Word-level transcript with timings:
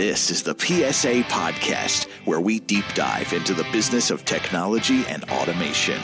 This 0.00 0.30
is 0.30 0.42
the 0.42 0.58
PSA 0.58 1.24
Podcast, 1.28 2.06
where 2.24 2.40
we 2.40 2.58
deep 2.58 2.86
dive 2.94 3.34
into 3.34 3.52
the 3.52 3.64
business 3.64 4.10
of 4.10 4.24
technology 4.24 5.04
and 5.08 5.24
automation. 5.24 5.98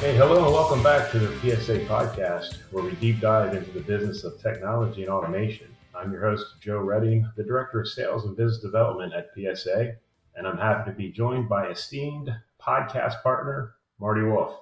Hey, 0.00 0.14
hello, 0.18 0.44
and 0.44 0.52
welcome 0.52 0.82
back 0.82 1.10
to 1.12 1.18
the 1.18 1.34
PSA 1.38 1.86
Podcast, 1.86 2.58
where 2.72 2.84
we 2.84 2.92
deep 2.96 3.20
dive 3.20 3.54
into 3.54 3.70
the 3.70 3.80
business 3.80 4.22
of 4.24 4.38
technology 4.38 5.04
and 5.04 5.10
automation. 5.10 5.74
I'm 5.94 6.12
your 6.12 6.20
host, 6.20 6.60
Joe 6.60 6.80
Redding, 6.80 7.26
the 7.38 7.42
Director 7.42 7.80
of 7.80 7.88
Sales 7.88 8.26
and 8.26 8.36
Business 8.36 8.60
Development 8.60 9.14
at 9.14 9.30
PSA, 9.34 9.94
and 10.36 10.46
I'm 10.46 10.58
happy 10.58 10.90
to 10.90 10.94
be 10.94 11.10
joined 11.10 11.48
by 11.48 11.68
esteemed 11.68 12.30
podcast 12.60 13.22
partner, 13.22 13.76
Marty 13.98 14.24
Wolf. 14.24 14.60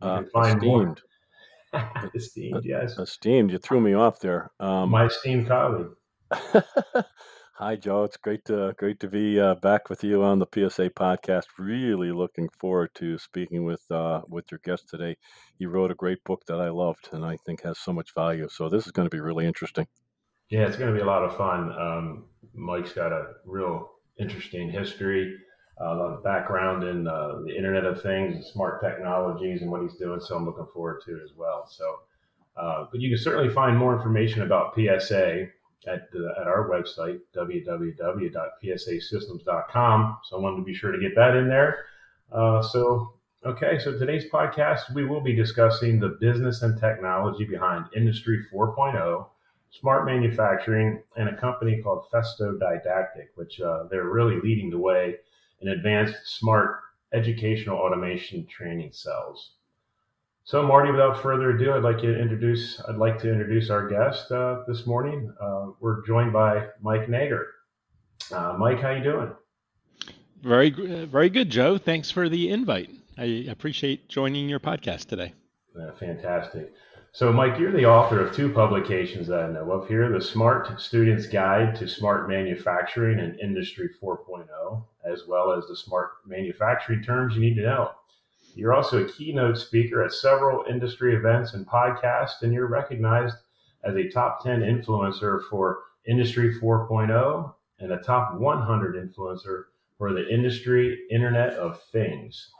Uh, 0.00 0.22
esteemed. 0.36 1.00
esteemed, 2.14 2.64
yes. 2.64 2.98
Esteemed. 2.98 3.50
You 3.50 3.58
threw 3.58 3.80
me 3.80 3.94
off 3.94 4.20
there. 4.20 4.50
Um, 4.60 4.90
My 4.90 5.06
esteemed 5.06 5.48
colleague. 5.48 5.88
Hi, 7.58 7.74
Joe. 7.74 8.04
It's 8.04 8.18
great 8.18 8.44
to 8.46 8.74
great 8.76 9.00
to 9.00 9.08
be 9.08 9.40
uh, 9.40 9.54
back 9.54 9.88
with 9.88 10.04
you 10.04 10.22
on 10.22 10.38
the 10.38 10.46
PSA 10.46 10.90
podcast. 10.90 11.44
Really 11.58 12.12
looking 12.12 12.50
forward 12.60 12.90
to 12.96 13.16
speaking 13.16 13.64
with 13.64 13.82
uh, 13.90 14.20
with 14.28 14.44
your 14.50 14.60
guest 14.62 14.90
today. 14.90 15.16
He 15.58 15.64
wrote 15.64 15.90
a 15.90 15.94
great 15.94 16.22
book 16.24 16.42
that 16.48 16.60
I 16.60 16.68
loved 16.68 17.08
and 17.12 17.24
I 17.24 17.38
think 17.46 17.62
has 17.62 17.78
so 17.78 17.94
much 17.94 18.12
value. 18.14 18.48
So 18.50 18.68
this 18.68 18.84
is 18.84 18.92
going 18.92 19.06
to 19.06 19.14
be 19.16 19.20
really 19.20 19.46
interesting. 19.46 19.86
Yeah, 20.50 20.66
it's 20.66 20.76
going 20.76 20.92
to 20.92 20.94
be 20.94 21.02
a 21.02 21.06
lot 21.06 21.24
of 21.24 21.36
fun. 21.36 21.72
Um, 21.72 22.24
Mike's 22.52 22.92
got 22.92 23.12
a 23.12 23.32
real 23.46 23.88
interesting 24.18 24.70
history 24.70 25.34
a 25.78 25.84
lot 25.84 26.12
of 26.12 26.22
background 26.24 26.84
in 26.84 27.06
uh, 27.06 27.40
the 27.44 27.54
Internet 27.54 27.84
of 27.84 28.02
Things 28.02 28.34
and 28.34 28.42
smart 28.44 28.80
technologies 28.80 29.60
and 29.62 29.70
what 29.70 29.82
he's 29.82 29.94
doing. 29.94 30.18
So 30.20 30.36
I'm 30.36 30.44
looking 30.46 30.66
forward 30.72 31.02
to 31.06 31.16
it 31.16 31.22
as 31.22 31.30
well. 31.36 31.68
So, 31.70 32.00
uh, 32.56 32.86
but 32.90 33.00
you 33.00 33.10
can 33.10 33.18
certainly 33.18 33.52
find 33.52 33.76
more 33.76 33.94
information 33.94 34.40
about 34.42 34.74
PSA 34.74 35.48
at 35.86 36.10
the, 36.10 36.34
at 36.40 36.46
our 36.46 36.70
website 36.70 37.20
www.psasystems.com. 37.36 40.18
So 40.24 40.36
I 40.36 40.40
wanted 40.40 40.56
to 40.56 40.64
be 40.64 40.74
sure 40.74 40.92
to 40.92 40.98
get 40.98 41.14
that 41.14 41.36
in 41.36 41.46
there. 41.48 41.84
Uh, 42.32 42.62
so 42.62 43.12
okay, 43.44 43.78
so 43.78 43.98
today's 43.98 44.24
podcast 44.32 44.94
we 44.94 45.04
will 45.04 45.20
be 45.20 45.34
discussing 45.34 46.00
the 46.00 46.16
business 46.20 46.62
and 46.62 46.80
technology 46.80 47.44
behind 47.44 47.84
Industry 47.94 48.46
4.0 48.52 49.26
smart 49.70 50.06
manufacturing 50.06 51.02
and 51.16 51.28
a 51.28 51.36
company 51.36 51.82
called 51.82 52.06
Festo 52.10 52.58
Didactic, 52.58 53.28
which 53.34 53.60
uh, 53.60 53.84
they're 53.90 54.08
really 54.08 54.40
leading 54.40 54.70
the 54.70 54.78
way 54.78 55.16
and 55.60 55.70
advanced 55.70 56.16
smart 56.24 56.80
educational 57.12 57.78
automation 57.78 58.46
training 58.46 58.92
cells. 58.92 59.52
So, 60.44 60.62
Marty, 60.62 60.92
without 60.92 61.20
further 61.20 61.50
ado, 61.50 61.72
I'd 61.72 61.82
like 61.82 61.98
to 61.98 62.20
introduce. 62.20 62.80
I'd 62.88 62.96
like 62.96 63.18
to 63.22 63.30
introduce 63.30 63.68
our 63.68 63.88
guest 63.88 64.30
uh, 64.30 64.62
this 64.68 64.86
morning. 64.86 65.32
Uh, 65.40 65.70
we're 65.80 66.06
joined 66.06 66.32
by 66.32 66.68
Mike 66.80 67.08
Nager. 67.08 67.46
Uh, 68.32 68.54
Mike, 68.56 68.80
how 68.80 68.90
you 68.90 69.02
doing? 69.02 69.32
Very, 70.42 70.70
very 70.70 71.30
good, 71.30 71.50
Joe. 71.50 71.78
Thanks 71.78 72.12
for 72.12 72.28
the 72.28 72.48
invite. 72.50 72.90
I 73.18 73.46
appreciate 73.48 74.08
joining 74.08 74.48
your 74.48 74.60
podcast 74.60 75.06
today. 75.06 75.32
Fantastic. 75.98 76.72
So, 77.16 77.32
Mike, 77.32 77.58
you're 77.58 77.72
the 77.72 77.86
author 77.86 78.20
of 78.20 78.36
two 78.36 78.52
publications 78.52 79.26
that 79.28 79.40
I 79.40 79.50
know 79.50 79.72
of 79.72 79.88
here 79.88 80.12
The 80.12 80.20
Smart 80.20 80.78
Student's 80.78 81.26
Guide 81.26 81.74
to 81.76 81.88
Smart 81.88 82.28
Manufacturing 82.28 83.20
and 83.20 83.40
Industry 83.40 83.88
4.0, 84.02 84.84
as 85.02 85.22
well 85.26 85.50
as 85.50 85.66
The 85.66 85.76
Smart 85.76 86.10
Manufacturing 86.26 87.02
Terms 87.02 87.34
You 87.34 87.40
Need 87.40 87.54
to 87.54 87.62
Know. 87.62 87.92
You're 88.54 88.74
also 88.74 89.02
a 89.02 89.08
keynote 89.08 89.56
speaker 89.56 90.04
at 90.04 90.12
several 90.12 90.66
industry 90.68 91.16
events 91.16 91.54
and 91.54 91.66
podcasts, 91.66 92.42
and 92.42 92.52
you're 92.52 92.66
recognized 92.66 93.36
as 93.82 93.96
a 93.96 94.10
top 94.10 94.44
10 94.44 94.60
influencer 94.60 95.40
for 95.48 95.84
Industry 96.06 96.60
4.0 96.60 97.54
and 97.78 97.92
a 97.92 98.02
top 98.02 98.34
100 98.34 98.94
influencer 98.94 99.62
for 99.96 100.12
the 100.12 100.28
industry 100.28 101.06
Internet 101.10 101.54
of 101.54 101.80
Things. 101.84 102.50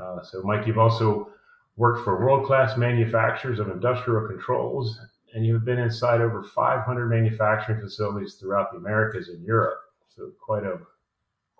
Uh, 0.00 0.22
so, 0.22 0.40
Mike, 0.44 0.66
you've 0.66 0.78
also 0.78 1.28
worked 1.76 2.04
for 2.04 2.24
world 2.24 2.46
class 2.46 2.76
manufacturers 2.76 3.58
of 3.58 3.70
industrial 3.70 4.26
controls, 4.26 4.98
and 5.34 5.46
you've 5.46 5.64
been 5.64 5.78
inside 5.78 6.20
over 6.20 6.42
500 6.42 7.08
manufacturing 7.08 7.80
facilities 7.80 8.34
throughout 8.34 8.72
the 8.72 8.78
Americas 8.78 9.28
and 9.28 9.42
Europe. 9.44 9.78
So, 10.14 10.30
quite 10.40 10.64
a 10.64 10.78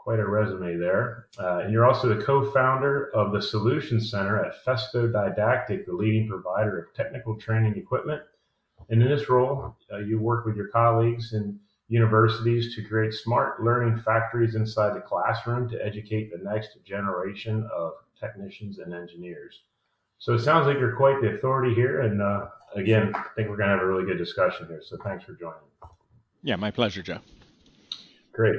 quite 0.03 0.19
a 0.19 0.27
resume 0.27 0.77
there. 0.78 1.28
Uh, 1.39 1.59
and 1.59 1.72
you're 1.72 1.87
also 1.87 2.09
the 2.09 2.25
co-founder 2.25 3.15
of 3.15 3.33
the 3.33 3.41
Solution 3.41 4.01
Center 4.01 4.45
at 4.45 4.65
Festo 4.65 5.11
Didactic, 5.12 5.87
the 5.87 5.93
leading 5.93 6.28
provider 6.28 6.81
of 6.81 6.93
technical 6.93 7.37
training 7.37 7.77
equipment. 7.77 8.21
And 8.91 9.01
in 9.01 9.09
this 9.09 9.28
role, 9.28 9.77
uh, 9.93 9.99
you 9.99 10.19
work 10.19 10.45
with 10.45 10.56
your 10.56 10.69
colleagues 10.69 11.34
in 11.34 11.59
universities 11.89 12.75
to 12.75 12.83
create 12.83 13.15
smart 13.15 13.62
learning 13.62 13.97
factories 13.99 14.56
inside 14.56 14.97
the 14.97 15.01
classroom 15.01 15.69
to 15.69 15.84
educate 15.84 16.33
the 16.33 16.43
next 16.43 16.78
generation 16.84 17.69
of 17.72 17.93
technicians 18.19 18.78
and 18.78 18.93
engineers. 18.93 19.61
So 20.22 20.34
it 20.34 20.38
sounds 20.38 20.69
like 20.69 20.78
you're 20.78 20.94
quite 20.94 21.21
the 21.21 21.31
authority 21.31 21.75
here. 21.75 22.03
And 22.03 22.22
uh, 22.22 22.47
again, 22.77 23.10
I 23.12 23.25
think 23.34 23.49
we're 23.49 23.56
going 23.56 23.71
to 23.71 23.75
have 23.75 23.83
a 23.83 23.87
really 23.87 24.05
good 24.05 24.19
discussion 24.19 24.69
here. 24.69 24.81
So 24.81 24.97
thanks 25.03 25.25
for 25.25 25.33
joining. 25.33 25.59
Yeah, 26.44 26.55
my 26.55 26.71
pleasure, 26.71 27.03
Joe. 27.03 27.19
Great. 28.33 28.55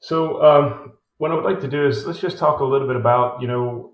So 0.00 0.42
um, 0.42 0.92
what 1.16 1.30
I 1.30 1.36
would 1.36 1.44
like 1.44 1.58
to 1.60 1.68
do 1.68 1.86
is 1.86 2.04
let's 2.04 2.18
just 2.18 2.36
talk 2.36 2.60
a 2.60 2.64
little 2.64 2.86
bit 2.86 2.96
about, 2.96 3.40
you 3.40 3.48
know, 3.48 3.92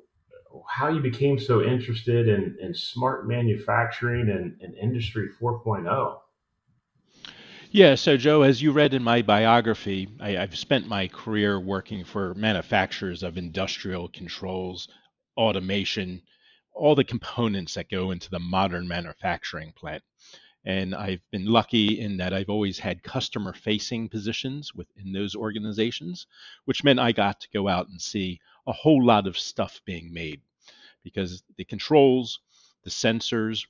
how 0.69 0.89
you 0.89 0.99
became 0.99 1.39
so 1.39 1.63
interested 1.63 2.27
in, 2.27 2.57
in 2.61 2.75
smart 2.75 3.29
manufacturing 3.29 4.29
and, 4.29 4.61
and 4.61 4.75
industry 4.75 5.29
4.0. 5.41 6.19
Yeah, 7.71 7.95
so 7.95 8.17
Joe, 8.17 8.43
as 8.43 8.61
you 8.61 8.73
read 8.73 8.95
in 8.95 9.05
my 9.05 9.23
biography, 9.23 10.09
I, 10.19 10.31
have 10.31 10.59
spent 10.59 10.89
my 10.89 11.07
career 11.07 11.61
working 11.61 12.03
for 12.03 12.35
manufacturers 12.35 13.23
of 13.23 13.39
industrial 13.39 14.09
controls, 14.09 14.89
automation, 15.37 16.21
all 16.77 16.95
the 16.95 17.05
components 17.05 17.75
that 17.75 17.91
go 17.91 18.11
into 18.11 18.31
the 18.31 18.39
modern 18.39 18.87
manufacturing 18.87 19.73
plant. 19.73 20.03
And 20.65 20.95
I've 20.95 21.23
been 21.31 21.47
lucky 21.47 22.01
in 22.01 22.17
that 22.17 22.35
I've 22.35 22.49
always 22.51 22.79
had 22.79 23.03
customer 23.03 23.53
facing 23.53 24.09
positions 24.09 24.75
within 24.75 25.13
those 25.13 25.37
organizations, 25.37 26.27
which 26.65 26.83
meant 26.83 26.99
I 26.99 27.13
got 27.13 27.41
to 27.41 27.49
go 27.53 27.69
out 27.69 27.89
and 27.89 28.03
see 28.03 28.41
a 28.67 28.73
whole 28.73 29.05
lot 29.05 29.27
of 29.27 29.39
stuff 29.39 29.81
being 29.85 30.13
made 30.13 30.41
because 31.05 31.45
the 31.57 31.65
controls, 31.65 32.41
the 32.83 32.91
sensors, 32.91 33.67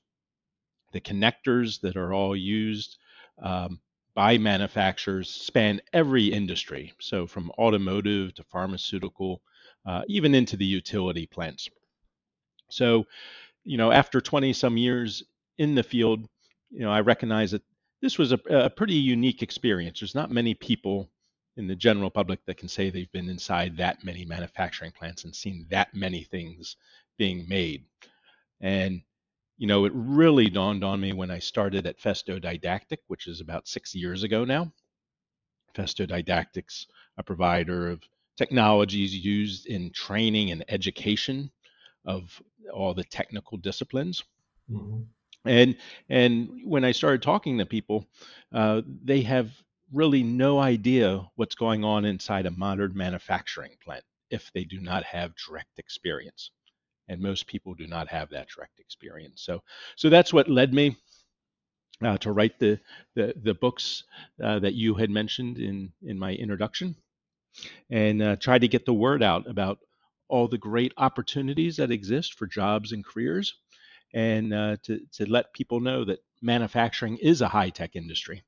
the 0.93 1.01
connectors 1.01 1.81
that 1.83 1.97
are 1.97 2.15
all 2.15 2.35
used 2.35 2.97
um, 3.43 3.79
by 4.15 4.39
manufacturers 4.39 5.29
span 5.29 5.83
every 5.93 6.27
industry. 6.27 6.95
So 6.99 7.27
from 7.27 7.51
automotive 7.59 8.35
to 8.35 8.43
pharmaceutical, 8.45 9.43
uh, 9.85 10.03
even 10.09 10.35
into 10.35 10.57
the 10.57 10.65
utility 10.65 11.27
plants. 11.27 11.69
So, 12.69 13.07
you 13.65 13.77
know, 13.77 13.91
after 13.91 14.21
20 14.21 14.53
some 14.53 14.77
years 14.77 15.23
in 15.59 15.75
the 15.75 15.83
field, 15.83 16.27
you 16.71 16.81
know, 16.81 16.91
I 16.91 17.01
recognize 17.01 17.51
that 17.53 17.63
this 18.03 18.19
was 18.19 18.33
a, 18.33 18.41
a 18.51 18.71
pretty 18.71 18.95
unique 18.95 19.43
experience. 19.43 20.01
There's 20.01 20.15
not 20.15 20.31
many 20.31 20.55
people 20.55 21.09
in 21.57 21.67
the 21.67 21.77
general 21.77 22.11
public 22.11 22.45
that 22.45 22.59
can 22.59 22.69
say 22.69 22.91
they've 22.91 23.11
been 23.13 23.31
inside 23.31 23.77
that 23.77 24.05
many 24.05 24.25
manufacturing 24.25 24.93
plants 24.93 25.25
and 25.25 25.35
seen 25.35 25.67
that 25.71 25.95
many 25.95 26.23
things 26.23 26.77
being 27.17 27.49
made. 27.49 27.85
And 28.61 29.03
you 29.59 29.67
know, 29.67 29.87
it 29.87 29.93
really 29.95 30.51
dawned 30.51 30.85
on 30.85 31.01
me 31.01 31.13
when 31.15 31.31
I 31.31 31.39
started 31.39 31.87
at 31.87 31.99
Festo 31.99 32.41
Didactic, 32.41 32.99
which 33.07 33.27
is 33.27 33.41
about 33.41 33.69
six 33.69 33.95
years 33.95 34.23
ago 34.23 34.45
now. 34.45 34.71
Festo 35.75 36.07
Didactic's 36.07 36.87
a 37.17 37.23
provider 37.23 37.91
of 37.91 38.03
technologies 38.37 39.15
used 39.15 39.67
in 39.67 39.91
training 39.93 40.51
and 40.51 40.63
education 40.69 41.51
of 42.07 42.41
all 42.73 42.95
the 42.95 43.05
technical 43.05 43.59
disciplines. 43.59 44.25
Mm-hmm. 44.71 45.03
And 45.45 45.77
and 46.09 46.61
when 46.65 46.85
I 46.85 46.93
started 46.93 47.23
talking 47.23 47.59
to 47.59 47.67
people, 47.67 48.07
uh, 48.53 48.83
they 49.05 49.23
have 49.23 49.51
really 49.93 50.23
no 50.23 50.59
idea 50.59 51.25
what's 51.37 51.55
going 51.55 51.85
on 51.85 52.05
inside 52.05 52.47
a 52.47 52.51
modern 52.51 52.97
manufacturing 52.97 53.73
plant 53.85 54.05
if 54.31 54.51
they 54.53 54.65
do 54.65 54.81
not 54.81 55.05
have 55.05 55.35
direct 55.37 55.79
experience. 55.79 56.51
And 57.09 57.21
most 57.21 57.47
people 57.47 57.75
do 57.75 57.87
not 57.87 58.09
have 58.09 58.31
that 58.31 58.49
direct 58.49 58.81
experience. 58.81 59.43
So 59.43 59.63
so 59.95 60.09
that's 60.09 60.33
what 60.33 60.49
led 60.49 60.75
me 60.75 60.97
uh, 62.03 62.19
to 62.19 62.33
write 62.33 62.59
the 62.59 62.81
the, 63.15 63.35
the 63.41 63.55
books 63.55 64.05
uh, 64.43 64.59
that 64.59 64.75
you 64.75 64.95
had 64.95 65.11
mentioned 65.11 65.59
in 65.59 65.93
in 66.03 66.19
my 66.19 66.33
introduction, 66.33 66.97
and 67.91 68.23
uh, 68.23 68.37
try 68.37 68.59
to 68.59 68.69
get 68.69 68.85
the 68.85 68.95
word 68.95 69.23
out 69.23 69.49
about 69.49 69.79
all 70.29 70.49
the 70.49 70.59
great 70.59 70.93
opportunities 70.97 71.77
that 71.77 71.91
exist 71.91 72.35
for 72.35 72.47
jobs 72.47 72.93
and 72.93 73.05
careers, 73.05 73.55
and 74.15 74.53
uh, 74.53 74.77
to, 74.85 75.01
to 75.13 75.31
let 75.31 75.53
people 75.53 75.81
know 75.81 76.05
that 76.05 76.21
manufacturing 76.43 77.17
is 77.19 77.41
a 77.41 77.49
high 77.49 77.71
tech 77.71 77.97
industry 77.97 78.43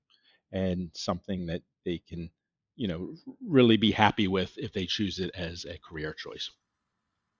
and 0.52 0.90
something 0.94 1.46
that 1.46 1.62
they 1.84 2.00
can, 2.08 2.30
you 2.76 2.88
know, 2.88 3.14
really 3.46 3.76
be 3.76 3.90
happy 3.90 4.28
with 4.28 4.52
if 4.56 4.72
they 4.72 4.86
choose 4.86 5.19
it 5.19 5.30
as 5.34 5.64
a 5.64 5.78
career 5.78 6.12
choice. 6.12 6.50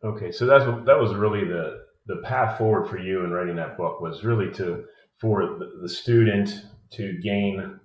Okay, 0.05 0.31
so 0.31 0.47
that's 0.47 0.65
that 0.87 0.99
was 0.99 1.15
really 1.15 1.45
the 1.45 1.85
the 2.07 2.17
path 2.25 2.59
forward 2.59 2.89
for 2.89 2.99
you 2.99 3.25
in 3.25 3.31
writing 3.31 3.57
that 3.57 3.77
book 3.77 4.01
was 4.01 4.25
really 4.25 4.51
to 4.55 4.85
for 5.19 5.59
the, 5.83 5.89
student 5.89 6.63
to 6.91 7.19
gain 7.21 7.79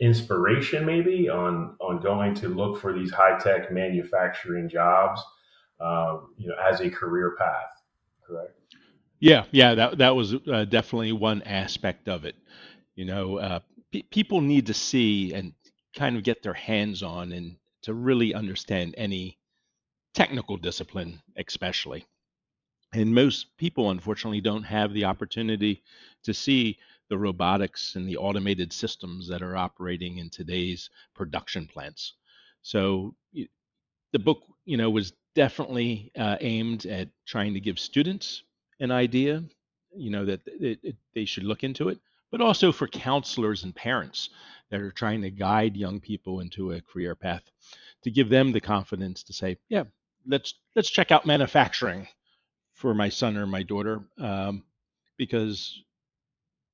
inspiration 0.00 0.86
maybe 0.86 1.28
on 1.28 1.76
on 1.80 2.00
going 2.00 2.34
to 2.34 2.48
look 2.48 2.80
for 2.80 2.92
these 2.92 3.10
high 3.10 3.38
tech 3.38 3.70
manufacturing 3.70 4.68
jobs, 4.68 5.22
um, 5.80 6.34
you 6.38 6.48
know, 6.48 6.56
as 6.62 6.80
a 6.80 6.90
career 6.90 7.36
path. 7.38 7.70
Correct. 8.26 8.52
Yeah, 9.20 9.44
yeah, 9.50 9.74
that 9.74 9.98
that 9.98 10.14
was 10.16 10.34
uh, 10.34 10.64
definitely 10.64 11.12
one 11.12 11.42
aspect 11.42 12.08
of 12.08 12.24
it. 12.24 12.36
You 12.94 13.04
know, 13.04 13.38
uh, 13.38 13.60
pe- 13.92 14.02
people 14.02 14.40
need 14.40 14.66
to 14.66 14.74
see 14.74 15.32
and 15.34 15.54
kind 15.96 16.16
of 16.16 16.22
get 16.22 16.42
their 16.42 16.54
hands 16.54 17.02
on 17.02 17.32
and 17.32 17.56
to 17.82 17.94
really 17.94 18.34
understand 18.34 18.94
any 18.96 19.38
technical 20.14 20.56
discipline, 20.56 21.20
especially. 21.36 22.06
And 22.92 23.14
most 23.14 23.56
people, 23.58 23.90
unfortunately, 23.90 24.40
don't 24.40 24.64
have 24.64 24.92
the 24.92 25.04
opportunity 25.04 25.82
to 26.24 26.34
see 26.34 26.78
the 27.08 27.18
robotics 27.18 27.96
and 27.96 28.08
the 28.08 28.16
automated 28.16 28.72
systems 28.72 29.28
that 29.28 29.42
are 29.42 29.56
operating 29.56 30.18
in 30.18 30.30
today's 30.30 30.90
production 31.14 31.66
plants. 31.66 32.14
So 32.62 33.14
the 34.12 34.18
book, 34.18 34.42
you 34.64 34.76
know, 34.76 34.90
was 34.90 35.12
definitely 35.38 36.10
uh, 36.18 36.36
aimed 36.40 36.84
at 36.86 37.08
trying 37.24 37.54
to 37.54 37.60
give 37.60 37.78
students 37.78 38.42
an 38.80 38.90
idea, 38.90 39.40
you 39.94 40.10
know, 40.10 40.24
that 40.24 40.40
it, 40.48 40.80
it, 40.82 40.96
they 41.14 41.24
should 41.24 41.44
look 41.44 41.62
into 41.62 41.90
it, 41.90 42.00
but 42.32 42.40
also 42.40 42.72
for 42.72 42.88
counselors 42.88 43.62
and 43.62 43.72
parents 43.72 44.30
that 44.68 44.80
are 44.80 44.90
trying 44.90 45.22
to 45.22 45.30
guide 45.30 45.76
young 45.76 46.00
people 46.00 46.40
into 46.40 46.72
a 46.72 46.80
career 46.80 47.14
path 47.14 47.44
to 48.02 48.10
give 48.10 48.28
them 48.28 48.50
the 48.50 48.60
confidence 48.60 49.22
to 49.22 49.32
say, 49.32 49.56
yeah, 49.68 49.84
let's 50.26 50.54
let's 50.74 50.90
check 50.90 51.12
out 51.12 51.24
manufacturing 51.24 52.08
for 52.72 52.92
my 52.92 53.08
son 53.08 53.36
or 53.36 53.46
my 53.46 53.62
daughter 53.62 54.00
um, 54.18 54.64
because 55.16 55.84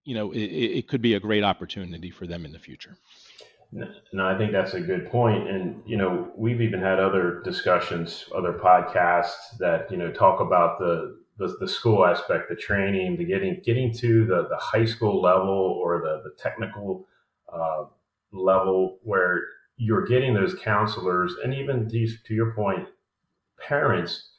you 0.06 0.14
know 0.14 0.32
it, 0.32 0.40
it 0.78 0.88
could 0.88 1.02
be 1.02 1.12
a 1.14 1.20
great 1.20 1.44
opportunity 1.44 2.08
for 2.08 2.26
them 2.26 2.46
in 2.46 2.52
the 2.52 2.58
future. 2.58 2.96
No, 4.12 4.29
I 4.29 4.38
think 4.38 4.53
that's 4.53 4.75
a 4.75 4.81
good 4.81 5.11
point. 5.11 5.50
And, 5.50 5.82
you 5.85 5.97
know, 5.97 6.31
we've 6.37 6.61
even 6.61 6.81
had 6.81 7.00
other 7.00 7.43
discussions, 7.44 8.25
other 8.32 8.53
podcasts 8.53 9.59
that, 9.59 9.91
you 9.91 9.97
know, 9.97 10.12
talk 10.12 10.41
about 10.41 10.79
the, 10.79 11.19
the, 11.38 11.56
the 11.59 11.67
school 11.67 12.06
aspect, 12.06 12.49
the 12.49 12.55
training, 12.55 13.17
the 13.17 13.25
getting, 13.25 13.61
getting 13.65 13.93
to 13.94 14.26
the, 14.26 14.47
the 14.49 14.56
high 14.59 14.85
school 14.85 15.21
level 15.21 15.81
or 15.82 16.00
the, 16.00 16.23
the 16.23 16.37
technical 16.41 17.09
uh, 17.53 17.87
level 18.32 18.99
where 19.03 19.43
you're 19.77 20.06
getting 20.06 20.35
those 20.35 20.55
counselors 20.62 21.35
and 21.43 21.53
even 21.53 21.88
these, 21.88 22.23
to 22.27 22.35
your 22.35 22.53
point, 22.55 22.87
parents 23.59 24.31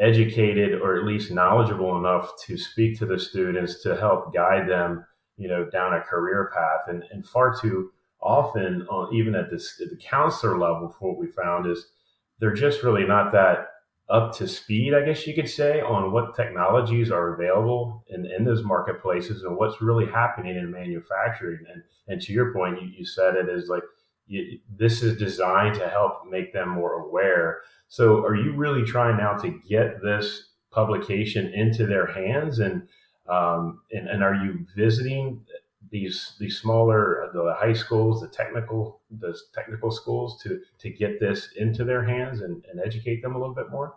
educated 0.00 0.80
or 0.80 0.96
at 0.96 1.04
least 1.04 1.30
knowledgeable 1.30 1.96
enough 1.96 2.32
to 2.44 2.56
speak 2.56 2.98
to 2.98 3.06
the 3.06 3.20
students 3.20 3.82
to 3.82 3.96
help 3.96 4.34
guide 4.34 4.68
them, 4.68 5.06
you 5.36 5.46
know, 5.46 5.64
down 5.70 5.94
a 5.94 6.00
career 6.00 6.50
path. 6.52 6.88
And, 6.88 7.04
and 7.12 7.24
far 7.24 7.56
too 7.56 7.92
often, 8.22 8.86
uh, 8.90 9.06
even 9.12 9.34
at, 9.34 9.50
this, 9.50 9.80
at 9.80 9.90
the 9.90 9.96
counselor 9.96 10.58
level, 10.58 10.94
for 10.98 11.10
what 11.10 11.18
we 11.18 11.26
found 11.28 11.66
is 11.66 11.86
they're 12.38 12.54
just 12.54 12.82
really 12.82 13.04
not 13.04 13.32
that 13.32 13.68
up 14.10 14.36
to 14.36 14.48
speed, 14.48 14.92
I 14.92 15.04
guess 15.04 15.26
you 15.26 15.34
could 15.34 15.48
say, 15.48 15.80
on 15.80 16.10
what 16.10 16.34
technologies 16.34 17.12
are 17.12 17.34
available 17.34 18.04
in, 18.08 18.26
in 18.26 18.44
those 18.44 18.64
marketplaces 18.64 19.44
and 19.44 19.56
what's 19.56 19.80
really 19.80 20.06
happening 20.06 20.56
in 20.56 20.70
manufacturing. 20.70 21.60
And, 21.72 21.82
and 22.08 22.20
to 22.22 22.32
your 22.32 22.52
point, 22.52 22.82
you, 22.82 22.88
you 22.88 23.04
said 23.04 23.36
it 23.36 23.48
is 23.48 23.68
like 23.68 23.84
you, 24.26 24.58
this 24.76 25.02
is 25.02 25.16
designed 25.16 25.76
to 25.76 25.88
help 25.88 26.26
make 26.28 26.52
them 26.52 26.70
more 26.70 26.94
aware. 26.94 27.60
So, 27.88 28.24
are 28.24 28.34
you 28.34 28.52
really 28.52 28.84
trying 28.84 29.16
now 29.16 29.34
to 29.34 29.60
get 29.68 30.02
this 30.02 30.48
publication 30.70 31.52
into 31.52 31.86
their 31.86 32.06
hands, 32.06 32.58
and 32.58 32.82
um, 33.28 33.80
and, 33.92 34.08
and 34.08 34.22
are 34.22 34.34
you 34.34 34.66
visiting 34.76 35.44
these 35.90 36.34
these 36.38 36.58
smaller 36.58 37.30
the 37.32 37.54
high 37.58 37.72
schools, 37.72 38.20
the 38.20 38.28
technical 38.28 39.00
the 39.10 39.36
technical 39.54 39.90
schools 39.90 40.40
to 40.42 40.60
to 40.78 40.90
get 40.90 41.20
this 41.20 41.50
into 41.56 41.84
their 41.84 42.04
hands 42.04 42.42
and, 42.42 42.64
and 42.70 42.80
educate 42.80 43.22
them 43.22 43.34
a 43.34 43.38
little 43.38 43.54
bit 43.54 43.70
more? 43.70 43.94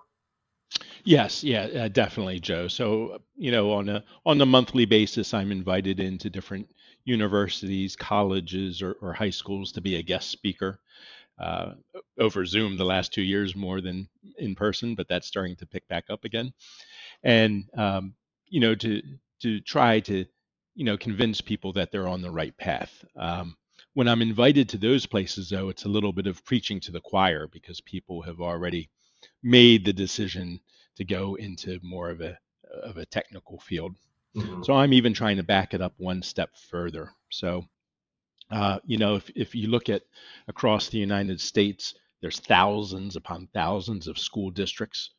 Yes, 1.03 1.43
yeah, 1.43 1.63
uh, 1.63 1.87
definitely, 1.89 2.39
Joe. 2.39 2.67
So, 2.67 3.21
you 3.35 3.51
know, 3.51 3.71
on 3.71 3.89
a 3.89 4.03
on 4.25 4.39
a 4.41 4.45
monthly 4.45 4.85
basis, 4.85 5.33
I'm 5.33 5.51
invited 5.51 5.99
into 5.99 6.29
different 6.29 6.69
universities, 7.05 7.95
colleges, 7.95 8.81
or, 8.81 8.93
or 9.01 9.13
high 9.13 9.29
schools 9.29 9.71
to 9.73 9.81
be 9.81 9.97
a 9.97 10.03
guest 10.03 10.29
speaker 10.29 10.79
uh, 11.39 11.73
over 12.19 12.45
Zoom 12.45 12.77
the 12.77 12.85
last 12.85 13.13
two 13.13 13.21
years 13.21 13.55
more 13.55 13.81
than 13.81 14.07
in 14.37 14.55
person, 14.55 14.95
but 14.95 15.07
that's 15.09 15.27
starting 15.27 15.55
to 15.57 15.65
pick 15.65 15.87
back 15.87 16.05
up 16.09 16.23
again. 16.23 16.53
And 17.23 17.65
um, 17.77 18.15
you 18.47 18.59
know, 18.59 18.75
to 18.75 19.01
to 19.41 19.59
try 19.59 19.99
to 20.01 20.25
you 20.75 20.85
know 20.85 20.97
convince 20.97 21.41
people 21.41 21.73
that 21.73 21.91
they're 21.91 22.07
on 22.07 22.21
the 22.21 22.31
right 22.31 22.55
path. 22.57 23.03
Um, 23.15 23.55
when 23.93 24.07
I'm 24.07 24.21
invited 24.21 24.69
to 24.69 24.77
those 24.77 25.05
places, 25.05 25.49
though, 25.49 25.69
it's 25.69 25.85
a 25.85 25.89
little 25.89 26.13
bit 26.13 26.27
of 26.27 26.43
preaching 26.45 26.79
to 26.81 26.91
the 26.91 27.01
choir 27.01 27.47
because 27.47 27.79
people 27.81 28.23
have 28.23 28.41
already 28.41 28.89
made 29.43 29.85
the 29.85 29.93
decision 29.93 30.59
to 30.95 31.05
go 31.05 31.35
into 31.35 31.79
more 31.83 32.09
of 32.09 32.21
a 32.21 32.37
of 32.83 32.97
a 32.97 33.05
technical 33.05 33.59
field. 33.59 33.95
Mm-hmm. 34.35 34.63
So 34.63 34.73
I'm 34.73 34.93
even 34.93 35.13
trying 35.13 35.37
to 35.37 35.43
back 35.43 35.73
it 35.73 35.81
up 35.81 35.93
one 35.97 36.23
step 36.23 36.49
further. 36.69 37.11
So, 37.29 37.65
uh, 38.49 38.79
you 38.85 38.97
know, 38.97 39.15
if 39.15 39.29
if 39.35 39.55
you 39.55 39.67
look 39.67 39.89
at 39.89 40.03
across 40.47 40.89
the 40.89 40.97
United 40.97 41.39
States, 41.39 41.93
there's 42.21 42.39
thousands 42.39 43.15
upon 43.15 43.47
thousands 43.53 44.07
of 44.07 44.17
school 44.17 44.49
districts. 44.49 45.11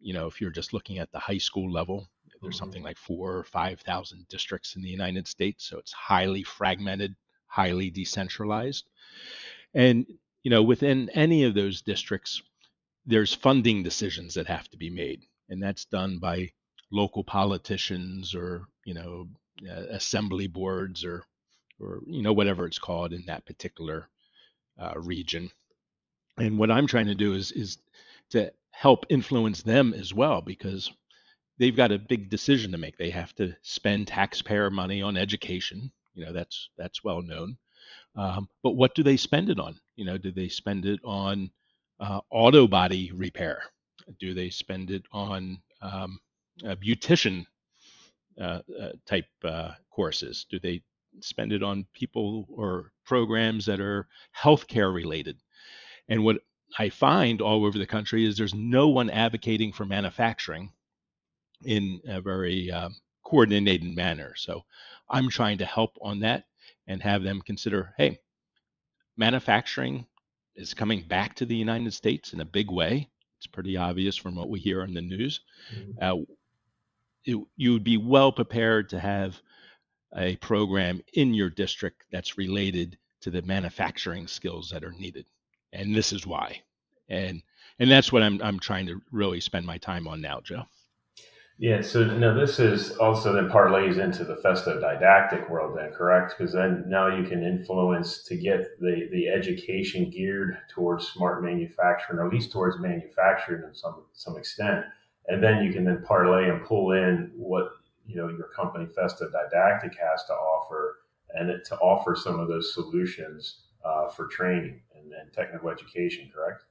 You 0.00 0.14
know, 0.14 0.26
if 0.26 0.40
you're 0.40 0.50
just 0.50 0.72
looking 0.72 0.98
at 0.98 1.10
the 1.12 1.18
high 1.18 1.38
school 1.38 1.70
level, 1.70 2.08
there's 2.40 2.54
mm-hmm. 2.54 2.58
something 2.58 2.82
like 2.82 2.96
four 2.96 3.36
or 3.36 3.44
five 3.44 3.80
thousand 3.80 4.26
districts 4.28 4.76
in 4.76 4.82
the 4.82 4.88
United 4.88 5.28
States. 5.28 5.68
So 5.68 5.78
it's 5.78 5.92
highly 5.92 6.42
fragmented, 6.42 7.14
highly 7.46 7.90
decentralized, 7.90 8.88
and 9.74 10.06
you 10.42 10.50
know, 10.50 10.62
within 10.62 11.10
any 11.10 11.44
of 11.44 11.54
those 11.54 11.82
districts, 11.82 12.42
there's 13.06 13.34
funding 13.34 13.82
decisions 13.82 14.34
that 14.34 14.46
have 14.46 14.68
to 14.70 14.76
be 14.76 14.90
made, 14.90 15.22
and 15.48 15.62
that's 15.62 15.84
done 15.84 16.18
by 16.18 16.52
local 16.90 17.24
politicians 17.24 18.34
or 18.34 18.64
you 18.84 18.94
know 18.94 19.28
uh, 19.68 19.86
assembly 19.90 20.46
boards 20.46 21.04
or 21.04 21.24
or 21.78 22.00
you 22.06 22.22
know 22.22 22.32
whatever 22.32 22.66
it's 22.66 22.78
called 22.78 23.12
in 23.12 23.24
that 23.26 23.44
particular 23.46 24.08
uh, 24.78 24.94
region. 24.96 25.50
And 26.38 26.58
what 26.58 26.70
I'm 26.70 26.86
trying 26.86 27.06
to 27.06 27.14
do 27.14 27.34
is 27.34 27.52
is 27.52 27.78
to 28.30 28.52
help 28.70 29.04
influence 29.10 29.62
them 29.62 29.92
as 29.92 30.14
well 30.14 30.40
because 30.40 30.90
they've 31.60 31.76
got 31.76 31.92
a 31.92 31.98
big 31.98 32.30
decision 32.30 32.72
to 32.72 32.78
make. 32.78 32.96
They 32.96 33.10
have 33.10 33.34
to 33.36 33.54
spend 33.62 34.08
taxpayer 34.08 34.70
money 34.70 35.02
on 35.02 35.16
education. 35.16 35.92
You 36.14 36.26
know 36.26 36.32
that's 36.32 36.70
that's 36.76 37.04
well 37.04 37.22
known. 37.22 37.56
Um, 38.16 38.48
but 38.64 38.72
what 38.72 38.94
do 38.96 39.04
they 39.04 39.16
spend 39.16 39.50
it 39.50 39.60
on? 39.60 39.78
You 39.94 40.06
know, 40.06 40.18
do 40.18 40.32
they 40.32 40.48
spend 40.48 40.86
it 40.86 41.00
on 41.04 41.50
uh, 42.00 42.20
auto 42.30 42.66
body 42.66 43.12
repair? 43.12 43.62
Do 44.18 44.34
they 44.34 44.50
spend 44.50 44.90
it 44.90 45.04
on 45.12 45.58
um, 45.82 46.18
uh, 46.66 46.74
beautician 46.74 47.46
uh, 48.40 48.60
uh, 48.80 48.92
type 49.06 49.26
uh, 49.44 49.72
courses? 49.90 50.46
Do 50.50 50.58
they 50.58 50.82
spend 51.20 51.52
it 51.52 51.62
on 51.62 51.86
people 51.92 52.46
or 52.50 52.92
programs 53.04 53.66
that 53.66 53.80
are 53.80 54.08
healthcare 54.36 54.92
related? 54.92 55.36
And 56.08 56.24
what 56.24 56.38
I 56.78 56.88
find 56.88 57.40
all 57.40 57.64
over 57.64 57.78
the 57.78 57.86
country 57.86 58.24
is 58.24 58.36
there's 58.36 58.54
no 58.54 58.88
one 58.88 59.10
advocating 59.10 59.72
for 59.72 59.84
manufacturing 59.84 60.72
in 61.64 62.00
a 62.06 62.20
very 62.20 62.70
um, 62.70 62.94
coordinated 63.24 63.94
manner. 63.94 64.34
So 64.36 64.64
I'm 65.08 65.28
trying 65.28 65.58
to 65.58 65.64
help 65.64 65.96
on 66.00 66.20
that 66.20 66.44
and 66.86 67.02
have 67.02 67.22
them 67.22 67.42
consider 67.42 67.94
hey, 67.96 68.18
manufacturing 69.16 70.06
is 70.56 70.74
coming 70.74 71.02
back 71.02 71.34
to 71.36 71.46
the 71.46 71.56
United 71.56 71.92
States 71.92 72.32
in 72.32 72.40
a 72.40 72.44
big 72.44 72.70
way. 72.70 73.08
It's 73.38 73.46
pretty 73.46 73.76
obvious 73.76 74.16
from 74.16 74.34
what 74.34 74.50
we 74.50 74.58
hear 74.58 74.82
in 74.82 74.94
the 74.94 75.00
news. 75.00 75.40
Mm-hmm. 75.74 75.92
Uh, 76.02 76.24
it, 77.24 77.38
you 77.56 77.72
would 77.72 77.84
be 77.84 77.96
well 77.96 78.32
prepared 78.32 78.88
to 78.90 78.98
have 78.98 79.40
a 80.16 80.36
program 80.36 81.00
in 81.14 81.32
your 81.32 81.50
district 81.50 82.04
that's 82.10 82.38
related 82.38 82.98
to 83.20 83.30
the 83.30 83.42
manufacturing 83.42 84.26
skills 84.26 84.70
that 84.70 84.84
are 84.84 84.92
needed. 84.92 85.26
And 85.72 85.94
this 85.94 86.12
is 86.12 86.26
why. 86.26 86.62
And 87.08 87.42
and 87.78 87.90
that's 87.90 88.12
what 88.12 88.22
I'm 88.22 88.40
I'm 88.42 88.58
trying 88.58 88.86
to 88.86 89.00
really 89.12 89.40
spend 89.40 89.66
my 89.66 89.78
time 89.78 90.06
on 90.08 90.20
now, 90.20 90.40
Joe. 90.40 90.64
Yeah, 91.60 91.82
so 91.82 92.06
now 92.06 92.32
this 92.32 92.58
is 92.58 92.92
also 92.92 93.34
then 93.34 93.50
parlays 93.50 93.98
into 93.98 94.24
the 94.24 94.36
festo 94.36 94.80
didactic 94.80 95.50
world 95.50 95.76
then, 95.76 95.92
correct? 95.92 96.34
Because 96.38 96.54
then 96.54 96.84
now 96.86 97.14
you 97.14 97.22
can 97.22 97.44
influence 97.44 98.22
to 98.22 98.36
get 98.38 98.80
the, 98.80 99.10
the 99.12 99.28
education 99.28 100.08
geared 100.08 100.56
towards 100.70 101.08
smart 101.08 101.44
manufacturing, 101.44 102.18
or 102.18 102.26
at 102.26 102.32
least 102.32 102.50
towards 102.50 102.80
manufacturing 102.80 103.62
in 103.68 103.74
some 103.74 104.04
some 104.14 104.38
extent. 104.38 104.86
And 105.28 105.44
then 105.44 105.62
you 105.62 105.70
can 105.70 105.84
then 105.84 106.02
parlay 106.02 106.48
and 106.48 106.64
pull 106.64 106.92
in 106.92 107.30
what 107.36 107.72
you 108.06 108.16
know 108.16 108.28
your 108.28 108.48
company 108.56 108.86
Festo 108.86 109.30
Didactic 109.30 109.94
has 109.98 110.24
to 110.28 110.32
offer 110.32 111.00
and 111.34 111.50
it, 111.50 111.66
to 111.66 111.76
offer 111.76 112.16
some 112.16 112.40
of 112.40 112.48
those 112.48 112.72
solutions 112.72 113.64
uh, 113.84 114.08
for 114.08 114.28
training 114.28 114.80
and, 114.94 115.12
and 115.12 115.30
technical 115.34 115.68
education, 115.68 116.30
correct? 116.34 116.62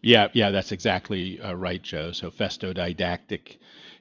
Yeah, 0.00 0.28
yeah, 0.32 0.50
that's 0.50 0.70
exactly 0.70 1.40
uh, 1.40 1.54
right, 1.54 1.82
Joe. 1.82 2.12
So 2.12 2.30
Festo 2.30 2.72
Didactic 2.72 3.58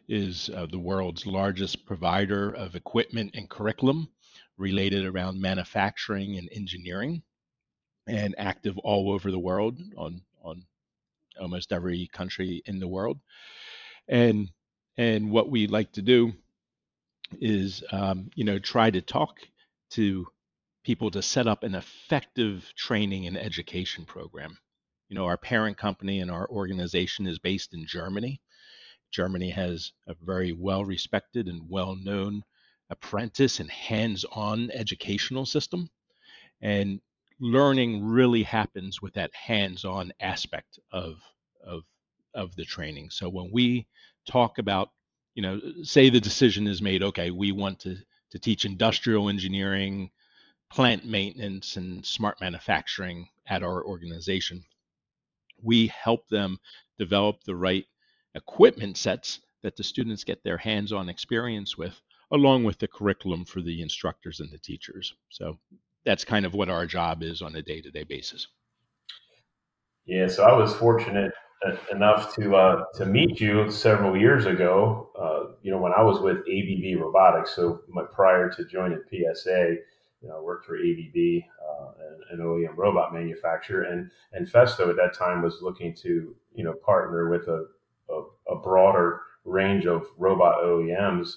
is 0.08 0.50
uh, 0.50 0.66
the 0.66 0.80
world's 0.80 1.26
largest 1.26 1.86
provider 1.86 2.52
of 2.52 2.76
equipment 2.76 3.32
and 3.36 3.50
curriculum 3.50 4.10
related 4.58 5.06
around 5.06 5.42
manufacturing 5.42 6.38
and 6.38 6.50
engineering, 6.52 7.24
and 8.08 8.36
active 8.38 8.78
all 8.80 9.12
over 9.12 9.32
the 9.32 9.40
world 9.40 9.80
on 9.98 10.22
on 10.44 10.64
almost 11.40 11.72
every 11.72 12.08
country 12.14 12.62
in 12.66 12.80
the 12.80 12.88
world. 12.88 13.20
And 14.08 14.50
and 14.98 15.32
what 15.32 15.50
we 15.50 15.68
like 15.68 15.94
to 15.94 16.02
do 16.02 16.34
is, 17.40 17.84
um, 17.92 18.30
you 18.36 18.44
know, 18.44 18.60
try 18.60 18.90
to 18.90 19.02
talk 19.02 19.38
to 19.92 20.28
people 20.84 21.12
to 21.12 21.22
set 21.22 21.48
up 21.48 21.64
an 21.64 21.76
effective 21.76 22.74
training 22.76 23.28
and 23.28 23.38
education 23.38 24.06
program. 24.06 24.58
You 25.10 25.16
know, 25.16 25.26
our 25.26 25.38
parent 25.38 25.78
company 25.78 26.20
and 26.20 26.32
our 26.32 26.48
organization 26.50 27.28
is 27.28 27.40
based 27.40 27.74
in 27.74 27.86
Germany. 27.86 28.42
Germany 29.12 29.50
has 29.50 29.92
a 30.08 30.16
very 30.24 30.54
well 30.54 30.86
respected 30.86 31.48
and 31.48 31.70
well 31.70 31.96
known 31.96 32.44
apprentice 32.90 33.60
and 33.60 33.70
hands 33.72 34.26
on 34.32 34.72
educational 34.72 35.46
system. 35.46 35.90
And 36.62 37.00
learning 37.40 38.06
really 38.06 38.44
happens 38.44 39.02
with 39.02 39.14
that 39.14 39.34
hands 39.34 39.86
on 39.86 40.14
aspect 40.20 40.80
of, 40.92 41.16
of, 41.66 41.84
of 42.34 42.56
the 42.56 42.66
training. 42.66 43.10
So 43.10 43.30
when 43.30 43.50
we 43.52 43.88
talk 44.26 44.58
about, 44.58 44.90
you 45.34 45.42
know, 45.42 45.60
say 45.84 46.10
the 46.10 46.20
decision 46.20 46.68
is 46.68 46.82
made, 46.82 47.02
okay, 47.02 47.32
we 47.32 47.52
want 47.52 47.80
to, 47.80 47.98
to 48.32 48.40
teach 48.40 48.66
industrial 48.66 49.30
engineering, 49.30 50.12
plant 50.70 51.06
maintenance, 51.06 51.78
and 51.78 52.06
smart 52.06 52.40
manufacturing 52.40 53.28
at 53.48 53.64
our 53.64 53.84
organization, 53.84 54.64
we 55.64 55.88
help 55.88 56.28
them 56.30 56.60
develop 56.98 57.44
the 57.44 57.56
right 57.56 57.86
equipment 58.36 58.98
sets 58.98 59.40
that 59.64 59.76
the 59.76 59.84
students 59.84 60.24
get 60.24 60.44
their 60.44 60.58
hands 60.58 60.92
on 60.92 61.10
experience 61.10 61.78
with, 61.78 62.02
along 62.32 62.64
with 62.64 62.80
the 62.80 62.88
curriculum 62.88 63.46
for 63.46 63.62
the 63.62 63.82
instructors 63.82 64.40
and 64.40 64.52
the 64.52 64.58
teachers. 64.58 65.14
So 65.30 65.58
that's 66.06 66.26
kind 66.26 66.46
of 66.46 66.54
what 66.54 66.70
our 66.70 66.86
job 66.86 67.24
is 67.24 67.42
on 67.42 67.56
a 67.56 67.62
day 67.62 67.82
to 67.82 67.92
day 67.92 68.04
basis. 68.04 68.48
Yeah, 70.06 70.28
so 70.28 70.44
I 70.44 70.54
was 70.54 70.74
fortunate 70.74 71.32
enough 71.92 72.34
to 72.36 72.56
uh, 72.56 72.86
to 72.96 73.06
meet 73.06 73.40
you 73.40 73.70
several 73.70 74.18
years 74.18 74.46
ago. 74.46 75.10
Uh, 75.18 75.54
you 75.62 75.72
know, 75.72 75.78
when 75.78 75.94
I 75.94 76.02
was 76.02 76.20
with 76.20 76.38
ABB 76.40 77.00
Robotics, 77.00 77.56
so 77.56 77.82
my, 77.88 78.04
prior 78.12 78.50
to 78.50 78.66
joining 78.66 79.02
PSA, 79.10 79.76
you 80.22 80.30
know, 80.30 80.38
I 80.38 80.42
worked 80.42 80.66
for 80.66 80.78
ABB, 80.78 81.44
uh, 81.62 81.92
an, 82.32 82.40
OEM 82.40 82.76
robot 82.76 83.14
manufacturer, 83.14 83.84
and 83.84 84.10
and 84.34 84.48
Festo 84.48 84.90
at 84.90 84.96
that 84.96 85.14
time 85.14 85.42
was 85.42 85.60
looking 85.62 85.94
to 85.96 86.36
you 86.54 86.64
know 86.64 86.74
partner 86.74 87.30
with 87.30 87.48
a 87.48 87.68
a, 88.10 88.54
a 88.54 88.56
broader 88.56 89.22
range 89.46 89.86
of 89.86 90.08
robot 90.18 90.64
OEMs. 90.64 91.34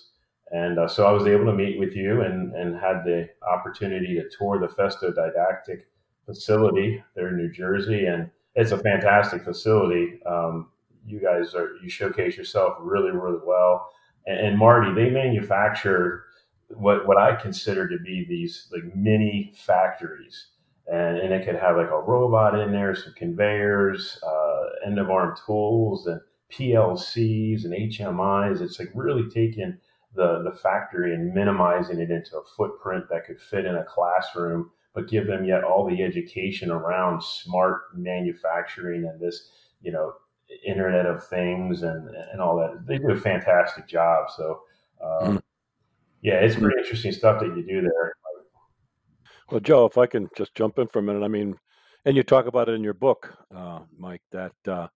And 0.52 0.78
uh, 0.78 0.88
so 0.88 1.06
I 1.06 1.12
was 1.12 1.26
able 1.26 1.46
to 1.46 1.52
meet 1.52 1.78
with 1.78 1.96
you 1.96 2.22
and, 2.22 2.54
and 2.54 2.78
had 2.78 3.04
the 3.04 3.28
opportunity 3.50 4.14
to 4.14 4.28
tour 4.36 4.58
the 4.58 4.68
Festo 4.68 5.14
Didactic 5.14 5.86
facility 6.26 7.02
there 7.14 7.28
in 7.28 7.36
New 7.36 7.50
Jersey. 7.50 8.06
And 8.06 8.30
it's 8.54 8.72
a 8.72 8.78
fantastic 8.78 9.42
facility. 9.44 10.20
Um, 10.26 10.70
you 11.06 11.20
guys 11.20 11.54
are, 11.54 11.76
you 11.82 11.88
showcase 11.88 12.36
yourself 12.36 12.76
really, 12.80 13.10
really 13.10 13.40
well. 13.44 13.90
And, 14.26 14.38
and 14.38 14.58
Marty, 14.58 14.92
they 14.92 15.10
manufacture 15.10 16.24
what, 16.68 17.06
what 17.06 17.18
I 17.18 17.34
consider 17.34 17.88
to 17.88 17.98
be 17.98 18.24
these 18.28 18.68
like 18.72 18.94
mini 18.94 19.52
factories. 19.56 20.48
And, 20.86 21.18
and 21.18 21.32
it 21.32 21.46
could 21.46 21.56
have 21.56 21.76
like 21.76 21.90
a 21.90 22.00
robot 22.00 22.58
in 22.58 22.70
there, 22.70 22.94
some 22.94 23.14
conveyors, 23.14 24.22
uh, 24.22 24.86
end 24.86 24.98
of 24.98 25.10
arm 25.10 25.34
tools, 25.46 26.06
and 26.06 26.20
PLCs 26.56 27.64
and 27.64 27.74
HMIs. 27.74 28.60
It's 28.60 28.78
like 28.78 28.90
really 28.94 29.28
taking 29.28 29.76
the, 30.14 30.42
the 30.42 30.56
factory 30.56 31.14
and 31.14 31.34
minimizing 31.34 32.00
it 32.00 32.10
into 32.10 32.38
a 32.38 32.44
footprint 32.56 33.04
that 33.10 33.26
could 33.26 33.40
fit 33.40 33.64
in 33.64 33.76
a 33.76 33.84
classroom, 33.84 34.70
but 34.94 35.08
give 35.08 35.26
them 35.26 35.44
yet 35.44 35.64
all 35.64 35.88
the 35.88 36.02
education 36.02 36.70
around 36.70 37.22
smart 37.22 37.96
manufacturing 37.96 39.04
and 39.04 39.20
this, 39.20 39.50
you 39.82 39.90
know, 39.90 40.14
Internet 40.64 41.06
of 41.06 41.26
Things 41.26 41.82
and, 41.82 42.08
and 42.32 42.40
all 42.40 42.56
that. 42.56 42.86
They 42.86 42.98
do 42.98 43.10
a 43.10 43.20
fantastic 43.20 43.88
job. 43.88 44.28
So, 44.36 44.60
um, 45.02 45.42
yeah, 46.22 46.34
it's 46.34 46.54
pretty 46.54 46.78
interesting 46.78 47.12
stuff 47.12 47.40
that 47.40 47.56
you 47.56 47.64
do 47.66 47.82
there. 47.82 48.14
Well, 49.50 49.60
Joe, 49.60 49.84
if 49.86 49.98
I 49.98 50.06
can 50.06 50.28
just 50.36 50.54
jump 50.54 50.78
in 50.78 50.86
for 50.88 51.00
a 51.00 51.02
minute, 51.02 51.22
I 51.22 51.28
mean, 51.28 51.56
and 52.04 52.16
you 52.16 52.22
talk 52.22 52.46
about 52.46 52.68
it 52.68 52.72
in 52.72 52.84
your 52.84 52.94
book, 52.94 53.34
uh, 53.54 53.80
Mike, 53.98 54.22
that 54.32 54.52
uh, 54.66 54.88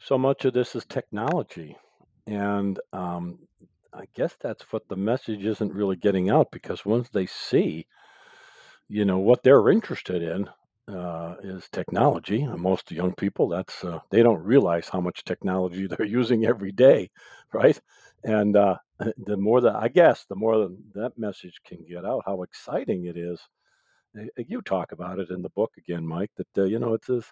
so 0.00 0.18
much 0.18 0.44
of 0.44 0.54
this 0.54 0.74
is 0.76 0.84
technology. 0.86 1.76
And 2.26 2.78
um, 2.92 3.38
I 3.94 4.04
guess 4.14 4.36
that's 4.40 4.72
what 4.72 4.88
the 4.88 4.96
message 4.96 5.44
isn't 5.44 5.72
really 5.72 5.96
getting 5.96 6.30
out 6.30 6.50
because 6.52 6.84
once 6.84 7.08
they 7.10 7.26
see, 7.26 7.86
you 8.88 9.04
know, 9.04 9.18
what 9.18 9.42
they're 9.42 9.70
interested 9.70 10.22
in 10.22 10.48
uh, 10.94 11.36
is 11.42 11.68
technology. 11.72 12.42
And 12.42 12.60
most 12.60 12.92
young 12.92 13.14
people, 13.14 13.48
that's 13.48 13.84
uh, 13.84 14.00
they 14.10 14.22
don't 14.22 14.42
realize 14.42 14.88
how 14.88 15.00
much 15.00 15.24
technology 15.24 15.86
they're 15.88 16.06
using 16.06 16.46
every 16.46 16.72
day, 16.72 17.10
right? 17.52 17.80
And 18.24 18.56
uh, 18.56 18.76
the 19.26 19.36
more 19.36 19.60
that 19.62 19.76
I 19.76 19.88
guess, 19.88 20.24
the 20.28 20.36
more 20.36 20.58
that 20.58 20.76
that 20.94 21.18
message 21.18 21.60
can 21.66 21.84
get 21.88 22.04
out, 22.04 22.22
how 22.26 22.42
exciting 22.42 23.06
it 23.06 23.16
is. 23.16 23.40
You 24.36 24.62
talk 24.62 24.92
about 24.92 25.18
it 25.20 25.30
in 25.30 25.42
the 25.42 25.50
book 25.50 25.72
again, 25.78 26.06
Mike. 26.06 26.30
That 26.36 26.62
uh, 26.62 26.64
you 26.66 26.78
know, 26.78 26.94
it's 26.94 27.08
this 27.08 27.26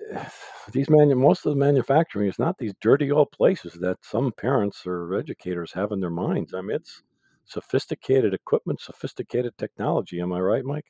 these 0.72 0.90
man 0.90 1.16
most 1.18 1.46
of 1.46 1.52
the 1.52 1.58
manufacturing 1.58 2.28
is 2.28 2.38
not 2.38 2.56
these 2.58 2.74
dirty 2.80 3.10
old 3.10 3.30
places 3.32 3.74
that 3.74 3.98
some 4.02 4.32
parents 4.32 4.86
or 4.86 5.14
educators 5.14 5.72
have 5.72 5.92
in 5.92 6.00
their 6.00 6.10
minds. 6.10 6.54
I 6.54 6.60
mean, 6.60 6.76
it's 6.76 7.02
sophisticated 7.44 8.34
equipment, 8.34 8.80
sophisticated 8.80 9.56
technology. 9.58 10.20
Am 10.20 10.32
I 10.32 10.40
right, 10.40 10.64
Mike? 10.64 10.86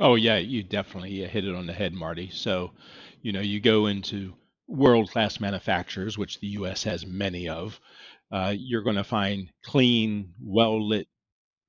Oh 0.00 0.14
yeah, 0.14 0.36
you 0.36 0.62
definitely 0.62 1.22
hit 1.26 1.44
it 1.44 1.54
on 1.54 1.66
the 1.66 1.72
head, 1.72 1.92
Marty. 1.92 2.30
So, 2.30 2.72
you 3.22 3.32
know, 3.32 3.40
you 3.40 3.60
go 3.60 3.86
into 3.86 4.34
world-class 4.66 5.40
manufacturers, 5.40 6.18
which 6.18 6.40
the 6.40 6.48
U.S. 6.48 6.82
has 6.84 7.06
many 7.06 7.48
of. 7.48 7.80
Uh, 8.30 8.54
you're 8.56 8.82
going 8.82 8.96
to 8.96 9.04
find 9.04 9.50
clean, 9.64 10.32
well-lit 10.40 11.08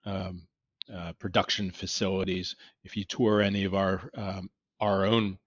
um, 0.06 0.48
uh, 0.94 1.13
production 1.20 1.72
facilities. 1.72 2.56
If 2.84 2.98
you 2.98 3.06
tour 3.06 3.42
any 3.42 3.63
of 3.63 3.74
our 3.74 4.10
um, 4.16 4.50
our 4.80 5.06
own 5.06 5.38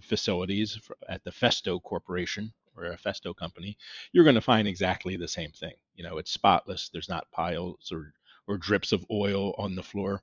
facilities 0.00 0.80
at 1.08 1.22
the 1.24 1.30
Festo 1.30 1.82
Corporation 1.82 2.52
or 2.76 2.84
a 2.84 2.96
Festo 2.96 3.34
company, 3.36 3.76
you're 4.12 4.24
going 4.24 4.34
to 4.34 4.40
find 4.40 4.68
exactly 4.68 5.16
the 5.16 5.28
same 5.28 5.50
thing. 5.50 5.74
You 5.94 6.04
know, 6.04 6.18
it's 6.18 6.30
spotless. 6.30 6.88
There's 6.88 7.08
not 7.08 7.30
piles 7.30 7.90
or 7.92 8.12
or 8.46 8.56
drips 8.56 8.92
of 8.92 9.04
oil 9.10 9.54
on 9.58 9.74
the 9.74 9.82
floor. 9.82 10.22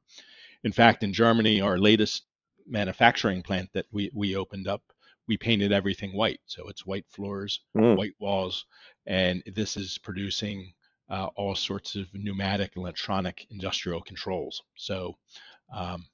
In 0.63 0.71
fact, 0.71 1.03
in 1.03 1.13
Germany, 1.13 1.61
our 1.61 1.77
latest 1.77 2.23
manufacturing 2.67 3.43
plant 3.43 3.69
that 3.73 3.85
we 3.91 4.09
we 4.13 4.35
opened 4.35 4.67
up, 4.67 4.81
we 5.27 5.37
painted 5.37 5.71
everything 5.71 6.13
white. 6.13 6.39
So 6.45 6.67
it's 6.67 6.85
white 6.85 7.05
floors, 7.09 7.61
mm. 7.77 7.95
white 7.95 8.15
walls, 8.19 8.65
and 9.05 9.43
this 9.55 9.77
is 9.77 9.97
producing 9.99 10.73
uh, 11.09 11.27
all 11.35 11.55
sorts 11.55 11.95
of 11.95 12.07
pneumatic, 12.13 12.75
electronic, 12.75 13.45
industrial 13.51 14.01
controls. 14.01 14.63
So 14.75 15.15
um, 15.73 16.05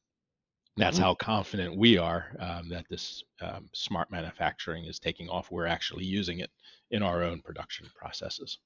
that's 0.82 0.98
mm-hmm. 0.98 1.06
how 1.06 1.16
confident 1.16 1.78
we 1.78 1.98
are 1.98 2.36
um, 2.40 2.70
that 2.70 2.86
this 2.90 3.24
um, 3.42 3.70
smart 3.74 4.10
manufacturing 4.12 4.86
is 4.86 5.00
taking 5.00 5.30
off. 5.30 5.52
We're 5.52 5.68
actually 5.68 6.06
using 6.06 6.40
it 6.40 6.50
in 6.90 7.04
our 7.04 7.24
own 7.24 7.42
production 7.42 7.88
processes. 7.96 8.58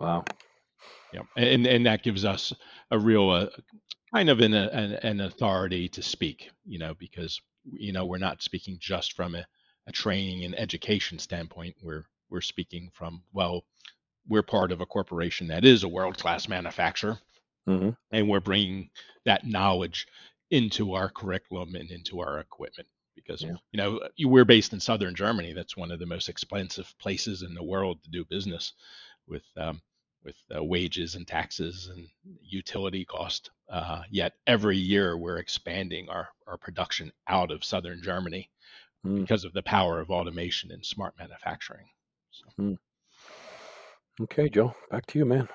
Wow. 0.00 0.24
Yeah, 1.12 1.22
and 1.36 1.66
and 1.66 1.86
that 1.86 2.02
gives 2.02 2.24
us 2.24 2.52
a 2.90 2.98
real 2.98 3.30
uh, 3.30 3.46
kind 4.14 4.28
of 4.28 4.40
an, 4.40 4.54
an, 4.54 4.92
an 4.92 5.20
authority 5.22 5.88
to 5.88 6.02
speak. 6.02 6.50
You 6.64 6.78
know, 6.78 6.94
because 6.94 7.40
you 7.64 7.92
know 7.92 8.04
we're 8.04 8.18
not 8.18 8.42
speaking 8.42 8.76
just 8.78 9.14
from 9.14 9.34
a, 9.34 9.44
a 9.86 9.92
training 9.92 10.44
and 10.44 10.58
education 10.58 11.18
standpoint. 11.18 11.74
We're 11.82 12.04
we're 12.30 12.40
speaking 12.40 12.90
from 12.92 13.22
well, 13.32 13.64
we're 14.28 14.42
part 14.42 14.70
of 14.70 14.80
a 14.80 14.86
corporation 14.86 15.48
that 15.48 15.64
is 15.64 15.82
a 15.82 15.88
world 15.88 16.18
class 16.18 16.48
manufacturer. 16.48 17.18
Mm-hmm. 17.68 17.90
And 18.12 18.28
we're 18.28 18.40
bringing 18.40 18.88
that 19.26 19.46
knowledge 19.46 20.06
into 20.50 20.94
our 20.94 21.08
curriculum 21.08 21.74
and 21.74 21.90
into 21.90 22.20
our 22.20 22.38
equipment 22.38 22.88
because 23.14 23.42
yeah. 23.42 23.54
you 23.72 23.76
know 23.78 24.00
we're 24.24 24.44
based 24.44 24.72
in 24.72 24.80
southern 24.80 25.14
Germany. 25.14 25.52
That's 25.52 25.76
one 25.76 25.90
of 25.90 25.98
the 25.98 26.06
most 26.06 26.28
expensive 26.28 26.92
places 26.98 27.42
in 27.42 27.54
the 27.54 27.62
world 27.62 28.02
to 28.04 28.10
do 28.10 28.24
business 28.24 28.72
with 29.26 29.44
um, 29.56 29.80
with 30.24 30.36
uh, 30.54 30.62
wages 30.62 31.14
and 31.14 31.26
taxes 31.26 31.90
and 31.94 32.08
utility 32.42 33.04
cost. 33.04 33.50
Uh, 33.70 34.02
yet 34.10 34.34
every 34.46 34.76
year 34.76 35.16
we're 35.16 35.38
expanding 35.38 36.08
our 36.08 36.28
our 36.46 36.56
production 36.56 37.12
out 37.28 37.50
of 37.50 37.64
southern 37.64 38.02
Germany 38.02 38.48
mm. 39.06 39.20
because 39.20 39.44
of 39.44 39.52
the 39.52 39.62
power 39.62 40.00
of 40.00 40.10
automation 40.10 40.70
and 40.72 40.84
smart 40.84 41.14
manufacturing. 41.18 41.86
So. 42.30 42.44
Mm. 42.60 42.78
Okay, 44.20 44.48
Joe, 44.48 44.74
back 44.90 45.06
to 45.06 45.18
you, 45.18 45.24
man. 45.24 45.48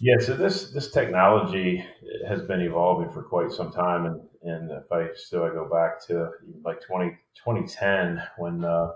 Yeah, 0.00 0.16
so 0.20 0.34
this 0.34 0.70
this 0.72 0.90
technology 0.90 1.84
has 2.28 2.42
been 2.42 2.60
evolving 2.60 3.10
for 3.10 3.22
quite 3.22 3.52
some 3.52 3.72
time, 3.72 4.06
and 4.06 4.20
and 4.42 4.70
if 4.70 4.90
I 4.92 5.08
still 5.14 5.44
I 5.44 5.48
go 5.48 5.68
back 5.68 6.04
to 6.08 6.30
like 6.64 6.80
20, 6.82 7.10
2010 7.34 8.22
when 8.36 8.64
uh, 8.64 8.90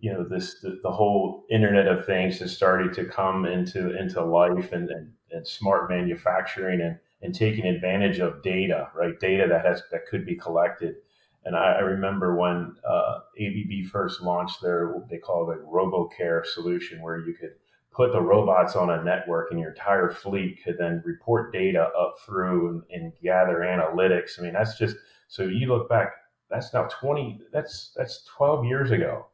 you 0.00 0.12
know 0.12 0.24
this 0.28 0.60
the, 0.60 0.80
the, 0.82 0.90
whole 0.90 1.44
Internet 1.50 1.86
of 1.86 2.06
Things 2.06 2.38
has 2.40 2.54
started 2.54 2.92
to 2.94 3.04
come 3.04 3.46
into 3.46 3.96
into 3.96 4.24
life, 4.24 4.72
and, 4.72 4.90
and, 4.90 5.12
and 5.30 5.46
smart 5.46 5.90
manufacturing 5.90 6.80
and 6.80 6.98
and 7.22 7.34
taking 7.34 7.66
advantage 7.66 8.18
of 8.18 8.42
data, 8.42 8.88
right? 8.94 9.18
Data 9.18 9.46
that 9.48 9.64
has 9.64 9.82
that 9.92 10.06
could 10.06 10.26
be 10.26 10.36
collected. 10.36 10.96
And 11.44 11.54
I, 11.54 11.74
I 11.74 11.80
remember 11.80 12.36
when 12.36 12.74
uh, 12.88 13.20
ABB 13.40 13.86
first 13.92 14.20
launched 14.20 14.60
their 14.60 14.94
they 15.08 15.18
call 15.18 15.50
it 15.50 15.58
a 15.58 15.62
RoboCare 15.62 16.44
solution, 16.44 17.00
where 17.00 17.18
you 17.18 17.34
could 17.34 17.54
put 17.96 18.12
the 18.12 18.20
robots 18.20 18.76
on 18.76 18.90
a 18.90 19.02
network 19.02 19.50
and 19.50 19.58
your 19.58 19.70
entire 19.70 20.10
fleet 20.10 20.60
could 20.62 20.76
then 20.78 21.02
report 21.06 21.52
data 21.52 21.88
up 21.98 22.16
through 22.24 22.68
and, 22.68 22.82
and, 22.90 23.12
gather 23.22 23.60
analytics. 23.60 24.38
I 24.38 24.42
mean, 24.42 24.52
that's 24.52 24.78
just 24.78 24.96
so 25.28 25.44
you 25.44 25.66
look 25.66 25.88
back, 25.88 26.12
that's 26.50 26.74
now 26.74 26.84
20, 26.84 27.40
that's 27.52 27.92
that's 27.96 28.24
12 28.36 28.66
years 28.66 28.90
ago. 28.90 29.26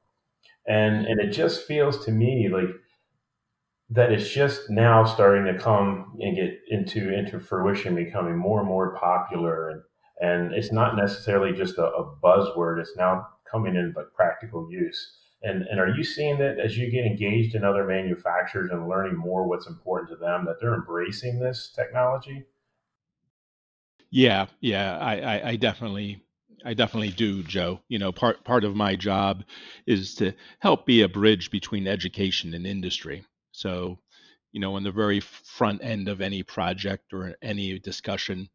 And 0.66 1.07
and 1.07 1.21
it 1.21 1.33
just 1.33 1.66
feels 1.66 2.04
to 2.04 2.12
me 2.12 2.49
like 2.49 2.71
that 3.90 4.12
it's 4.12 4.31
just 4.31 4.71
now 4.71 5.04
starting 5.04 5.52
to 5.52 5.61
come 5.61 6.16
and 6.21 6.37
get 6.37 6.61
into 6.69 7.12
into 7.12 7.40
fruition, 7.40 7.97
becoming 7.97 8.37
more 8.37 8.61
and 8.61 8.69
more 8.69 8.97
popular 8.97 9.71
and 9.71 9.83
and 10.21 10.54
it's 10.54 10.71
not 10.71 10.97
necessarily 10.97 11.52
just 11.52 11.78
a, 11.78 11.87
a 11.87 12.14
buzzword, 12.23 12.81
it's 12.81 12.97
now 12.97 13.26
coming 13.50 13.75
in 13.75 13.92
like 13.97 14.07
practical 14.14 14.71
use. 14.71 15.19
And, 15.44 15.62
and 15.62 15.80
are 15.80 15.88
you 15.88 16.04
seeing 16.04 16.38
that 16.38 16.61
as 16.61 16.78
you 16.78 16.90
get 16.90 17.04
engaged 17.04 17.54
in 17.54 17.64
other 17.64 17.84
manufacturers 17.84 18.70
and 18.70 18.88
learning 18.88 19.16
more 19.16 19.46
what's 19.46 19.66
important 19.66 20.11
to 20.11 20.16
them, 20.16 20.44
that 20.46 20.56
they're 20.61 20.75
embracing 20.75 21.40
this 21.40 21.72
technology? 21.75 22.44
Yeah, 24.11 24.46
yeah, 24.61 24.99
I, 24.99 25.20
I, 25.20 25.49
I 25.50 25.56
definitely 25.56 26.22
I 26.64 26.75
definitely 26.75 27.11
do, 27.11 27.42
Joe. 27.42 27.80
You 27.88 27.99
know, 27.99 28.12
part 28.12 28.44
part 28.44 28.64
of 28.64 28.76
my 28.76 28.94
job 28.94 29.42
is 29.87 30.14
to 30.16 30.32
help 30.61 30.87
be 30.87 31.02
a 31.02 31.08
bridge 31.08 31.50
between 31.50 31.88
education 31.88 32.54
and 32.54 32.66
industry. 32.66 33.25
So, 33.52 33.99
you 34.52 34.61
know, 34.61 34.76
on 34.76 34.82
the 34.84 34.92
very 34.92 35.20
front 35.20 35.82
end 35.82 36.08
of 36.08 36.20
any 36.20 36.42
project 36.42 37.12
or 37.12 37.34
any 37.42 37.78
discussion, 37.78 38.49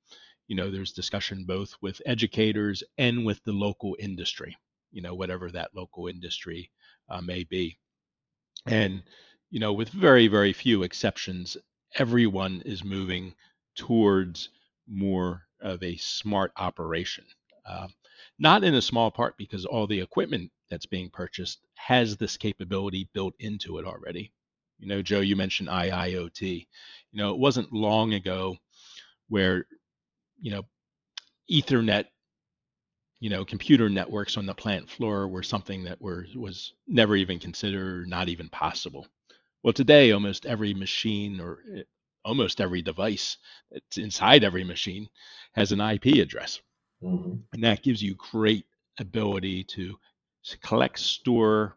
you 0.47 0.55
know, 0.55 0.71
there's 0.71 0.93
discussion 0.93 1.43
both 1.45 1.75
with 1.81 2.01
educators 2.05 2.83
and 2.97 3.25
with 3.25 3.43
the 3.43 3.51
local 3.51 3.95
industry. 3.99 4.55
You 4.91 5.01
know, 5.01 5.15
whatever 5.15 5.51
that 5.51 5.75
local 5.75 6.07
industry 6.07 6.71
uh, 7.09 7.21
may 7.21 7.43
be. 7.43 7.77
And, 8.65 9.03
you 9.49 9.59
know, 9.59 9.73
with 9.73 9.89
very, 9.89 10.27
very 10.27 10.53
few 10.53 10.83
exceptions, 10.83 11.57
everyone 11.95 12.61
is 12.65 12.83
moving 12.83 13.33
towards 13.75 14.49
more 14.87 15.43
of 15.61 15.81
a 15.83 15.97
smart 15.97 16.51
operation. 16.57 17.25
Uh, 17.65 17.87
not 18.39 18.63
in 18.63 18.75
a 18.75 18.81
small 18.81 19.11
part 19.11 19.37
because 19.37 19.65
all 19.65 19.87
the 19.87 19.99
equipment 20.01 20.51
that's 20.69 20.85
being 20.85 21.09
purchased 21.09 21.59
has 21.75 22.17
this 22.17 22.37
capability 22.37 23.09
built 23.13 23.33
into 23.39 23.77
it 23.77 23.85
already. 23.85 24.31
You 24.79 24.87
know, 24.87 25.01
Joe, 25.01 25.21
you 25.21 25.35
mentioned 25.35 25.69
IIoT. 25.69 26.67
You 27.11 27.17
know, 27.17 27.31
it 27.31 27.39
wasn't 27.39 27.73
long 27.73 28.13
ago 28.13 28.57
where, 29.27 29.65
you 30.39 30.51
know, 30.51 30.63
Ethernet 31.51 32.05
you 33.19 33.29
know, 33.29 33.43
computer 33.43 33.89
networks 33.89 34.37
on 34.37 34.45
the 34.45 34.53
plant 34.53 34.89
floor 34.89 35.27
were 35.27 35.43
something 35.43 35.83
that 35.85 36.01
were 36.01 36.25
was 36.35 36.73
never 36.87 37.15
even 37.15 37.39
considered, 37.39 38.07
not 38.07 38.29
even 38.29 38.49
possible. 38.49 39.07
Well, 39.63 39.73
today 39.73 40.11
almost 40.11 40.45
every 40.45 40.73
machine 40.73 41.39
or 41.39 41.59
eh, 41.75 41.83
almost 42.23 42.61
every 42.61 42.81
device 42.81 43.37
that's 43.71 43.97
inside 43.97 44.43
every 44.43 44.63
machine 44.63 45.07
has 45.53 45.71
an 45.71 45.81
IP 45.81 46.05
address, 46.17 46.61
mm-hmm. 47.01 47.35
and 47.53 47.63
that 47.63 47.81
gives 47.81 48.01
you 48.01 48.15
great 48.15 48.65
ability 48.99 49.63
to 49.63 49.95
collect, 50.61 50.99
store, 50.99 51.75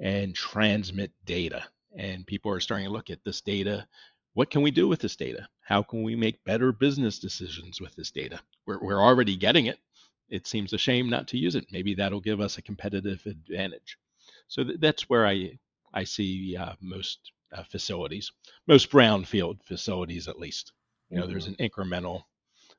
and 0.00 0.34
transmit 0.34 1.12
data. 1.26 1.64
And 1.96 2.26
people 2.26 2.50
are 2.50 2.60
starting 2.60 2.86
to 2.86 2.92
look 2.92 3.10
at 3.10 3.24
this 3.24 3.40
data. 3.40 3.86
What 4.34 4.50
can 4.50 4.62
we 4.62 4.70
do 4.70 4.88
with 4.88 5.00
this 5.00 5.16
data? 5.16 5.48
How 5.60 5.82
can 5.82 6.02
we 6.02 6.16
make 6.16 6.44
better 6.44 6.72
business 6.72 7.18
decisions 7.18 7.80
with 7.80 7.94
this 7.96 8.10
data? 8.10 8.40
We're, 8.66 8.78
we're 8.80 9.02
already 9.02 9.36
getting 9.36 9.66
it 9.66 9.78
it 10.28 10.46
seems 10.46 10.72
a 10.72 10.78
shame 10.78 11.08
not 11.08 11.28
to 11.28 11.38
use 11.38 11.54
it. 11.54 11.66
Maybe 11.70 11.94
that'll 11.94 12.20
give 12.20 12.40
us 12.40 12.58
a 12.58 12.62
competitive 12.62 13.24
advantage. 13.26 13.98
So 14.48 14.64
th- 14.64 14.80
that's 14.80 15.08
where 15.08 15.26
I 15.26 15.58
I 15.92 16.04
see 16.04 16.56
uh, 16.56 16.74
most 16.80 17.32
uh, 17.52 17.62
facilities, 17.64 18.32
most 18.66 18.90
brownfield 18.90 19.62
facilities 19.64 20.28
at 20.28 20.38
least. 20.38 20.72
You 21.10 21.16
know, 21.16 21.22
mm-hmm. 21.22 21.32
there's 21.32 21.46
an 21.46 21.56
incremental 21.56 22.22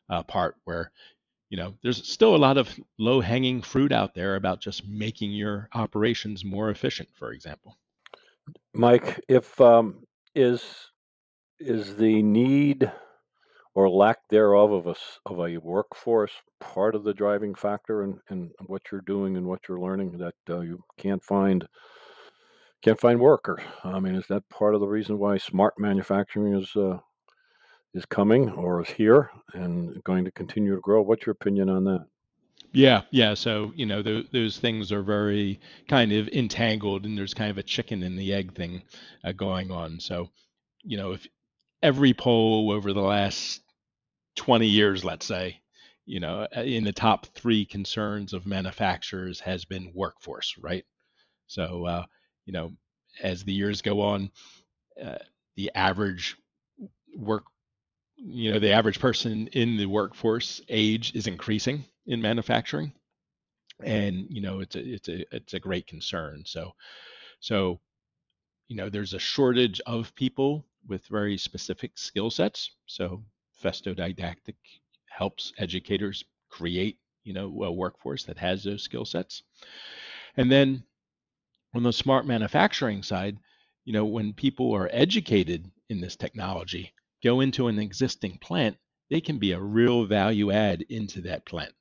uh, 0.09 0.23
part 0.23 0.55
where 0.65 0.91
you 1.49 1.57
know 1.57 1.73
there's 1.81 2.07
still 2.07 2.35
a 2.35 2.37
lot 2.37 2.57
of 2.57 2.79
low 2.97 3.21
hanging 3.21 3.61
fruit 3.61 3.91
out 3.91 4.13
there 4.13 4.35
about 4.35 4.61
just 4.61 4.87
making 4.87 5.31
your 5.31 5.69
operations 5.73 6.45
more 6.45 6.69
efficient, 6.69 7.09
for 7.15 7.31
example. 7.31 7.77
Mike, 8.73 9.19
if 9.27 9.59
um, 9.59 10.05
is 10.35 10.63
is 11.59 11.95
the 11.97 12.21
need 12.21 12.91
or 13.75 13.89
lack 13.89 14.17
thereof 14.29 14.71
of 14.71 14.87
a, 14.87 14.95
of 15.25 15.39
a 15.39 15.57
workforce 15.57 16.31
part 16.59 16.95
of 16.95 17.03
the 17.03 17.13
driving 17.13 17.55
factor 17.55 18.03
in, 18.03 18.19
in 18.29 18.51
what 18.65 18.81
you're 18.91 19.01
doing 19.01 19.37
and 19.37 19.45
what 19.45 19.61
you're 19.67 19.79
learning 19.79 20.17
that 20.17 20.35
uh, 20.49 20.59
you 20.59 20.83
can't 20.97 21.23
find 21.23 21.67
can't 22.81 22.99
find 22.99 23.19
workers 23.19 23.61
i 23.83 23.99
mean 23.99 24.15
is 24.15 24.25
that 24.27 24.47
part 24.49 24.73
of 24.73 24.81
the 24.81 24.87
reason 24.87 25.19
why 25.19 25.37
smart 25.37 25.73
manufacturing 25.77 26.53
is 26.53 26.75
uh, 26.75 26.97
is 27.93 28.05
coming 28.05 28.49
or 28.51 28.81
is 28.81 28.89
here 28.89 29.29
and 29.53 30.01
going 30.03 30.23
to 30.23 30.31
continue 30.31 30.75
to 30.75 30.81
grow 30.81 31.01
what's 31.01 31.25
your 31.25 31.33
opinion 31.33 31.69
on 31.69 31.83
that 31.83 32.05
yeah, 32.71 33.01
yeah. 33.09 33.33
So 33.33 33.71
you 33.75 33.85
know, 33.85 34.03
those, 34.03 34.59
things 34.59 34.91
are 34.91 35.01
very 35.01 35.59
kind 35.87 36.11
of 36.11 36.27
entangled, 36.29 37.05
and 37.05 37.17
there's 37.17 37.33
kind 37.33 37.49
of 37.49 37.57
a 37.57 37.63
chicken 37.63 38.03
and 38.03 38.17
the 38.17 38.33
egg 38.33 38.53
thing 38.53 38.83
uh, 39.23 39.31
going 39.31 39.71
on. 39.71 39.99
So, 39.99 40.29
you 40.83 40.97
know, 40.97 41.13
if 41.13 41.27
every 41.81 42.13
poll 42.13 42.71
over 42.71 42.93
the 42.93 43.01
last 43.01 43.61
20 44.35 44.67
years, 44.67 45.03
let's 45.03 45.25
say, 45.25 45.61
you 46.05 46.19
know, 46.19 46.47
uh, 46.55 46.61
in 46.61 46.83
the 46.83 46.93
top 46.93 47.27
three 47.27 47.65
concerns 47.65 48.33
of 48.33 48.45
manufacturers 48.45 49.39
has 49.41 49.65
been 49.65 49.91
workforce, 49.93 50.55
right? 50.59 50.85
So, 51.47 51.85
uh, 51.85 52.05
you 52.45 52.53
know, 52.53 52.73
as 53.21 53.43
the 53.43 53.53
years 53.53 53.81
go 53.81 54.01
on, 54.01 54.31
uh, 55.03 55.17
the 55.55 55.71
average 55.75 56.37
work, 57.15 57.45
you 58.17 58.51
know, 58.51 58.59
the 58.59 58.71
average 58.73 58.99
person 58.99 59.47
in 59.47 59.77
the 59.77 59.85
workforce 59.85 60.61
age 60.69 61.15
is 61.15 61.27
increasing 61.27 61.85
in 62.05 62.21
manufacturing, 62.21 62.93
and 63.83 64.27
you 64.29 64.41
know, 64.41 64.59
it's 64.61 64.75
a 64.75 64.79
it's 64.79 65.09
a 65.09 65.35
it's 65.35 65.53
a 65.53 65.59
great 65.59 65.87
concern. 65.87 66.43
So, 66.45 66.73
so, 67.39 67.79
you 68.67 68.75
know, 68.75 68.89
there's 68.89 69.13
a 69.13 69.19
shortage 69.19 69.81
of 69.85 70.15
people 70.15 70.65
with 70.87 71.05
very 71.07 71.37
specific 71.37 71.97
skill 71.97 72.29
sets. 72.29 72.71
So 72.85 73.23
Festo 73.63 73.95
Didactic 73.95 74.55
helps 75.09 75.53
educators 75.57 76.23
create, 76.49 76.97
you 77.23 77.33
know, 77.33 77.63
a 77.63 77.71
workforce 77.71 78.23
that 78.25 78.37
has 78.37 78.63
those 78.63 78.83
skill 78.83 79.05
sets. 79.05 79.43
And 80.37 80.51
then 80.51 80.83
on 81.75 81.83
the 81.83 81.93
smart 81.93 82.25
manufacturing 82.25 83.03
side, 83.03 83.37
you 83.85 83.93
know, 83.93 84.05
when 84.05 84.33
people 84.33 84.73
are 84.73 84.89
educated 84.91 85.69
in 85.89 86.01
this 86.01 86.15
technology, 86.15 86.93
go 87.23 87.41
into 87.41 87.67
an 87.67 87.79
existing 87.79 88.37
plant, 88.39 88.77
they 89.09 89.21
can 89.21 89.39
be 89.39 89.51
a 89.51 89.59
real 89.59 90.05
value 90.05 90.51
add 90.51 90.83
into 90.89 91.21
that 91.21 91.45
plant. 91.45 91.73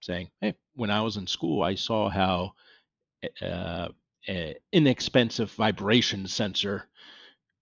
Saying, 0.00 0.30
hey, 0.40 0.54
when 0.74 0.90
I 0.90 1.00
was 1.00 1.16
in 1.16 1.26
school, 1.26 1.62
I 1.62 1.76
saw 1.76 2.10
how 2.10 2.54
uh, 3.40 3.88
an 4.26 4.54
inexpensive 4.72 5.50
vibration 5.52 6.26
sensor 6.26 6.88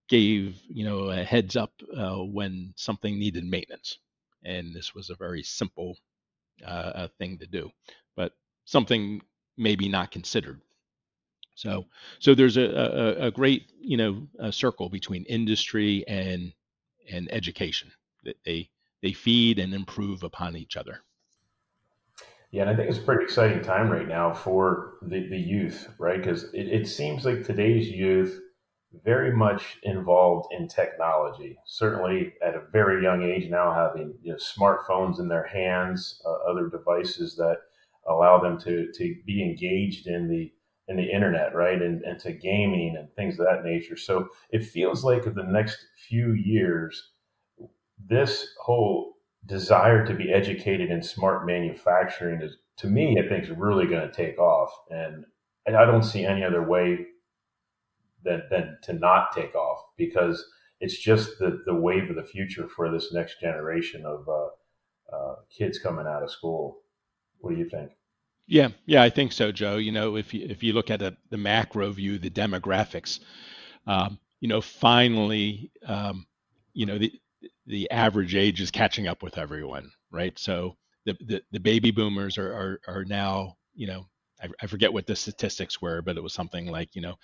gave 0.09 0.61
you 0.69 0.85
know 0.85 1.11
a 1.11 1.23
heads 1.25 1.57
up 1.57 1.73
uh, 1.97 2.19
when 2.19 2.73
something 2.77 3.19
needed 3.19 3.45
maintenance, 3.45 3.99
and 4.45 4.75
this 4.75 4.95
was 4.95 5.11
a 5.11 5.17
very 5.17 5.43
simple 5.43 5.97
uh, 6.65 7.09
thing 7.19 7.39
to 7.39 7.47
do, 7.47 7.71
but 8.17 8.33
something 8.65 9.21
maybe 9.57 9.89
not 9.89 10.11
considered. 10.11 10.61
So 11.55 11.87
so 12.19 12.35
there's 12.35 12.57
a, 12.57 12.65
a, 12.65 13.27
a 13.27 13.31
great 13.31 13.73
you 13.79 13.97
know 13.97 14.51
circle 14.51 14.89
between 14.89 15.25
industry 15.25 16.05
and 16.09 16.53
and 17.11 17.33
education 17.33 17.93
that 18.25 18.37
they 18.45 18.71
they 19.03 19.13
feed 19.13 19.59
and 19.59 19.75
improve 19.75 20.23
upon 20.23 20.57
each 20.57 20.77
other. 20.77 21.03
Yeah, 22.51 22.63
and 22.63 22.71
I 22.71 22.77
think 22.77 22.91
it's 22.91 22.99
a 22.99 23.03
pretty 23.03 23.25
exciting 23.25 23.63
time 23.63 23.91
right 23.91 24.07
now 24.07 24.33
for 24.35 24.99
the, 25.01 25.27
the 25.27 25.39
youth, 25.39 25.89
right? 25.99 26.19
Because 26.19 26.53
it, 26.53 26.69
it 26.69 26.87
seems 26.87 27.25
like 27.25 27.45
today's 27.45 27.89
youth 27.89 28.41
very 29.05 29.35
much 29.35 29.79
involved 29.83 30.53
in 30.53 30.69
technology. 30.69 31.57
Certainly 31.65 32.35
at 32.47 32.55
a 32.55 32.63
very 32.73 33.03
young 33.03 33.23
age 33.23 33.51
now, 33.51 33.73
having 33.73 34.15
you 34.23 34.33
know, 34.33 34.39
smartphones 34.39 35.19
in 35.19 35.29
their 35.29 35.47
hands, 35.47 36.21
uh, 36.27 36.51
other 36.51 36.69
devices 36.69 37.37
that 37.37 37.59
allow 38.07 38.39
them 38.39 38.59
to, 38.59 38.93
to 38.93 39.17
be 39.27 39.43
engaged 39.43 40.07
in 40.07 40.29
the, 40.29 40.53
in 40.89 40.97
the 40.97 41.11
internet, 41.11 41.55
right, 41.55 41.81
and, 41.81 42.03
and 42.03 42.19
to 42.21 42.33
gaming 42.33 42.97
and 42.97 43.13
things 43.15 43.39
of 43.39 43.47
that 43.47 43.65
nature. 43.65 43.97
So 43.97 44.29
it 44.51 44.65
feels 44.65 45.05
like 45.05 45.27
in 45.27 45.35
the 45.35 45.43
next 45.45 45.79
few 46.09 46.33
years, 46.33 47.11
this 48.05 48.49
whole 48.61 49.15
desire 49.47 50.05
to 50.07 50.15
be 50.15 50.33
educated 50.33 50.91
in 50.91 51.03
smart 51.03 51.47
manufacturing 51.47 52.43
is, 52.43 52.57
to 52.79 52.89
me, 52.89 53.19
I 53.19 53.29
think 53.29 53.45
is 53.45 53.51
really 53.51 53.87
going 53.87 54.07
to 54.07 54.15
take 54.15 54.39
off, 54.39 54.71
and, 54.91 55.25
and 55.67 55.77
I 55.77 55.85
don't 55.85 56.03
see 56.03 56.25
any 56.25 56.45
other 56.45 56.63
way 56.63 57.07
than 58.25 58.43
than 58.51 58.79
to 58.85 58.93
not 58.93 59.35
take 59.35 59.55
off 59.55 59.81
because 59.97 60.45
it's 60.81 60.99
just 60.99 61.39
the 61.39 61.63
the 61.67 61.75
wave 61.75 62.11
of 62.11 62.17
the 62.17 62.25
future 62.25 62.69
for 62.69 62.91
this 62.91 63.13
next 63.13 63.41
generation 63.41 64.05
of 64.05 64.29
uh, 64.29 65.17
uh, 65.17 65.35
kids 65.57 65.79
coming 65.79 66.07
out 66.07 66.23
of 66.23 66.31
school. 66.31 66.79
What 67.39 67.55
do 67.55 67.57
you 67.57 67.69
think? 67.69 67.93
Yeah, 68.47 68.69
yeah, 68.87 69.03
I 69.03 69.11
think 69.11 69.33
so, 69.33 69.53
Joe. 69.53 69.77
You 69.77 69.93
know, 69.93 70.17
if 70.17 70.35
you 70.35 70.47
if 70.49 70.63
you 70.63 70.73
look 70.73 70.91
at 70.91 71.01
the 71.01 71.37
macro 71.37 71.91
view, 71.93 72.19
the 72.19 72.31
demographics, 72.31 73.21
um, 73.87 74.19
you 74.41 74.49
know, 74.49 74.61
finally, 74.61 75.71
um, 75.87 76.27
you 76.75 76.87
know, 76.87 76.99
the 76.99 77.13
the 77.67 77.91
average 77.91 78.35
age 78.35 78.61
is 78.61 78.71
catching 78.71 79.07
up 79.07 79.23
with 79.23 79.39
everyone, 79.39 79.91
right? 80.11 80.37
So 80.39 80.77
the 81.07 81.17
the, 81.21 81.43
the 81.53 81.61
baby 81.61 81.91
boomers 81.91 82.39
are, 82.39 82.53
are 82.53 82.81
are 82.89 83.05
now, 83.05 83.57
you 83.75 83.87
know, 83.87 84.07
I, 84.43 84.49
I 84.61 84.67
forget 84.67 84.93
what 84.93 85.07
the 85.07 85.17
statistics 85.17 85.81
were, 85.81 86.03
but 86.03 86.17
it 86.17 86.23
was 86.23 86.35
something 86.35 86.67
like, 86.67 86.95
you 86.95 87.03
know, 87.03 87.15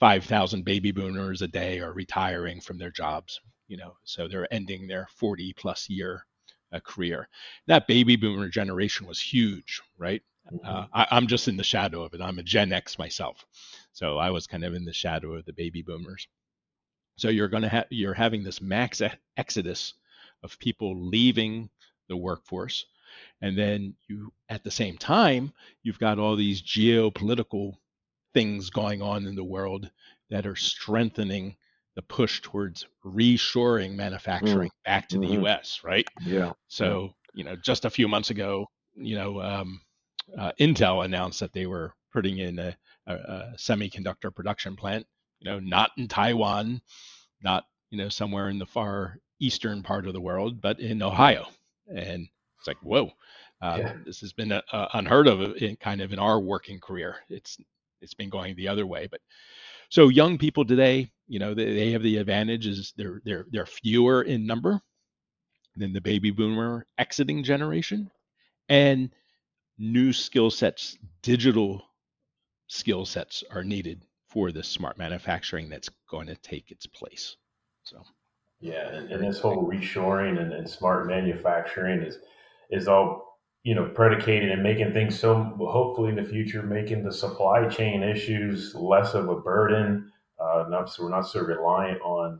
five 0.00 0.24
thousand 0.24 0.64
baby 0.64 0.92
boomers 0.92 1.42
a 1.42 1.48
day 1.48 1.80
are 1.80 1.92
retiring 1.92 2.60
from 2.60 2.78
their 2.78 2.90
jobs. 2.90 3.40
You 3.66 3.76
know, 3.76 3.96
so 4.04 4.28
they're 4.28 4.52
ending 4.52 4.86
their 4.86 5.08
forty 5.16 5.52
plus 5.52 5.88
year 5.88 6.24
uh, 6.72 6.80
career. 6.80 7.28
That 7.66 7.86
baby 7.86 8.16
boomer 8.16 8.48
generation 8.48 9.06
was 9.06 9.20
huge, 9.20 9.80
right? 9.96 10.22
Mm-hmm. 10.52 10.66
Uh, 10.66 10.86
I, 10.92 11.16
am 11.16 11.26
just 11.26 11.48
in 11.48 11.56
the 11.56 11.64
shadow 11.64 12.02
of 12.02 12.14
it. 12.14 12.20
I'm 12.20 12.38
a 12.38 12.42
Gen 12.42 12.72
X 12.72 12.98
myself, 12.98 13.44
so 13.92 14.16
I 14.16 14.30
was 14.30 14.46
kind 14.46 14.64
of 14.64 14.74
in 14.74 14.84
the 14.84 14.92
shadow 14.92 15.34
of 15.34 15.44
the 15.44 15.52
baby 15.52 15.82
boomers. 15.82 16.26
So 17.16 17.28
you're 17.28 17.48
going 17.48 17.64
to 17.64 17.68
have 17.68 17.86
you're 17.90 18.14
having 18.14 18.44
this 18.44 18.62
max 18.62 19.02
exodus 19.36 19.94
of 20.42 20.58
people 20.58 20.96
leaving 20.96 21.68
the 22.08 22.16
workforce, 22.16 22.86
and 23.42 23.58
then 23.58 23.94
you 24.08 24.32
at 24.48 24.64
the 24.64 24.70
same 24.70 24.96
time 24.96 25.52
you've 25.82 25.98
got 25.98 26.18
all 26.18 26.36
these 26.36 26.62
geopolitical 26.62 27.74
things 28.34 28.70
going 28.70 29.02
on 29.02 29.26
in 29.26 29.34
the 29.34 29.44
world 29.44 29.90
that 30.30 30.46
are 30.46 30.56
strengthening 30.56 31.56
the 31.96 32.02
push 32.02 32.40
towards 32.40 32.86
reshoring 33.04 33.94
manufacturing 33.94 34.68
mm. 34.68 34.84
back 34.84 35.08
to 35.08 35.18
mm-hmm. 35.18 35.26
the 35.26 35.40
U.S. 35.40 35.80
Right? 35.82 36.06
Yeah. 36.24 36.52
So 36.68 37.12
you 37.34 37.44
know, 37.44 37.56
just 37.56 37.84
a 37.84 37.90
few 37.90 38.08
months 38.08 38.30
ago, 38.30 38.66
you 38.96 39.16
know, 39.16 39.40
um, 39.40 39.80
uh, 40.36 40.52
Intel 40.60 41.04
announced 41.04 41.40
that 41.40 41.52
they 41.52 41.66
were 41.66 41.94
putting 42.12 42.38
in 42.38 42.58
a, 42.58 42.76
a, 43.06 43.14
a, 43.14 43.54
semiconductor 43.56 44.34
production 44.34 44.76
plant, 44.76 45.06
you 45.40 45.50
know, 45.50 45.60
not 45.60 45.90
in 45.96 46.08
Taiwan, 46.08 46.80
not 47.42 47.64
you 47.90 47.98
know 47.98 48.08
somewhere 48.08 48.48
in 48.48 48.58
the 48.58 48.66
far 48.66 49.18
eastern 49.40 49.82
part 49.82 50.06
of 50.06 50.12
the 50.12 50.20
world, 50.20 50.60
but 50.60 50.80
in 50.80 51.02
Ohio. 51.02 51.46
And 51.86 52.28
it's 52.58 52.66
like, 52.66 52.78
whoa, 52.82 53.12
uh, 53.62 53.76
yeah. 53.78 53.92
this 54.04 54.20
has 54.20 54.32
been 54.32 54.52
a, 54.52 54.62
a 54.72 54.88
unheard 54.94 55.26
of 55.26 55.56
in 55.56 55.76
kind 55.76 56.00
of 56.00 56.12
in 56.12 56.18
our 56.18 56.40
working 56.40 56.80
career. 56.80 57.16
It's 57.28 57.58
it's 58.00 58.14
been 58.14 58.30
going 58.30 58.56
the 58.56 58.68
other 58.68 58.86
way, 58.86 59.08
but 59.10 59.20
so 59.90 60.08
young 60.08 60.38
people 60.38 60.64
today, 60.64 61.10
you 61.26 61.38
know, 61.38 61.54
they, 61.54 61.72
they 61.74 61.92
have 61.92 62.02
the 62.02 62.18
advantages. 62.18 62.92
they're 62.96 63.20
they're 63.24 63.46
they're 63.50 63.66
fewer 63.66 64.22
in 64.22 64.46
number 64.46 64.80
than 65.76 65.92
the 65.92 66.00
baby 66.00 66.30
boomer 66.30 66.86
exiting 66.98 67.42
generation, 67.42 68.10
and 68.68 69.10
new 69.78 70.12
skill 70.12 70.50
sets, 70.50 70.98
digital 71.22 71.82
skill 72.66 73.06
sets 73.06 73.44
are 73.50 73.64
needed 73.64 74.02
for 74.28 74.52
this 74.52 74.68
smart 74.68 74.98
manufacturing 74.98 75.68
that's 75.68 75.88
going 76.10 76.26
to 76.26 76.34
take 76.36 76.70
its 76.70 76.86
place. 76.86 77.36
So, 77.84 78.02
yeah, 78.60 78.88
and, 78.88 79.10
and 79.10 79.24
this 79.24 79.40
whole 79.40 79.66
reshoring 79.66 80.38
and, 80.40 80.52
and, 80.52 80.68
smart 80.68 81.06
manufacturing 81.06 82.02
is 82.02 82.18
is 82.70 82.88
all 82.88 83.27
you 83.64 83.74
know 83.74 83.88
predicated 83.88 84.50
and 84.50 84.62
making 84.62 84.92
things 84.92 85.18
so 85.18 85.42
hopefully 85.58 86.10
in 86.10 86.16
the 86.16 86.24
future 86.24 86.62
making 86.62 87.02
the 87.02 87.12
supply 87.12 87.68
chain 87.68 88.02
issues 88.02 88.74
less 88.74 89.14
of 89.14 89.28
a 89.28 89.36
burden. 89.36 90.10
Uh, 90.40 90.64
not 90.68 90.88
so 90.88 91.02
we're 91.02 91.10
not 91.10 91.26
so 91.26 91.40
reliant 91.40 92.00
on 92.02 92.38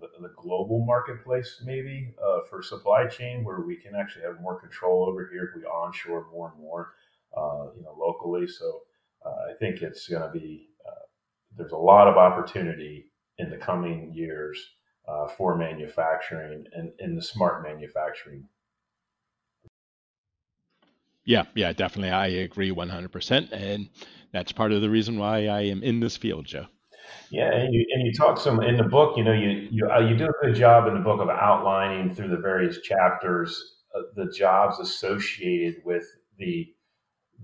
the, 0.00 0.08
the 0.20 0.32
global 0.36 0.84
marketplace 0.84 1.62
maybe 1.64 2.14
uh, 2.22 2.38
for 2.48 2.62
supply 2.62 3.06
chain 3.06 3.44
where 3.44 3.60
we 3.60 3.76
can 3.76 3.94
actually 3.94 4.24
have 4.24 4.40
more 4.40 4.58
control 4.58 5.06
over 5.08 5.28
here 5.32 5.44
if 5.44 5.56
we 5.56 5.64
onshore 5.64 6.26
more 6.32 6.52
and 6.52 6.60
more 6.60 6.94
uh, 7.36 7.66
you 7.76 7.82
know 7.82 7.94
locally 7.98 8.46
so 8.46 8.82
uh, 9.24 9.50
i 9.50 9.54
think 9.58 9.82
it's 9.82 10.08
going 10.08 10.22
to 10.22 10.30
be 10.30 10.68
uh, 10.86 11.04
there's 11.56 11.72
a 11.72 11.76
lot 11.76 12.08
of 12.08 12.16
opportunity 12.16 13.06
in 13.38 13.50
the 13.50 13.56
coming 13.56 14.12
years 14.14 14.58
uh, 15.08 15.26
for 15.26 15.56
manufacturing 15.56 16.64
and 16.74 16.92
in 16.98 17.14
the 17.14 17.22
smart 17.22 17.62
manufacturing 17.62 18.44
yeah 21.24 21.44
yeah 21.54 21.72
definitely 21.72 22.10
i 22.10 22.26
agree 22.26 22.70
100% 22.70 23.52
and 23.52 23.88
that's 24.32 24.52
part 24.52 24.72
of 24.72 24.80
the 24.80 24.90
reason 24.90 25.18
why 25.18 25.46
i 25.46 25.62
am 25.62 25.82
in 25.82 26.00
this 26.00 26.16
field 26.16 26.44
joe 26.44 26.66
yeah, 27.30 27.52
and 27.52 27.74
you, 27.74 27.84
and 27.92 28.06
you 28.06 28.12
talk 28.12 28.38
some 28.38 28.62
in 28.62 28.76
the 28.76 28.84
book. 28.84 29.16
You 29.16 29.24
know, 29.24 29.32
you 29.32 29.68
you 29.70 29.90
uh, 29.90 30.00
you 30.00 30.16
do 30.16 30.26
a 30.26 30.46
good 30.46 30.54
job 30.54 30.86
in 30.86 30.94
the 30.94 31.00
book 31.00 31.20
of 31.20 31.28
outlining 31.28 32.14
through 32.14 32.28
the 32.28 32.36
various 32.36 32.80
chapters 32.80 33.72
uh, 33.94 34.02
the 34.16 34.30
jobs 34.30 34.78
associated 34.78 35.82
with 35.84 36.04
the, 36.38 36.68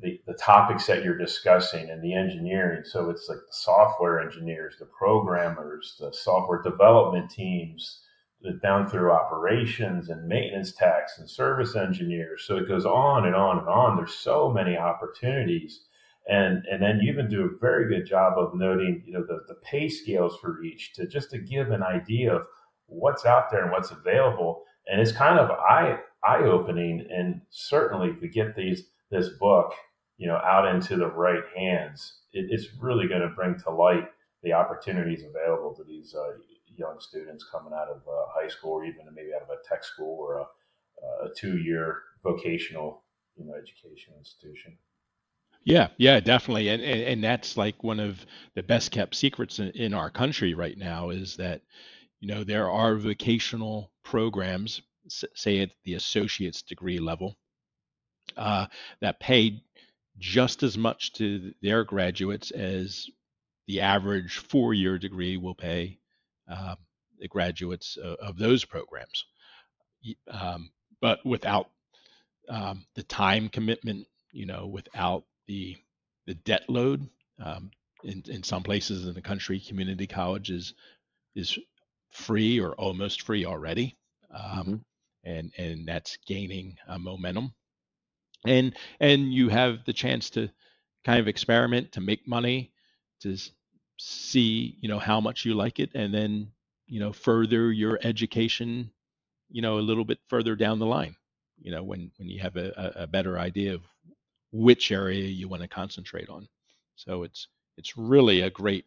the 0.01 0.21
the 0.27 0.35
topics 0.35 0.87
that 0.87 1.05
you're 1.05 1.19
discussing 1.19 1.91
and 1.91 2.03
the 2.03 2.15
engineering. 2.15 2.83
So 2.85 3.11
it's 3.11 3.29
like 3.29 3.39
the 3.39 3.53
software 3.53 4.21
engineers, 4.21 4.77
the 4.79 4.87
programmers, 4.87 5.97
the 5.99 6.13
software 6.13 6.63
development 6.63 7.31
teams, 7.31 8.03
down 8.63 8.89
through 8.89 9.11
operations 9.11 10.09
and 10.09 10.29
maintenance 10.29 10.73
techs 10.73 11.19
and 11.19 11.29
service 11.29 11.75
engineers. 11.75 12.45
So 12.47 12.57
it 12.57 12.69
goes 12.69 12.87
on 12.87 13.27
and 13.27 13.35
on 13.35 13.59
and 13.59 13.69
on. 13.69 13.97
There's 13.97 14.15
so 14.15 14.51
many 14.51 14.77
opportunities 14.77 15.89
and 16.29 16.65
and 16.71 16.83
then 16.83 17.01
you 17.01 17.11
even 17.11 17.29
do 17.29 17.45
a 17.45 17.59
very 17.59 17.89
good 17.89 18.07
job 18.07 18.35
of 18.37 18.55
noting 18.55 19.03
you 19.07 19.13
know 19.13 19.25
the, 19.27 19.41
the 19.49 19.55
pay 19.65 19.89
scales 19.89 20.37
for 20.41 20.63
each 20.63 20.93
to 20.93 21.07
just 21.07 21.31
to 21.31 21.39
give 21.39 21.71
an 21.71 21.83
idea 21.83 22.35
of 22.35 22.47
what's 22.87 23.25
out 23.25 23.51
there 23.51 23.63
and 23.63 23.73
what's 23.73 23.91
available 23.91 24.63
and 24.87 25.01
it's 25.01 25.13
kind 25.13 25.39
of 25.39 25.51
eye 25.51 25.99
eye 26.25 26.43
opening 26.43 27.07
and 27.11 27.41
certainly 27.51 28.15
to 28.21 28.29
get 28.29 28.55
these 28.55 28.85
this 29.11 29.31
book 29.41 29.73
you 30.19 30.27
know 30.27 30.37
out 30.37 30.73
into 30.73 30.97
the 30.97 31.07
right 31.07 31.45
hands 31.57 32.21
it, 32.33 32.47
it's 32.51 32.69
really 32.81 33.09
going 33.09 33.23
to 33.23 33.29
bring 33.29 33.59
to 33.59 33.71
light 33.71 34.09
the 34.43 34.53
opportunities 34.53 35.25
available 35.25 35.75
to 35.75 35.83
these 35.85 36.15
uh, 36.15 36.33
young 36.79 37.01
students 37.01 37.45
coming 37.51 37.73
out 37.73 37.89
of 37.89 37.99
uh, 38.09 38.27
high 38.29 38.49
school 38.49 38.73
or 38.73 38.85
even 38.85 39.07
maybe 39.15 39.35
out 39.35 39.43
of 39.43 39.49
a 39.49 39.69
tech 39.69 39.85
school 39.85 40.17
or 40.19 40.39
a, 40.39 41.27
a 41.27 41.35
two-year 41.35 42.03
vocational 42.23 43.03
you 43.37 43.45
know 43.45 43.55
education 43.55 44.15
institution? 44.19 44.77
Yeah, 45.65 45.89
yeah, 45.99 46.21
definitely, 46.21 46.69
and, 46.69 46.83
and 46.83 47.01
and 47.03 47.25
that's 47.25 47.57
like 47.57 47.83
one 47.83 48.01
of 48.01 48.25
the 48.55 48.63
best 48.63 48.91
kept 48.91 49.15
secrets 49.15 49.59
in, 49.59 49.71
in 49.71 49.95
our 49.95 50.11
country 50.11 50.55
right 50.55 50.77
now 50.77 51.11
is 51.11 51.37
that 51.37 51.63
you 52.21 52.29
know 52.29 52.45
there 52.45 52.71
are 52.71 52.97
vocational 52.97 53.91
programs, 54.03 54.83
say 55.09 55.61
at 55.61 55.71
the 55.85 55.95
associate's 55.95 56.63
degree 56.63 56.99
level, 56.99 57.37
uh, 58.37 58.67
that 59.01 59.21
pay 59.21 59.63
just 60.19 60.63
as 60.63 60.77
much 60.77 61.13
to 61.15 61.53
their 61.63 61.85
graduates 61.85 62.51
as 62.51 63.07
the 63.67 63.81
average 63.81 64.39
four-year 64.39 64.99
degree 64.99 65.37
will 65.37 65.55
pay 65.55 65.99
uh, 66.51 66.77
the 67.19 67.29
graduates 67.29 67.97
of, 67.97 68.17
of 68.19 68.39
those 68.39 68.65
programs, 68.65 69.25
um, 70.31 70.71
but 71.01 71.25
without 71.25 71.71
um, 72.49 72.85
the 72.95 73.03
time 73.03 73.49
commitment, 73.49 74.07
you 74.33 74.47
know, 74.47 74.67
without 74.67 75.25
the 75.47 75.77
the 76.27 76.35
debt 76.35 76.69
load. 76.69 77.09
Um, 77.43 77.71
in, 78.05 78.23
in 78.29 78.43
some 78.43 78.63
places 78.63 79.07
in 79.07 79.15
the 79.15 79.21
country, 79.23 79.61
community 79.61 80.07
college 80.07 80.51
is 80.51 80.75
is 81.35 81.59
free 82.11 82.61
or 82.61 82.73
almost 82.75 83.23
free 83.23 83.45
already, 83.45 83.97
um, 84.33 84.43
mm-hmm. 84.45 84.75
and 85.25 85.53
and 85.59 85.87
that's 85.87 86.19
gaining 86.27 86.77
uh, 86.87 86.99
momentum. 86.99 87.55
And 88.47 88.77
and 89.01 89.33
you 89.33 89.49
have 89.49 89.85
the 89.85 89.93
chance 89.93 90.31
to 90.31 90.49
kind 91.05 91.21
of 91.21 91.29
experiment, 91.29 91.93
to 91.93 92.01
make 92.01 92.27
money, 92.27 92.73
to 93.21 93.37
see 93.99 94.77
you 94.81 94.89
know 94.89 94.99
how 94.99 95.21
much 95.21 95.45
you 95.45 95.55
like 95.55 95.79
it, 95.81 95.91
and 95.95 96.13
then 96.15 96.53
you 96.87 97.01
know 97.01 97.13
further 97.13 97.73
your 97.73 97.99
education, 98.03 98.91
you 99.51 99.63
know 99.63 99.79
a 99.79 99.81
little 99.81 100.05
bit 100.05 100.19
further 100.29 100.57
down 100.57 100.79
the 100.79 100.87
line. 100.87 101.17
You 101.61 101.73
know 101.73 101.83
when 101.83 102.11
when 102.17 102.29
you 102.29 102.41
have 102.41 102.57
a, 102.57 102.93
a 102.97 103.07
better 103.07 103.39
idea 103.39 103.75
of 103.75 103.83
which 104.53 104.91
area 104.93 105.27
you 105.27 105.49
want 105.49 105.63
to 105.63 105.69
concentrate 105.69 106.29
on. 106.29 106.49
So 106.97 107.23
it's 107.23 107.49
it's 107.77 107.97
really 107.97 108.41
a 108.41 108.51
great 108.51 108.87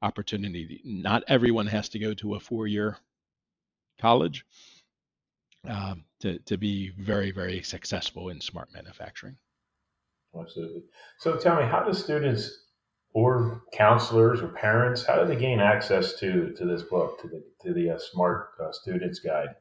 opportunity. 0.00 0.80
Not 0.84 1.22
everyone 1.28 1.66
has 1.66 1.88
to 1.90 1.98
go 1.98 2.14
to 2.14 2.34
a 2.34 2.40
four-year 2.40 2.96
college 4.00 4.44
um, 5.68 6.04
to 6.20 6.38
to 6.40 6.56
be 6.56 6.90
very 6.98 7.30
very 7.30 7.62
successful 7.62 8.28
in 8.30 8.40
smart 8.40 8.68
manufacturing. 8.72 9.36
Absolutely. 10.38 10.82
So 11.18 11.36
tell 11.36 11.56
me, 11.56 11.64
how 11.64 11.82
do 11.84 11.92
students 11.92 12.62
or 13.14 13.62
counselors 13.72 14.40
or 14.40 14.48
parents, 14.48 15.04
how 15.04 15.22
do 15.22 15.26
they 15.26 15.38
gain 15.38 15.60
access 15.60 16.14
to 16.14 16.52
to 16.56 16.64
this 16.64 16.82
book, 16.82 17.20
to 17.20 17.28
the 17.28 17.42
to 17.62 17.72
the 17.72 17.90
uh, 17.90 17.98
Smart 17.98 18.50
uh, 18.60 18.72
Students 18.72 19.20
Guide? 19.20 19.54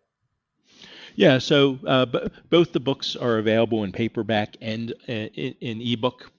Yeah, 1.16 1.40
so 1.40 1.78
uh, 1.86 2.06
b- 2.06 2.30
both 2.50 2.72
the 2.72 2.80
books 2.80 3.16
are 3.16 3.38
available 3.38 3.84
in 3.84 3.92
paperback 3.92 4.56
and 4.62 4.94
uh, 5.10 5.12
in, 5.12 5.56
in 5.60 5.82
ebook. 5.82 6.32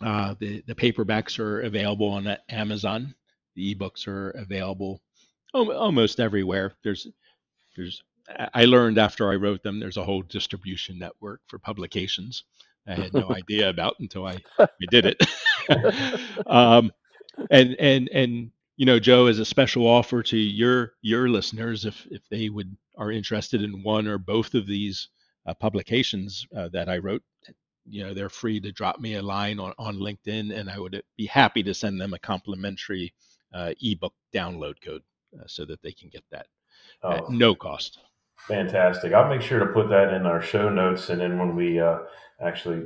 Uh, 0.00 0.34
the 0.38 0.62
the 0.66 0.74
paperbacks 0.74 1.38
are 1.38 1.60
available 1.60 2.08
on 2.08 2.36
Amazon. 2.48 3.14
The 3.54 3.74
ebooks 3.74 4.06
are 4.06 4.30
available 4.30 5.00
almost 5.54 6.20
everywhere. 6.20 6.74
There's 6.82 7.06
there's 7.76 8.02
I 8.54 8.64
learned 8.64 8.98
after 8.98 9.30
I 9.30 9.36
wrote 9.36 9.62
them. 9.62 9.78
There's 9.78 9.96
a 9.96 10.04
whole 10.04 10.22
distribution 10.22 10.98
network 10.98 11.40
for 11.46 11.58
publications. 11.58 12.44
I 12.86 12.94
had 12.94 13.14
no 13.14 13.30
idea 13.34 13.68
about 13.68 13.94
until 14.00 14.26
I, 14.26 14.38
I 14.58 14.68
did 14.90 15.06
it. 15.06 15.22
um, 16.46 16.92
and 17.50 17.74
and 17.78 18.08
and 18.08 18.50
you 18.76 18.84
know, 18.84 18.98
Joe, 18.98 19.26
as 19.26 19.38
a 19.38 19.44
special 19.44 19.86
offer 19.86 20.22
to 20.24 20.36
your 20.36 20.92
your 21.02 21.28
listeners, 21.28 21.84
if 21.84 22.06
if 22.10 22.22
they 22.30 22.48
would 22.48 22.76
are 22.96 23.10
interested 23.10 23.62
in 23.62 23.82
one 23.82 24.06
or 24.06 24.18
both 24.18 24.54
of 24.54 24.66
these 24.66 25.08
uh, 25.46 25.54
publications 25.54 26.46
uh, 26.56 26.68
that 26.72 26.88
I 26.88 26.98
wrote, 26.98 27.22
you 27.88 28.04
know, 28.04 28.14
they're 28.14 28.28
free 28.28 28.60
to 28.60 28.72
drop 28.72 28.98
me 28.98 29.14
a 29.14 29.22
line 29.22 29.58
on, 29.60 29.72
on 29.78 29.96
LinkedIn, 29.96 30.56
and 30.56 30.70
I 30.70 30.78
would 30.78 31.02
be 31.16 31.26
happy 31.26 31.62
to 31.62 31.74
send 31.74 32.00
them 32.00 32.14
a 32.14 32.18
complimentary 32.18 33.12
uh, 33.54 33.72
ebook 33.80 34.14
download 34.34 34.74
code 34.84 35.02
uh, 35.38 35.44
so 35.46 35.64
that 35.66 35.82
they 35.82 35.92
can 35.92 36.08
get 36.08 36.24
that 36.30 36.46
oh, 37.02 37.12
at 37.12 37.30
no 37.30 37.54
cost. 37.54 37.98
Fantastic! 38.48 39.12
I'll 39.12 39.28
make 39.28 39.42
sure 39.42 39.60
to 39.60 39.66
put 39.66 39.88
that 39.88 40.12
in 40.12 40.26
our 40.26 40.42
show 40.42 40.68
notes, 40.68 41.08
and 41.08 41.20
then 41.20 41.38
when 41.38 41.56
we 41.56 41.80
uh, 41.80 41.98
actually 42.40 42.84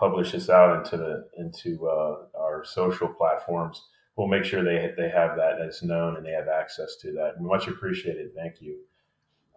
publish 0.00 0.32
this 0.32 0.48
out 0.48 0.78
into 0.78 0.96
the 0.96 1.28
into 1.36 1.86
uh, 1.86 2.16
our 2.36 2.64
social 2.64 3.06
platforms, 3.08 3.82
we'll 4.16 4.26
make 4.26 4.44
sure 4.44 4.64
they 4.64 4.92
they 4.96 5.10
have 5.10 5.36
that 5.36 5.60
as 5.60 5.82
known 5.82 6.16
and 6.16 6.24
they 6.26 6.32
have 6.32 6.48
access 6.48 6.96
to 7.02 7.12
that. 7.12 7.34
Much 7.40 7.68
appreciated. 7.68 8.34
Thank 8.34 8.60
you. 8.60 8.78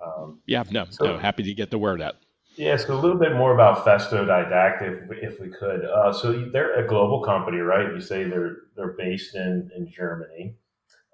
Um, 0.06 0.40
yeah, 0.46 0.64
no, 0.70 0.86
so, 0.90 1.06
no, 1.06 1.18
happy 1.18 1.44
to 1.44 1.54
get 1.54 1.72
the 1.72 1.78
word 1.78 2.02
out. 2.02 2.16
Yeah, 2.56 2.76
so 2.76 2.94
a 2.94 3.00
little 3.00 3.18
bit 3.18 3.34
more 3.34 3.54
about 3.54 3.84
Festo 3.84 4.28
Didactic, 4.28 5.10
if, 5.10 5.34
if 5.34 5.40
we 5.40 5.50
could. 5.50 5.86
Uh, 5.86 6.14
so 6.14 6.50
they're 6.52 6.86
a 6.86 6.88
global 6.88 7.24
company, 7.24 7.58
right? 7.58 7.92
You 7.92 8.02
say 8.02 8.26
they're 8.26 8.58
they're 8.76 8.96
based 8.98 9.36
in 9.36 9.72
in 9.76 9.90
Germany. 9.90 10.56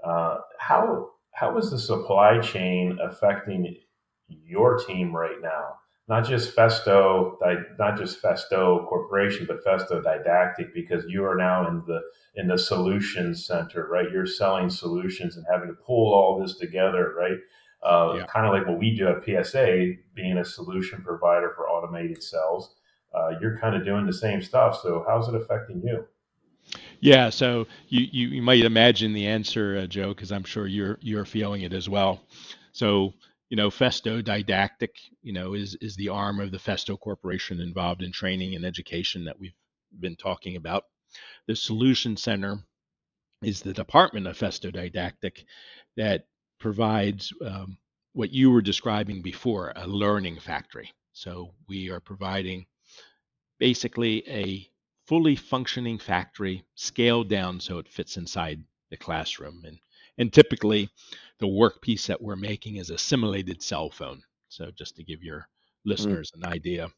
Uh, 0.04 0.40
how 0.58 1.12
how 1.32 1.58
is 1.58 1.70
the 1.70 1.80
supply 1.80 2.40
chain 2.40 2.98
affecting 3.02 3.78
your 4.28 4.80
team 4.80 5.16
right 5.16 5.42
now? 5.42 5.79
Not 6.10 6.26
just 6.26 6.56
Festo, 6.56 7.38
not 7.78 7.98
just 7.98 8.22
Festo 8.22 8.88
Corporation, 8.90 9.46
but 9.48 9.64
Festo 9.64 10.04
Didactic, 10.04 10.74
because 10.74 11.06
you 11.08 11.24
are 11.24 11.36
now 11.36 11.68
in 11.68 11.84
the 11.86 12.02
in 12.36 12.48
the 12.48 12.58
solutions 12.58 13.46
center, 13.46 13.88
right? 13.88 14.12
You're 14.12 14.26
selling 14.26 14.70
solutions 14.70 15.38
and 15.38 15.46
having 15.52 15.70
to 15.70 15.76
pull 15.76 16.14
all 16.14 16.40
this 16.42 16.58
together, 16.58 17.14
right? 17.18 17.38
Uh, 17.84 18.16
yeah. 18.18 18.26
Kind 18.26 18.48
of 18.48 18.54
like 18.54 18.68
what 18.68 18.80
we 18.80 18.96
do 18.96 19.08
at 19.08 19.24
PSA, 19.24 19.94
being 20.16 20.38
a 20.40 20.46
solution 20.46 21.04
provider 21.04 21.54
for 21.56 21.70
automated 21.70 22.24
cells. 22.24 22.76
Uh, 23.14 23.32
you're 23.40 23.58
kind 23.58 23.76
of 23.76 23.86
doing 23.86 24.06
the 24.06 24.14
same 24.14 24.42
stuff. 24.42 24.80
So 24.82 25.06
how's 25.08 25.28
it 25.28 25.36
affecting 25.36 25.82
you? 25.86 26.06
Yeah, 27.02 27.30
so 27.30 27.68
you, 27.88 28.08
you, 28.12 28.28
you 28.30 28.42
might 28.42 28.64
imagine 28.64 29.14
the 29.14 29.28
answer, 29.28 29.78
uh, 29.78 29.88
Joe, 29.88 30.10
because 30.10 30.32
I'm 30.32 30.44
sure 30.44 30.68
you're 30.68 30.98
you're 31.02 31.26
feeling 31.26 31.62
it 31.62 31.74
as 31.74 31.88
well. 31.88 32.22
So 32.74 33.14
you 33.50 33.58
know, 33.58 33.70
Festo 33.70 34.24
Didactic, 34.24 34.92
you 35.22 35.34
know, 35.34 35.54
is 35.54 35.76
is 35.82 35.96
the 35.96 36.10
arm 36.10 36.40
of 36.40 36.52
the 36.52 36.58
Festo 36.58 37.00
Corporation 37.00 37.60
involved 37.60 38.04
in 38.04 38.12
training 38.12 38.56
and 38.56 38.66
education 38.66 39.26
that 39.26 39.40
we've 39.40 39.56
been 40.00 40.16
talking 40.16 40.56
about. 40.56 40.84
The 41.48 41.56
Solution 41.56 42.16
Center 42.16 42.64
is 43.42 43.62
the 43.62 43.74
department 43.74 44.28
of 44.28 44.38
Festo 44.38 44.72
Didactic 44.72 45.46
that 45.98 46.28
provides 46.60 47.34
um, 47.44 47.78
what 48.14 48.32
you 48.32 48.52
were 48.52 48.62
describing 48.62 49.22
before, 49.22 49.74
a 49.76 49.88
learning 49.88 50.40
factory. 50.40 50.92
So 51.14 51.54
we 51.68 51.90
are 51.90 52.00
providing 52.00 52.68
basically 53.60 54.28
a 54.30 54.70
fully 55.08 55.36
functioning 55.36 55.98
factory 55.98 56.64
scaled 56.76 57.30
down 57.30 57.60
so 57.60 57.80
it 57.80 57.88
fits 57.88 58.18
inside 58.18 58.64
the 58.92 58.98
classroom. 58.98 59.64
And, 59.66 59.80
and 60.18 60.32
typically, 60.32 60.90
the 61.40 61.48
workpiece 61.48 62.08
that 62.08 62.22
we're 62.22 62.36
making 62.36 62.78
is 62.78 62.90
a 62.90 62.98
simulated 62.98 63.62
cell 63.62 63.90
phone. 63.90 64.22
So, 64.50 64.72
just 64.78 64.96
to 64.96 65.04
give 65.04 65.24
your 65.24 65.48
listeners 65.86 66.32
mm. 66.32 66.44
an 66.44 66.52
idea 66.52 66.90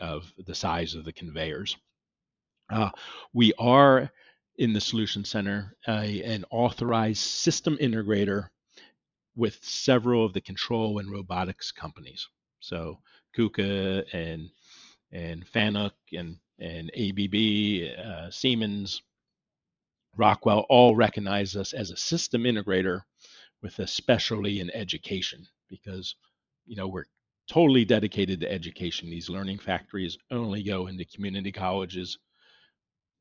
of 0.00 0.32
the 0.46 0.54
size 0.54 0.94
of 0.94 1.04
the 1.04 1.12
conveyors. 1.12 1.76
Uh, 2.70 2.90
we 3.32 3.52
are 3.58 4.10
in 4.56 4.72
the 4.72 4.80
Solution 4.80 5.24
Center 5.24 5.74
an 5.86 6.44
authorized 6.50 7.22
system 7.22 7.76
integrator 7.80 8.48
with 9.36 9.58
several 9.62 10.24
of 10.24 10.32
the 10.32 10.40
control 10.40 10.98
and 10.98 11.10
robotics 11.10 11.72
companies. 11.72 12.28
So 12.60 12.98
KUKA 13.36 14.04
and 14.12 14.50
and 15.12 15.46
Fanuc 15.46 15.92
and 16.12 16.36
and 16.58 16.90
ABB, 16.94 17.98
uh, 17.98 18.30
Siemens, 18.30 19.02
Rockwell 20.16 20.66
all 20.68 20.94
recognize 20.94 21.56
us 21.56 21.72
as 21.72 21.90
a 21.90 21.96
system 21.96 22.42
integrator 22.42 23.00
with 23.62 23.78
especially 23.78 24.60
in 24.60 24.70
education 24.70 25.46
because 25.68 26.14
you 26.66 26.76
know 26.76 26.88
we're 26.88 27.06
totally 27.48 27.84
dedicated 27.84 28.40
to 28.40 28.50
education. 28.52 29.10
These 29.10 29.28
learning 29.28 29.58
factories 29.58 30.16
only 30.30 30.62
go 30.62 30.86
into 30.86 31.04
community 31.04 31.50
colleges, 31.50 32.18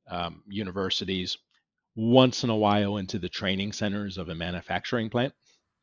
um, 0.09 0.43
universities, 0.47 1.37
once 1.95 2.43
in 2.43 2.49
a 2.49 2.55
while 2.55 2.97
into 2.97 3.17
the 3.17 3.29
training 3.29 3.71
centers 3.73 4.17
of 4.17 4.29
a 4.29 4.35
manufacturing 4.35 5.09
plant. 5.09 5.33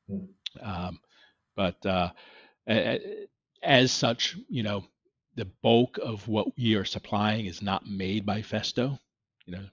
Hmm. 0.09 0.25
Um, 0.63 1.01
but 1.57 1.85
uh, 1.85 2.11
as 3.63 3.91
such, 3.91 4.37
you 4.49 4.63
know, 4.63 4.85
the 5.35 5.47
bulk 5.63 5.99
of 5.99 6.27
what 6.29 6.57
we 6.57 6.75
are 6.77 6.85
supplying 6.85 7.47
is 7.47 7.61
not 7.61 7.87
made 7.87 8.25
by 8.25 8.41
Festo. 8.43 8.99
You 9.45 9.57
know, 9.57 9.65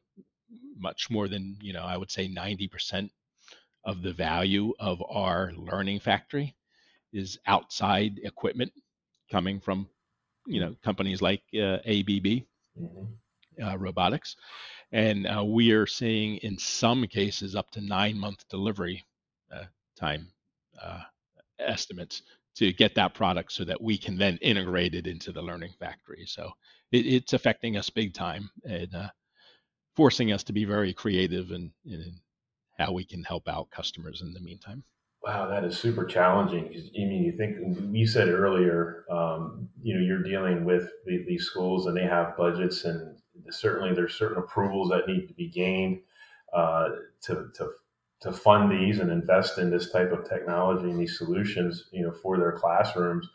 much 0.77 1.09
more 1.09 1.27
than 1.27 1.57
you 1.61 1.73
know, 1.73 1.83
I 1.83 1.95
would 1.95 2.11
say 2.11 2.27
90% 2.27 3.09
of 3.85 4.01
the 4.01 4.13
value 4.13 4.73
of 4.79 5.01
our 5.09 5.51
learning 5.53 5.99
factory 5.99 6.55
is 7.11 7.39
outside 7.47 8.19
equipment 8.23 8.71
coming 9.31 9.59
from 9.59 9.87
you 10.47 10.59
know 10.59 10.75
companies 10.83 11.21
like 11.21 11.41
uh, 11.55 11.77
ABB 11.85 12.43
mm-hmm. 12.79 13.63
uh, 13.63 13.75
robotics 13.77 14.35
and 14.91 15.27
uh, 15.27 15.43
we 15.43 15.71
are 15.71 15.87
seeing 15.87 16.37
in 16.37 16.57
some 16.57 17.05
cases 17.07 17.55
up 17.55 17.71
to 17.71 17.81
nine 17.81 18.17
month 18.17 18.47
delivery 18.49 19.03
uh, 19.53 19.63
time 19.95 20.27
uh, 20.81 21.01
estimates 21.59 22.21
to 22.55 22.71
get 22.71 22.95
that 22.95 23.13
product 23.13 23.51
so 23.51 23.63
that 23.63 23.81
we 23.81 23.97
can 23.97 24.17
then 24.17 24.37
integrate 24.41 24.93
it 24.93 25.07
into 25.07 25.31
the 25.31 25.41
learning 25.41 25.73
factory. 25.79 26.25
So 26.27 26.51
it, 26.91 27.05
it's 27.05 27.33
affecting 27.33 27.77
us 27.77 27.89
big 27.89 28.13
time 28.13 28.49
and 28.63 28.93
uh, 28.93 29.09
forcing 29.95 30.31
us 30.31 30.43
to 30.43 30.53
be 30.53 30.65
very 30.65 30.93
creative 30.93 31.51
in, 31.51 31.71
in, 31.85 32.13
how 32.77 32.91
we 32.91 33.05
can 33.05 33.23
help 33.23 33.47
out 33.47 33.69
customers 33.71 34.21
in 34.21 34.33
the 34.33 34.39
meantime. 34.39 34.83
Wow, 35.21 35.47
that 35.47 35.63
is 35.63 35.77
super 35.77 36.03
challenging. 36.03 36.65
I 36.65 37.05
mean, 37.05 37.23
you 37.23 37.31
think 37.37 37.57
you 37.95 38.05
said 38.05 38.27
earlier, 38.27 39.05
um, 39.09 39.69
you 39.81 39.95
know, 39.95 40.01
you're 40.01 40.21
dealing 40.21 40.65
with 40.65 40.89
the, 41.05 41.23
these 41.25 41.45
schools 41.45 41.85
and 41.85 41.95
they 41.95 42.03
have 42.03 42.35
budgets, 42.35 42.83
and 42.83 43.15
certainly 43.49 43.93
there's 43.93 44.15
certain 44.15 44.37
approvals 44.37 44.89
that 44.89 45.07
need 45.07 45.27
to 45.27 45.33
be 45.33 45.47
gained 45.47 46.01
uh, 46.53 46.89
to, 47.21 47.47
to 47.55 47.69
to 48.23 48.31
fund 48.31 48.71
these 48.71 48.99
and 48.99 49.11
invest 49.11 49.57
in 49.57 49.69
this 49.69 49.91
type 49.91 50.13
of 50.13 50.27
technology 50.27 50.89
and 50.89 50.97
these 50.97 51.17
solutions, 51.17 51.89
you 51.91 52.03
know, 52.03 52.13
for 52.13 52.37
their 52.37 52.53
classrooms. 52.53 53.29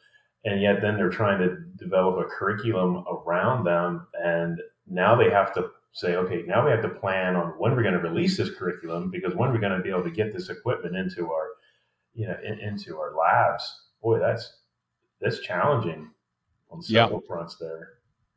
And 0.46 0.62
yet 0.62 0.80
then 0.80 0.96
they're 0.96 1.10
trying 1.10 1.40
to 1.40 1.56
develop 1.76 2.16
a 2.16 2.28
curriculum 2.28 3.04
around 3.06 3.64
them. 3.64 4.06
And 4.14 4.58
now 4.86 5.14
they 5.14 5.28
have 5.28 5.52
to 5.54 5.68
say, 5.92 6.16
okay, 6.16 6.42
now 6.46 6.64
we 6.64 6.70
have 6.70 6.82
to 6.82 6.88
plan 6.88 7.36
on 7.36 7.48
when 7.58 7.74
we're 7.74 7.82
going 7.82 7.94
to 7.94 8.00
release 8.00 8.36
this 8.36 8.50
curriculum 8.50 9.10
because 9.10 9.34
when 9.34 9.52
we're 9.52 9.58
going 9.58 9.76
to 9.76 9.82
be 9.82 9.90
able 9.90 10.04
to 10.04 10.10
get 10.10 10.32
this 10.32 10.48
equipment 10.48 10.96
into 10.96 11.30
our, 11.30 11.48
you 12.14 12.26
know, 12.26 12.36
in, 12.44 12.58
into 12.60 12.98
our 12.98 13.14
labs. 13.16 13.86
Boy, 14.02 14.18
that's 14.18 14.58
that's 15.20 15.40
challenging 15.40 16.10
on 16.70 16.82
several 16.82 17.20
yeah. 17.20 17.26
fronts 17.26 17.56
there. 17.56 17.90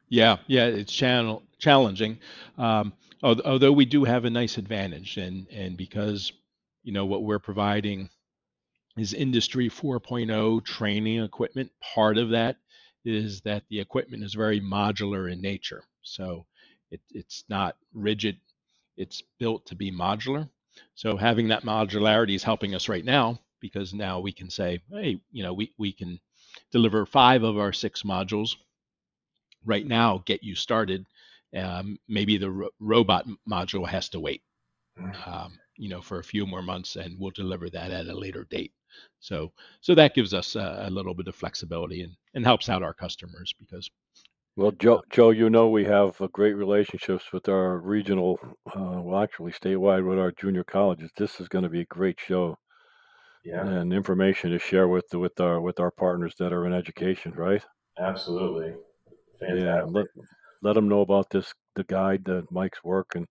Yeah, 0.10 0.38
yeah, 0.48 0.66
it's 0.66 0.92
channel 0.92 1.44
challenging. 1.60 2.20
Um, 2.58 2.94
although 3.24 3.72
we 3.72 3.86
do 3.86 4.04
have 4.04 4.26
a 4.26 4.30
nice 4.30 4.58
advantage, 4.58 5.18
and 5.18 5.48
and 5.52 5.78
because 5.78 6.34
you 6.84 6.94
know 6.94 7.06
what 7.06 7.24
we're 7.24 7.40
providing 7.40 8.10
is 8.98 9.14
industry 9.14 9.70
4.0 9.70 10.66
training 10.66 11.24
equipment 11.24 11.72
part 11.94 12.18
of 12.18 12.30
that 12.32 12.58
is 13.06 13.42
that 13.42 13.64
the 13.70 13.80
equipment 13.80 14.24
is 14.24 14.34
very 14.34 14.60
modular 14.60 15.32
in 15.32 15.42
nature 15.42 15.84
so 16.02 16.46
it, 16.92 17.02
it's 17.12 17.44
not 17.50 17.78
rigid 17.94 18.38
it's 18.98 19.24
built 19.40 19.66
to 19.66 19.76
be 19.76 19.92
modular 19.92 20.50
so 20.96 21.18
having 21.18 21.48
that 21.50 21.64
modularity 21.64 22.36
is 22.36 22.44
helping 22.44 22.76
us 22.76 22.90
right 22.90 23.06
now 23.06 23.40
because 23.62 23.94
now 23.94 24.20
we 24.20 24.32
can 24.32 24.50
say 24.50 24.80
hey 24.92 25.20
you 25.32 25.44
know 25.44 25.54
we, 25.54 25.74
we 25.78 25.92
can 25.92 26.20
deliver 26.72 27.06
five 27.06 27.44
of 27.44 27.58
our 27.58 27.74
six 27.74 28.04
modules 28.04 28.56
right 29.66 29.86
now 29.86 30.24
get 30.26 30.44
you 30.44 30.56
started 30.56 31.06
um, 31.56 31.98
maybe 32.08 32.38
the 32.38 32.50
ro- 32.50 32.70
robot 32.80 33.28
module 33.50 33.88
has 33.88 34.10
to 34.10 34.20
wait, 34.20 34.42
Mm. 35.00 35.28
um, 35.28 35.60
you 35.78 35.90
know, 35.90 36.02
for 36.02 36.20
a 36.20 36.24
few 36.24 36.46
more 36.46 36.62
months, 36.62 36.96
and 36.98 37.18
we'll 37.20 37.32
deliver 37.32 37.70
that 37.70 37.92
at 37.92 38.08
a 38.08 38.14
later 38.18 38.46
date. 38.50 38.74
So, 39.20 39.52
so 39.82 39.96
that 39.96 40.16
gives 40.16 40.34
us 40.34 40.56
a, 40.56 40.86
a 40.88 40.90
little 40.90 41.14
bit 41.14 41.28
of 41.28 41.36
flexibility 41.36 42.02
and, 42.04 42.16
and 42.34 42.46
helps 42.46 42.70
out 42.70 42.84
our 42.84 42.94
customers 42.94 43.54
because 43.60 43.90
Well, 44.56 44.72
Joe, 44.72 45.04
Joe, 45.10 45.32
you 45.32 45.50
know 45.50 45.68
we 45.68 45.84
have 45.86 46.22
a 46.22 46.30
great 46.30 46.54
relationships 46.54 47.34
with 47.34 47.50
our 47.50 47.78
regional, 47.80 48.40
uh, 48.68 49.02
well, 49.02 49.22
actually 49.22 49.52
statewide 49.52 50.08
with 50.08 50.20
our 50.20 50.32
junior 50.32 50.64
colleges. 50.64 51.12
This 51.18 51.42
is 51.42 51.50
going 51.50 51.64
to 51.64 51.70
be 51.70 51.82
a 51.82 51.86
great 51.86 52.18
show 52.18 52.58
Yeah, 53.44 53.64
and 53.64 53.94
information 53.94 54.52
to 54.52 54.60
share 54.60 54.88
with 54.88 55.06
with 55.14 55.40
our 55.40 55.62
with 55.62 55.80
our 55.80 55.92
partners 55.92 56.36
that 56.40 56.54
are 56.54 56.66
in 56.66 56.74
education, 56.74 57.32
right? 57.34 57.66
absolutely. 57.98 58.76
Yeah, 59.54 59.84
let 59.88 60.08
let 60.62 60.74
them 60.74 60.88
know 60.88 61.02
about 61.02 61.30
this 61.30 61.54
the 61.76 61.84
guide, 61.84 62.26
the 62.26 62.46
Mike's 62.52 62.84
work, 62.84 63.16
and 63.16 63.28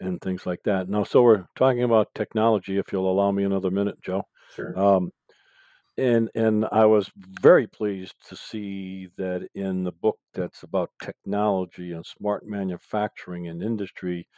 and 0.00 0.20
things 0.20 0.46
like 0.46 0.60
that. 0.64 0.88
Now, 0.88 1.04
so 1.04 1.22
we're 1.22 1.46
talking 1.56 1.82
about 1.82 2.08
technology. 2.14 2.78
If 2.78 2.92
you'll 2.92 3.10
allow 3.10 3.30
me 3.32 3.44
another 3.44 3.70
minute, 3.70 4.00
Joe. 4.02 4.24
Sure. 4.54 4.74
Um, 4.76 5.10
and 6.00 6.30
and 6.36 6.66
I 6.72 6.86
was 6.86 7.10
very 7.16 7.68
pleased 7.68 8.16
to 8.28 8.36
see 8.36 9.08
that 9.18 9.48
in 9.54 9.84
the 9.84 9.92
book 9.92 10.18
that's 10.34 10.64
about 10.64 10.90
technology 11.02 11.92
and 11.92 12.06
smart 12.06 12.46
manufacturing 12.46 13.48
and 13.48 13.62
industry, 13.62 14.28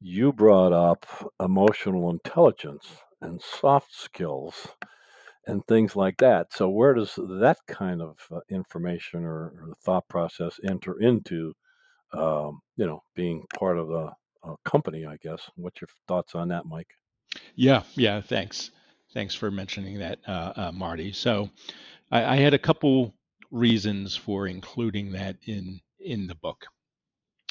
you 0.00 0.32
brought 0.32 0.72
up 0.72 1.06
emotional 1.40 2.10
intelligence 2.10 2.86
and 3.22 3.40
soft 3.42 3.94
skills 3.94 4.68
and 5.46 5.66
things 5.66 5.96
like 5.96 6.16
that. 6.18 6.52
So 6.52 6.68
where 6.70 6.94
does 6.94 7.14
that 7.16 7.58
kind 7.68 8.02
of 8.02 8.18
uh, 8.32 8.40
information 8.50 9.24
or, 9.24 9.52
or 9.60 9.74
thought 9.84 10.08
process 10.08 10.58
enter 10.68 11.00
into, 11.00 11.54
um, 12.14 12.60
you 12.76 12.86
know, 12.86 13.02
being 13.16 13.44
part 13.58 13.78
of 13.78 13.90
a, 13.90 14.12
a 14.44 14.56
company? 14.64 15.06
I 15.06 15.18
guess. 15.22 15.42
What's 15.56 15.80
your 15.82 15.88
thoughts 16.08 16.34
on 16.36 16.48
that, 16.48 16.66
Mike? 16.66 16.90
Yeah, 17.56 17.82
yeah. 17.96 18.20
Thanks. 18.20 18.70
Thanks 19.14 19.34
for 19.34 19.50
mentioning 19.50 20.00
that, 20.00 20.18
uh, 20.26 20.52
uh, 20.56 20.72
Marty. 20.72 21.12
So, 21.12 21.50
I, 22.10 22.34
I 22.34 22.36
had 22.36 22.54
a 22.54 22.58
couple 22.58 23.14
reasons 23.50 24.16
for 24.16 24.46
including 24.48 25.12
that 25.12 25.36
in 25.46 25.80
in 26.00 26.26
the 26.26 26.34
book, 26.36 26.66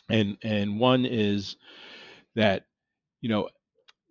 and 0.10 0.38
and 0.44 0.80
one 0.80 1.06
is 1.06 1.56
that 2.36 2.66
you 3.22 3.30
know 3.30 3.50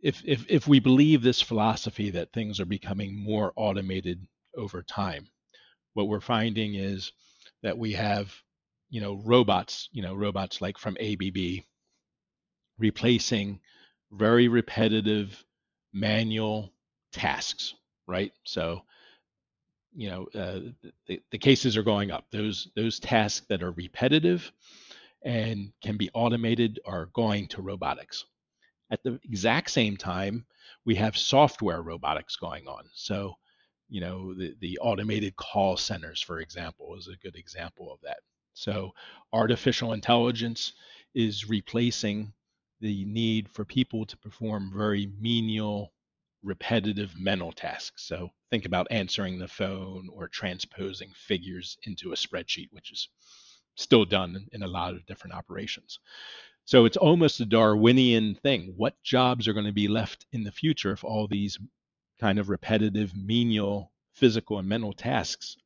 if 0.02 0.22
if 0.26 0.46
if 0.48 0.68
we 0.68 0.80
believe 0.80 1.22
this 1.22 1.42
philosophy 1.42 2.10
that 2.10 2.32
things 2.32 2.60
are 2.60 2.66
becoming 2.66 3.16
more 3.16 3.52
automated 3.56 4.26
over 4.56 4.82
time, 4.82 5.28
what 5.94 6.08
we're 6.08 6.20
finding 6.20 6.74
is 6.74 7.12
that 7.62 7.78
we 7.78 7.92
have 7.92 8.34
you 8.90 9.00
know 9.00 9.20
robots, 9.24 9.88
you 9.92 10.02
know 10.02 10.14
robots 10.14 10.60
like 10.60 10.78
from 10.78 10.96
ABB 11.00 11.64
replacing 12.78 13.60
very 14.12 14.48
repetitive 14.48 15.44
manual 15.92 16.72
tasks, 17.12 17.74
right? 18.06 18.32
So, 18.44 18.82
you 19.94 20.10
know, 20.10 20.28
uh, 20.34 20.60
the, 21.06 21.20
the 21.30 21.38
cases 21.38 21.76
are 21.76 21.82
going 21.82 22.10
up. 22.10 22.24
Those 22.30 22.68
those 22.74 22.98
tasks 22.98 23.46
that 23.48 23.62
are 23.62 23.72
repetitive 23.72 24.50
and 25.24 25.72
can 25.82 25.96
be 25.96 26.10
automated 26.14 26.80
are 26.84 27.06
going 27.12 27.46
to 27.48 27.62
robotics. 27.62 28.24
At 28.90 29.02
the 29.02 29.18
exact 29.24 29.70
same 29.70 29.96
time, 29.96 30.44
we 30.84 30.94
have 30.96 31.16
software 31.16 31.82
robotics 31.82 32.36
going 32.36 32.66
on. 32.66 32.84
So, 32.94 33.34
you 33.88 34.00
know, 34.00 34.34
the, 34.34 34.54
the 34.60 34.78
automated 34.80 35.36
call 35.36 35.76
centers, 35.76 36.20
for 36.20 36.40
example, 36.40 36.96
is 36.96 37.08
a 37.08 37.16
good 37.22 37.36
example 37.36 37.92
of 37.92 38.00
that. 38.02 38.18
So, 38.54 38.92
artificial 39.32 39.92
intelligence 39.92 40.72
is 41.14 41.48
replacing 41.48 42.32
the 42.80 43.04
need 43.04 43.48
for 43.48 43.64
people 43.64 44.04
to 44.06 44.16
perform 44.16 44.72
very 44.74 45.10
menial, 45.20 45.92
repetitive 46.42 47.18
mental 47.18 47.52
tasks. 47.52 48.04
So, 48.04 48.30
think 48.50 48.64
about 48.64 48.88
answering 48.90 49.38
the 49.38 49.48
phone 49.48 50.08
or 50.12 50.28
transposing 50.28 51.10
figures 51.14 51.78
into 51.84 52.12
a 52.12 52.16
spreadsheet, 52.16 52.68
which 52.72 52.92
is 52.92 53.08
still 53.76 54.04
done 54.04 54.46
in 54.52 54.62
a 54.62 54.68
lot 54.68 54.94
of 54.94 55.06
different 55.06 55.34
operations. 55.34 55.98
So 56.64 56.84
it's 56.84 56.96
almost 56.96 57.40
a 57.40 57.44
Darwinian 57.44 58.36
thing. 58.36 58.74
What 58.76 59.02
jobs 59.02 59.48
are 59.48 59.52
going 59.52 59.66
to 59.66 59.72
be 59.72 59.88
left 59.88 60.26
in 60.32 60.44
the 60.44 60.52
future 60.52 60.92
if 60.92 61.04
all 61.04 61.26
these 61.26 61.58
kind 62.20 62.38
of 62.38 62.48
repetitive, 62.48 63.16
menial, 63.16 63.92
physical, 64.12 64.58
and 64.58 64.68
mental 64.68 64.92
tasks 64.92 65.56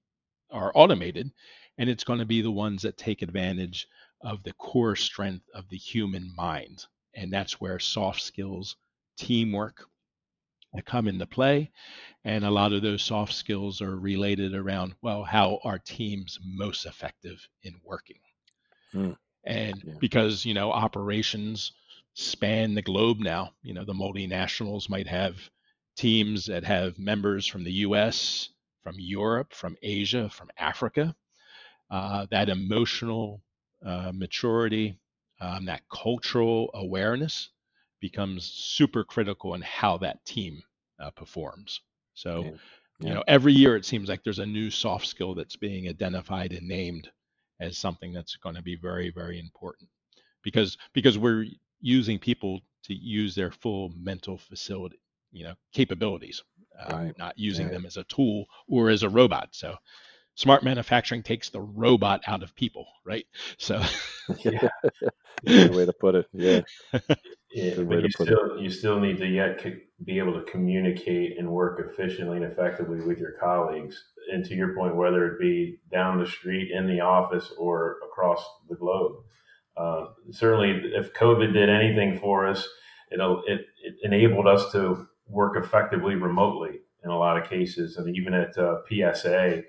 are 0.50 0.72
automated? 0.74 1.30
And 1.78 1.90
it's 1.90 2.04
going 2.04 2.20
to 2.20 2.24
be 2.24 2.40
the 2.40 2.50
ones 2.50 2.82
that 2.82 2.96
take 2.96 3.20
advantage 3.20 3.86
of 4.22 4.42
the 4.42 4.54
core 4.54 4.96
strength 4.96 5.46
of 5.54 5.68
the 5.68 5.76
human 5.76 6.34
mind. 6.34 6.86
And 7.14 7.30
that's 7.30 7.60
where 7.60 7.78
soft 7.78 8.22
skills, 8.22 8.76
teamwork, 9.18 9.86
come 10.82 11.08
into 11.08 11.26
play. 11.26 11.72
And 12.24 12.44
a 12.44 12.50
lot 12.50 12.72
of 12.72 12.82
those 12.82 13.02
soft 13.02 13.34
skills 13.34 13.80
are 13.82 13.96
related 13.96 14.54
around, 14.54 14.96
well, 15.02 15.24
how 15.24 15.60
are 15.64 15.78
teams 15.78 16.38
most 16.42 16.86
effective 16.86 17.48
in 17.62 17.80
working? 17.84 18.20
Hmm. 18.92 19.12
And 19.44 19.82
Yeah. 19.82 20.00
because, 20.00 20.44
you 20.44 20.52
know, 20.54 20.70
operations 20.72 21.72
span 22.14 22.74
the 22.74 22.82
globe 22.82 23.18
now, 23.20 23.54
you 23.62 23.72
know, 23.74 23.84
the 23.84 23.94
multinationals 23.94 24.88
might 24.90 25.06
have 25.06 25.50
teams 25.96 26.46
that 26.46 26.64
have 26.64 26.98
members 26.98 27.46
from 27.46 27.64
the 27.64 27.72
US, 27.72 28.50
from 28.82 28.96
Europe, 28.98 29.54
from 29.54 29.76
Asia, 29.82 30.28
from 30.28 30.50
Africa. 30.58 31.16
Uh, 31.90 32.26
that 32.30 32.48
emotional 32.48 33.42
uh, 33.84 34.12
maturity, 34.14 35.00
um, 35.40 35.66
that 35.66 35.82
cultural 35.90 36.70
awareness 36.74 37.50
becomes 38.06 38.44
super 38.46 39.04
critical 39.04 39.54
in 39.54 39.62
how 39.62 39.98
that 39.98 40.24
team 40.24 40.62
uh, 41.00 41.10
performs. 41.10 41.80
So, 42.14 42.32
Yeah. 42.42 42.56
you 43.00 43.14
know, 43.14 43.24
every 43.28 43.52
year 43.52 43.76
it 43.76 43.84
seems 43.84 44.08
like 44.08 44.22
there's 44.24 44.38
a 44.40 44.46
new 44.46 44.70
soft 44.70 45.06
skill 45.06 45.34
that's 45.34 45.56
being 45.56 45.88
identified 45.88 46.52
and 46.52 46.68
named 46.68 47.10
as 47.60 47.78
something 47.78 48.12
that's 48.12 48.36
going 48.36 48.56
to 48.56 48.62
be 48.62 48.76
very, 48.76 49.10
very 49.10 49.38
important 49.38 49.90
because 50.42 50.78
because 50.94 51.18
we're 51.18 51.46
using 51.80 52.18
people 52.18 52.60
to 52.84 52.94
use 52.94 53.34
their 53.34 53.50
full 53.52 53.92
mental 53.96 54.38
facility, 54.38 55.00
you 55.32 55.44
know, 55.44 55.54
capabilities, 55.72 56.42
uh, 56.80 56.96
Right. 56.96 57.14
not 57.18 57.38
using 57.38 57.68
Yeah. 57.68 57.70
them 57.70 57.86
as 57.86 57.96
a 57.96 58.04
tool 58.04 58.46
or 58.68 58.90
as 58.90 59.02
a 59.02 59.10
robot. 59.10 59.48
So, 59.52 59.76
smart 60.36 60.62
manufacturing 60.64 61.22
takes 61.22 61.50
the 61.50 61.60
robot 61.62 62.22
out 62.26 62.42
of 62.42 62.54
people, 62.56 62.86
right? 63.06 63.26
So, 63.58 63.82
Yeah. 64.44 64.68
Way 65.68 65.86
to 65.86 65.92
put 65.92 66.14
it. 66.16 66.26
Yeah. 66.32 66.62
Yeah, 67.56 67.82
but 67.84 68.02
you 68.02 68.10
still 68.10 68.60
you 68.60 68.68
still 68.68 69.00
need 69.00 69.16
to 69.16 69.26
yet 69.26 69.62
co- 69.62 69.78
be 70.04 70.18
able 70.18 70.34
to 70.34 70.42
communicate 70.42 71.38
and 71.38 71.50
work 71.50 71.80
efficiently 71.80 72.36
and 72.36 72.44
effectively 72.44 73.00
with 73.00 73.18
your 73.18 73.32
colleagues. 73.32 74.04
And 74.30 74.44
to 74.44 74.54
your 74.54 74.74
point, 74.74 74.94
whether 74.94 75.26
it 75.26 75.40
be 75.40 75.78
down 75.90 76.18
the 76.18 76.26
street, 76.26 76.70
in 76.70 76.86
the 76.86 77.00
office, 77.00 77.54
or 77.56 77.96
across 78.04 78.44
the 78.68 78.76
globe, 78.76 79.22
uh, 79.78 80.08
certainly 80.32 80.92
if 80.94 81.14
COVID 81.14 81.54
did 81.54 81.70
anything 81.70 82.18
for 82.20 82.46
us, 82.46 82.68
it, 83.10 83.20
it 83.46 83.66
it 83.82 83.94
enabled 84.02 84.46
us 84.46 84.70
to 84.72 85.08
work 85.26 85.56
effectively 85.56 86.14
remotely 86.14 86.80
in 87.04 87.10
a 87.10 87.18
lot 87.18 87.38
of 87.38 87.48
cases. 87.48 87.96
And 87.96 88.14
even 88.14 88.34
at 88.34 88.58
uh, 88.58 88.80
PSA, 88.86 89.62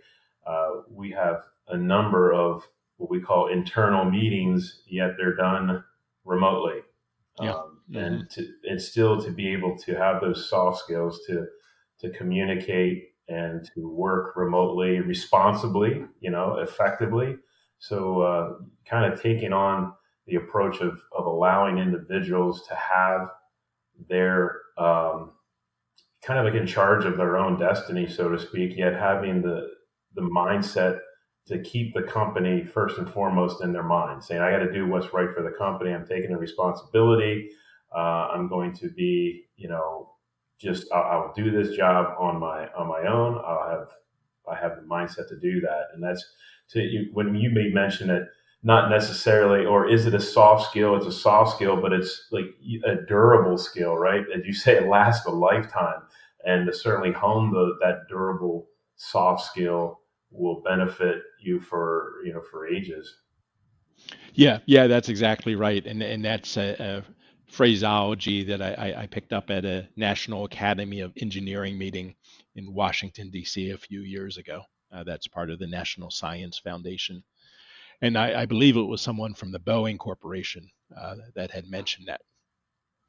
uh, 0.45 0.69
we 0.89 1.11
have 1.11 1.43
a 1.69 1.77
number 1.77 2.33
of 2.33 2.67
what 2.97 3.09
we 3.09 3.21
call 3.21 3.47
internal 3.47 4.03
meetings, 4.03 4.81
yet 4.89 5.11
they're 5.17 5.37
done 5.37 5.85
remotely. 6.25 6.81
Yeah. 7.39 7.61
Mhm. 7.91 7.97
and 8.21 8.29
to 8.31 8.47
and 8.69 8.81
still 8.81 9.21
to 9.21 9.31
be 9.31 9.47
able 9.53 9.77
to 9.79 9.95
have 9.95 10.21
those 10.21 10.49
soft 10.49 10.79
skills 10.79 11.21
to 11.27 11.47
to 11.99 12.09
communicate 12.11 13.09
and 13.29 13.65
to 13.75 13.89
work 13.89 14.35
remotely 14.35 14.99
responsibly, 15.01 16.05
you 16.19 16.29
know, 16.31 16.57
effectively. 16.59 17.37
So 17.79 18.21
uh, 18.21 18.57
kind 18.85 19.11
of 19.11 19.21
taking 19.21 19.53
on 19.53 19.93
the 20.27 20.35
approach 20.35 20.81
of 20.81 21.01
of 21.17 21.25
allowing 21.25 21.77
individuals 21.77 22.67
to 22.67 22.75
have 22.75 23.29
their 24.09 24.61
um, 24.77 25.33
kind 26.21 26.39
of 26.39 26.45
like 26.45 26.59
in 26.59 26.67
charge 26.67 27.05
of 27.05 27.17
their 27.17 27.37
own 27.37 27.59
destiny, 27.59 28.07
so 28.07 28.29
to 28.29 28.39
speak, 28.39 28.75
yet 28.77 28.93
having 28.93 29.41
the 29.41 29.69
the 30.15 30.21
mindset 30.21 30.99
to 31.47 31.59
keep 31.61 31.93
the 31.93 32.03
company 32.03 32.65
first 32.65 32.97
and 32.97 33.09
foremost 33.09 33.63
in 33.63 33.71
their 33.71 33.83
mind, 33.83 34.23
saying, 34.23 34.41
"I 34.41 34.51
got 34.51 34.59
to 34.59 34.71
do 34.71 34.87
what's 34.87 35.13
right 35.13 35.31
for 35.33 35.43
the 35.43 35.51
company. 35.57 35.93
I'm 35.93 36.05
taking 36.07 36.31
the 36.31 36.37
responsibility. 36.37 37.49
Uh, 37.95 38.29
I'm 38.33 38.47
going 38.47 38.73
to 38.75 38.89
be, 38.89 39.45
you 39.55 39.69
know, 39.69 40.11
just 40.59 40.91
I'll, 40.91 41.03
I'll 41.03 41.33
do 41.35 41.51
this 41.51 41.75
job 41.75 42.15
on 42.19 42.39
my 42.39 42.67
on 42.69 42.87
my 42.87 43.07
own. 43.09 43.37
I'll 43.37 43.69
have 43.69 43.87
I 44.49 44.55
have 44.55 44.75
the 44.75 44.83
mindset 44.83 45.27
to 45.29 45.39
do 45.39 45.61
that, 45.61 45.87
and 45.93 46.03
that's 46.03 46.23
to 46.69 46.81
you, 46.81 47.09
when 47.13 47.35
you 47.35 47.49
may 47.49 47.69
mention 47.69 48.09
it." 48.09 48.23
Not 48.63 48.89
necessarily, 48.89 49.67
or 49.67 49.87
is 49.87 50.07
it 50.07 50.15
a 50.15 50.19
soft 50.19 50.71
skill? 50.71 50.95
It's 50.95 51.05
a 51.05 51.11
soft 51.11 51.55
skill, 51.55 51.79
but 51.79 51.93
it's 51.93 52.27
like 52.31 52.45
a 52.85 52.95
durable 53.07 53.57
skill, 53.57 53.95
right? 53.95 54.25
As 54.35 54.45
you 54.45 54.51
say, 54.51 54.77
it 54.77 54.89
lasts 54.89 55.27
a 55.27 55.31
lifetime, 55.31 56.01
and 56.43 56.65
to 56.65 56.73
certainly 56.73 57.11
hone 57.11 57.51
the, 57.51 57.77
that 57.81 58.07
durable 58.09 58.67
soft 58.95 59.45
skill 59.45 59.99
will 60.31 60.61
benefit 60.61 61.21
you 61.39 61.59
for 61.61 62.15
you 62.25 62.33
know 62.33 62.41
for 62.41 62.67
ages. 62.67 63.17
Yeah, 64.33 64.59
yeah, 64.65 64.87
that's 64.87 65.07
exactly 65.09 65.55
right, 65.55 65.85
and 65.85 66.01
and 66.01 66.25
that's 66.25 66.57
a, 66.57 66.75
a 66.79 67.03
phraseology 67.49 68.43
that 68.43 68.61
I, 68.61 69.03
I, 69.03 69.07
picked 69.07 69.33
up 69.33 69.49
at 69.49 69.65
a 69.65 69.87
National 69.95 70.45
Academy 70.45 70.99
of 70.99 71.13
Engineering 71.17 71.77
meeting 71.77 72.15
in 72.55 72.73
Washington 72.73 73.29
D.C. 73.29 73.69
a 73.69 73.77
few 73.77 74.01
years 74.01 74.37
ago. 74.37 74.63
Uh, 74.91 75.03
that's 75.03 75.27
part 75.27 75.49
of 75.49 75.59
the 75.59 75.67
National 75.67 76.11
Science 76.11 76.59
Foundation, 76.59 77.23
and 78.01 78.17
I, 78.17 78.41
I 78.41 78.45
believe 78.45 78.77
it 78.77 78.81
was 78.81 79.01
someone 79.01 79.33
from 79.33 79.51
the 79.51 79.59
Boeing 79.59 79.97
Corporation 79.97 80.69
uh, 80.95 81.15
that 81.35 81.51
had 81.51 81.69
mentioned 81.69 82.07
that, 82.07 82.21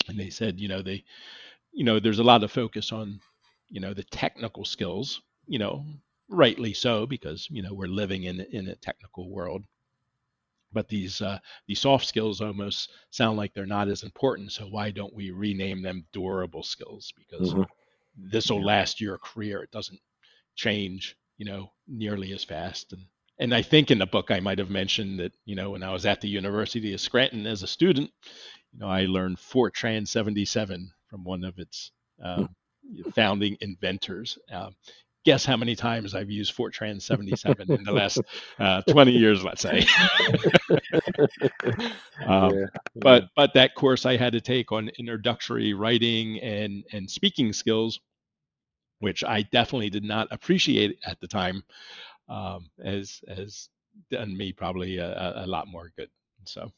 and 0.08 0.18
they 0.18 0.30
said, 0.30 0.58
you 0.58 0.68
know, 0.68 0.82
they, 0.82 1.04
you 1.72 1.84
know, 1.84 2.00
there's 2.00 2.18
a 2.18 2.24
lot 2.24 2.42
of 2.42 2.50
focus 2.50 2.90
on, 2.90 3.20
you 3.68 3.80
know, 3.80 3.94
the 3.94 4.04
technical 4.04 4.64
skills, 4.64 5.20
you 5.46 5.58
know, 5.58 5.84
rightly 6.28 6.74
so 6.74 7.06
because 7.06 7.48
you 7.50 7.62
know 7.62 7.72
we're 7.72 7.86
living 7.86 8.24
in 8.24 8.40
in 8.52 8.68
a 8.68 8.76
technical 8.76 9.30
world 9.30 9.64
but 10.72 10.88
these 10.88 11.20
uh, 11.20 11.38
these 11.66 11.80
soft 11.80 12.06
skills 12.06 12.40
almost 12.40 12.90
sound 13.10 13.36
like 13.36 13.54
they're 13.54 13.66
not 13.66 13.88
as 13.88 14.02
important. 14.02 14.52
So 14.52 14.66
why 14.66 14.90
don't 14.90 15.14
we 15.14 15.30
rename 15.30 15.82
them 15.82 16.06
durable 16.12 16.62
skills? 16.62 17.12
Because 17.16 17.52
mm-hmm. 17.52 17.62
this 18.16 18.50
will 18.50 18.64
last 18.64 19.00
your 19.00 19.18
career. 19.18 19.62
It 19.62 19.70
doesn't 19.70 20.00
change, 20.56 21.16
you 21.36 21.46
know, 21.46 21.72
nearly 21.86 22.32
as 22.32 22.44
fast. 22.44 22.92
And 22.92 23.02
and 23.38 23.54
I 23.54 23.62
think 23.62 23.90
in 23.90 23.98
the 23.98 24.06
book 24.06 24.30
I 24.30 24.40
might 24.40 24.58
have 24.58 24.70
mentioned 24.70 25.20
that 25.20 25.32
you 25.44 25.54
know 25.54 25.70
when 25.70 25.82
I 25.82 25.92
was 25.92 26.06
at 26.06 26.20
the 26.20 26.28
University 26.28 26.92
of 26.92 27.00
Scranton 27.00 27.46
as 27.46 27.62
a 27.62 27.68
student, 27.68 28.10
you 28.72 28.80
know, 28.80 28.88
I 28.88 29.06
learned 29.06 29.38
Fortran 29.38 30.06
77 30.06 30.90
from 31.08 31.24
one 31.24 31.44
of 31.44 31.58
its 31.58 31.92
um, 32.22 32.54
founding 33.14 33.56
inventors. 33.60 34.38
Uh, 34.52 34.70
guess 35.24 35.44
how 35.44 35.56
many 35.56 35.74
times 35.74 36.14
I've 36.14 36.30
used 36.30 36.56
Fortran 36.56 37.02
77 37.02 37.70
in 37.70 37.84
the 37.84 37.92
last 37.92 38.20
uh, 38.58 38.82
20 38.88 39.12
years, 39.12 39.44
let's 39.44 39.62
say. 39.62 39.86
um, 42.26 42.54
yeah. 42.54 42.66
But 42.96 43.28
but 43.36 43.54
that 43.54 43.74
course 43.74 44.06
I 44.06 44.16
had 44.16 44.32
to 44.32 44.40
take 44.40 44.72
on 44.72 44.90
introductory 44.98 45.74
writing 45.74 46.40
and 46.40 46.84
and 46.92 47.10
speaking 47.10 47.52
skills, 47.52 48.00
which 49.00 49.24
I 49.24 49.42
definitely 49.42 49.90
did 49.90 50.04
not 50.04 50.28
appreciate 50.30 50.98
at 51.04 51.20
the 51.20 51.28
time, 51.28 51.62
um, 52.28 52.70
as 52.82 53.20
as 53.28 53.68
done 54.10 54.36
me 54.36 54.52
probably 54.52 54.98
a, 54.98 55.44
a 55.44 55.46
lot 55.46 55.68
more 55.68 55.92
good. 55.96 56.10
So. 56.44 56.72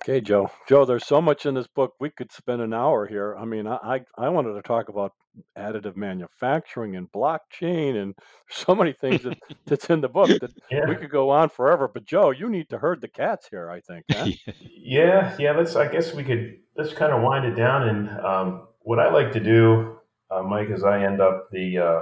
Okay, 0.00 0.20
Joe. 0.20 0.50
Joe, 0.68 0.84
there's 0.84 1.06
so 1.06 1.20
much 1.20 1.46
in 1.46 1.54
this 1.54 1.66
book. 1.66 1.94
We 2.00 2.10
could 2.10 2.32
spend 2.32 2.60
an 2.60 2.74
hour 2.74 3.06
here. 3.06 3.36
I 3.38 3.44
mean, 3.44 3.66
I 3.66 3.76
I, 3.76 4.00
I 4.18 4.28
wanted 4.30 4.54
to 4.54 4.62
talk 4.62 4.88
about 4.88 5.12
additive 5.56 5.96
manufacturing 5.96 6.96
and 6.96 7.10
blockchain 7.12 8.00
and 8.00 8.14
so 8.50 8.74
many 8.74 8.92
things 8.92 9.22
that, 9.22 9.38
that's 9.66 9.90
in 9.90 10.00
the 10.00 10.08
book 10.08 10.28
that 10.28 10.52
yeah. 10.70 10.86
we 10.88 10.96
could 10.96 11.10
go 11.10 11.30
on 11.30 11.48
forever. 11.48 11.88
But 11.92 12.04
Joe, 12.04 12.30
you 12.30 12.48
need 12.48 12.68
to 12.70 12.78
herd 12.78 13.00
the 13.00 13.08
cats 13.08 13.48
here. 13.50 13.70
I 13.70 13.80
think. 13.80 14.04
Huh? 14.10 14.26
yeah, 14.76 15.36
yeah. 15.38 15.52
Let's. 15.52 15.76
I 15.76 15.88
guess 15.88 16.14
we 16.14 16.24
could. 16.24 16.58
Let's 16.76 16.92
kind 16.92 17.12
of 17.12 17.22
wind 17.22 17.44
it 17.44 17.54
down. 17.54 17.88
And 17.88 18.10
um, 18.20 18.68
what 18.80 18.98
I 18.98 19.12
like 19.12 19.32
to 19.32 19.40
do, 19.40 19.98
uh, 20.30 20.42
Mike, 20.42 20.70
as 20.70 20.84
I 20.84 21.04
end 21.04 21.20
up 21.20 21.48
the 21.52 21.78
uh, 21.78 22.00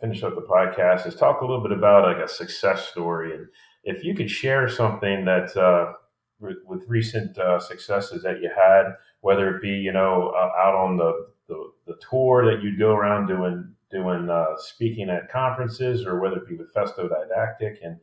finish 0.00 0.22
up 0.22 0.34
the 0.34 0.42
podcast, 0.42 1.06
is 1.06 1.14
talk 1.14 1.40
a 1.40 1.44
little 1.44 1.62
bit 1.62 1.72
about 1.72 2.04
like 2.04 2.24
a 2.24 2.28
success 2.28 2.88
story. 2.88 3.34
And 3.34 3.46
if 3.82 4.04
you 4.04 4.14
could 4.14 4.30
share 4.30 4.68
something 4.68 5.24
that. 5.24 5.56
Uh, 5.56 5.92
with 6.40 6.82
recent 6.88 7.38
uh, 7.38 7.58
successes 7.58 8.22
that 8.22 8.40
you 8.40 8.50
had, 8.54 8.92
whether 9.20 9.54
it 9.56 9.62
be 9.62 9.70
you 9.70 9.92
know 9.92 10.32
uh, 10.36 10.50
out 10.60 10.74
on 10.74 10.96
the, 10.96 11.28
the, 11.48 11.72
the 11.86 11.96
tour 12.10 12.44
that 12.44 12.62
you'd 12.62 12.78
go 12.78 12.94
around 12.94 13.26
doing 13.26 13.74
doing 13.90 14.28
uh, 14.28 14.56
speaking 14.56 15.08
at 15.08 15.30
conferences, 15.30 16.04
or 16.04 16.20
whether 16.20 16.36
it 16.36 16.48
be 16.48 16.56
with 16.56 16.72
Festo 16.74 17.08
Didactic, 17.08 17.78
and 17.82 17.98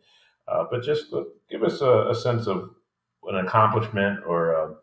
uh, 0.47 0.65
but 0.69 0.83
just 0.83 1.13
give 1.49 1.63
us 1.63 1.81
a, 1.81 2.09
a, 2.09 2.15
sense 2.15 2.47
of 2.47 2.71
an 3.25 3.45
accomplishment 3.45 4.19
or 4.25 4.55
um, 4.55 4.75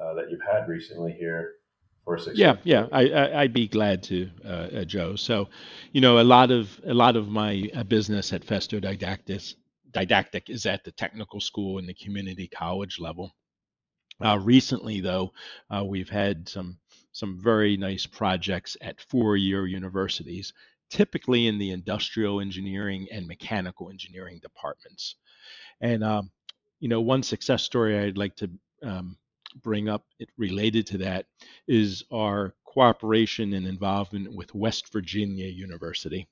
uh, 0.00 0.14
that 0.14 0.30
you've 0.30 0.40
had 0.50 0.68
recently 0.68 1.12
here. 1.12 1.54
For 2.02 2.16
success. 2.16 2.38
Yeah, 2.38 2.56
yeah, 2.64 2.86
I, 2.92 3.42
would 3.42 3.52
be 3.52 3.68
glad 3.68 4.02
to, 4.04 4.30
uh, 4.42 4.84
Joe. 4.84 5.16
So, 5.16 5.50
you 5.92 6.00
know, 6.00 6.18
a 6.18 6.24
lot 6.24 6.50
of 6.50 6.80
a 6.86 6.94
lot 6.94 7.14
of 7.14 7.28
my 7.28 7.70
business 7.88 8.32
at 8.32 8.40
Festo 8.40 8.80
Didactic 8.80 9.54
didactic 9.92 10.50
is 10.50 10.66
at 10.66 10.84
the 10.84 10.92
technical 10.92 11.40
school 11.40 11.78
and 11.78 11.88
the 11.88 11.94
community 11.94 12.48
college 12.48 12.98
level. 12.98 13.32
Uh, 14.22 14.38
recently, 14.38 15.00
though, 15.00 15.32
uh, 15.70 15.84
we've 15.84 16.10
had 16.10 16.48
some 16.48 16.78
some 17.12 17.40
very 17.42 17.76
nice 17.76 18.06
projects 18.06 18.76
at 18.80 19.00
four-year 19.00 19.66
universities, 19.66 20.52
typically 20.90 21.48
in 21.48 21.58
the 21.58 21.70
industrial 21.72 22.40
engineering 22.40 23.08
and 23.10 23.26
mechanical 23.26 23.90
engineering 23.90 24.38
departments. 24.42 25.16
And 25.80 26.04
um, 26.04 26.30
you 26.80 26.88
know, 26.88 27.00
one 27.00 27.22
success 27.22 27.62
story 27.62 27.98
I'd 27.98 28.18
like 28.18 28.36
to 28.36 28.50
um, 28.82 29.16
bring 29.62 29.88
up 29.88 30.04
related 30.36 30.86
to 30.88 30.98
that 30.98 31.26
is 31.66 32.04
our 32.12 32.54
cooperation 32.64 33.54
and 33.54 33.66
involvement 33.66 34.32
with 34.34 34.54
West 34.54 34.92
Virginia 34.92 35.46
University 35.46 36.28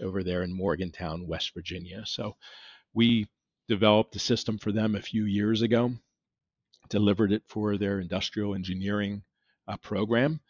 over 0.00 0.22
there 0.22 0.42
in 0.42 0.52
Morgantown, 0.52 1.26
West 1.26 1.52
Virginia. 1.54 2.02
So 2.06 2.36
we 2.98 3.28
developed 3.68 4.16
a 4.16 4.18
system 4.18 4.58
for 4.58 4.72
them 4.72 4.96
a 4.96 5.00
few 5.00 5.24
years 5.24 5.62
ago, 5.62 5.92
delivered 6.88 7.30
it 7.30 7.44
for 7.46 7.76
their 7.76 8.00
industrial 8.00 8.56
engineering 8.56 9.22
uh, 9.68 9.76
program, 9.76 10.40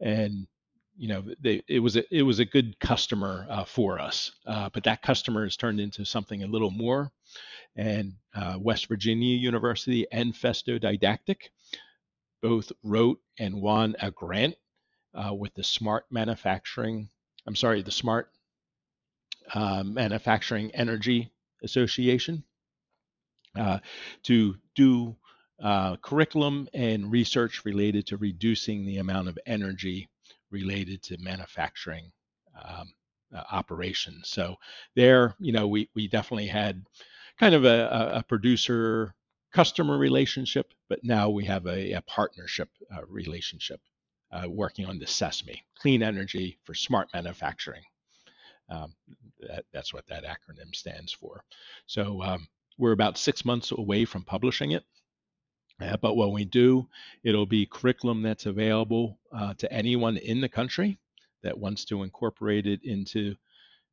and 0.00 0.48
you 0.96 1.06
know 1.06 1.22
they, 1.40 1.62
it 1.68 1.78
was 1.78 1.96
a, 1.96 2.02
it 2.12 2.22
was 2.22 2.40
a 2.40 2.44
good 2.44 2.76
customer 2.80 3.46
uh, 3.48 3.64
for 3.64 4.00
us. 4.00 4.32
Uh, 4.44 4.68
but 4.74 4.82
that 4.82 5.00
customer 5.00 5.44
has 5.44 5.56
turned 5.56 5.78
into 5.78 6.04
something 6.04 6.42
a 6.42 6.48
little 6.48 6.72
more, 6.72 7.08
and 7.76 8.14
uh, 8.34 8.56
West 8.58 8.88
Virginia 8.88 9.36
University 9.36 10.04
and 10.10 10.34
Festo 10.34 10.80
Didactic 10.80 11.52
both 12.42 12.72
wrote 12.82 13.20
and 13.38 13.62
won 13.62 13.94
a 14.00 14.10
grant 14.10 14.56
uh, 15.14 15.32
with 15.32 15.54
the 15.54 15.62
Smart 15.62 16.06
Manufacturing. 16.10 17.08
I'm 17.46 17.54
sorry, 17.54 17.80
the 17.80 17.92
Smart 17.92 18.28
uh, 19.54 19.84
Manufacturing 19.84 20.72
Energy 20.74 21.30
Association 21.62 22.44
uh, 23.58 23.78
to 24.24 24.56
do 24.74 25.16
uh, 25.62 25.96
curriculum 25.96 26.68
and 26.74 27.12
research 27.12 27.64
related 27.64 28.06
to 28.06 28.16
reducing 28.16 28.84
the 28.84 28.98
amount 28.98 29.28
of 29.28 29.38
energy 29.46 30.08
related 30.50 31.02
to 31.02 31.18
manufacturing 31.18 32.10
um, 32.62 32.92
uh, 33.34 33.42
operations. 33.50 34.28
So 34.28 34.56
there, 34.96 35.34
you 35.38 35.52
know, 35.52 35.68
we 35.68 35.88
we 35.94 36.08
definitely 36.08 36.48
had 36.48 36.84
kind 37.38 37.54
of 37.54 37.64
a, 37.64 38.12
a 38.16 38.22
producer 38.22 39.14
customer 39.52 39.98
relationship, 39.98 40.72
but 40.88 41.04
now 41.04 41.28
we 41.30 41.44
have 41.44 41.66
a, 41.66 41.92
a 41.92 42.02
partnership 42.02 42.68
uh, 42.94 43.04
relationship 43.06 43.80
uh, 44.32 44.48
working 44.48 44.86
on 44.86 44.98
the 44.98 45.06
CESMII, 45.06 45.60
clean 45.78 46.02
energy 46.02 46.58
for 46.64 46.74
smart 46.74 47.08
manufacturing. 47.12 47.82
Um, 48.72 48.94
that, 49.40 49.64
that's 49.72 49.92
what 49.92 50.06
that 50.06 50.24
acronym 50.24 50.74
stands 50.74 51.12
for. 51.12 51.44
So 51.86 52.22
um, 52.22 52.48
we're 52.78 52.92
about 52.92 53.18
six 53.18 53.44
months 53.44 53.72
away 53.72 54.06
from 54.06 54.24
publishing 54.24 54.72
it. 54.72 54.84
Uh, 55.80 55.96
but 55.96 56.16
when 56.16 56.32
we 56.32 56.44
do, 56.44 56.88
it'll 57.24 57.46
be 57.46 57.66
curriculum 57.66 58.22
that's 58.22 58.46
available 58.46 59.18
uh, 59.36 59.52
to 59.54 59.72
anyone 59.72 60.16
in 60.16 60.40
the 60.40 60.48
country 60.48 60.98
that 61.42 61.58
wants 61.58 61.84
to 61.86 62.02
incorporate 62.02 62.66
it 62.66 62.80
into, 62.84 63.34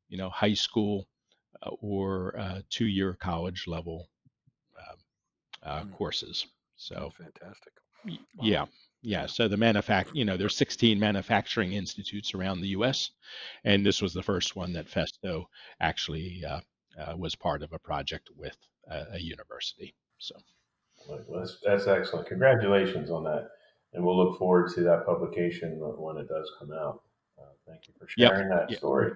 you 0.07 0.17
know, 0.17 0.29
high 0.29 0.53
school 0.53 1.07
uh, 1.63 1.71
or 1.81 2.37
uh, 2.39 2.61
two-year 2.69 3.17
college 3.19 3.65
level 3.67 4.07
mm. 5.65 5.91
courses. 5.97 6.47
So 6.77 7.11
fantastic. 7.17 7.73
Wow. 8.05 8.13
Yeah, 8.41 8.65
yeah, 9.01 9.25
so 9.25 9.47
the 9.47 9.55
manufact, 9.55 10.09
you 10.13 10.25
know, 10.25 10.35
there's 10.35 10.55
16 10.57 10.99
manufacturing 10.99 11.73
institutes 11.73 12.33
around 12.33 12.59
the 12.59 12.69
U.S., 12.69 13.11
and 13.63 13.85
this 13.85 14.01
was 14.01 14.13
the 14.13 14.23
first 14.23 14.55
one 14.55 14.73
that 14.73 14.89
Festo 14.89 15.45
actually 15.79 16.43
uh, 16.45 16.59
uh, 16.99 17.15
was 17.17 17.35
part 17.35 17.63
of 17.63 17.71
a 17.71 17.79
project 17.79 18.29
with 18.35 18.57
a, 18.89 19.05
a 19.13 19.19
university. 19.19 19.95
So, 20.17 20.35
well, 21.07 21.39
that's, 21.39 21.57
that's 21.65 21.87
excellent. 21.87 22.27
Congratulations 22.27 23.09
on 23.09 23.23
that, 23.23 23.49
and 23.93 24.03
we'll 24.03 24.17
look 24.17 24.37
forward 24.37 24.73
to 24.75 24.81
that 24.81 25.05
publication 25.05 25.77
when 25.79 26.17
it 26.17 26.27
does 26.27 26.51
come 26.59 26.71
out. 26.73 27.01
Uh, 27.39 27.53
thank 27.65 27.87
you 27.87 27.93
for 27.97 28.07
sharing 28.07 28.49
yep. 28.49 28.59
that 28.59 28.69
yep. 28.69 28.79
story. 28.79 29.13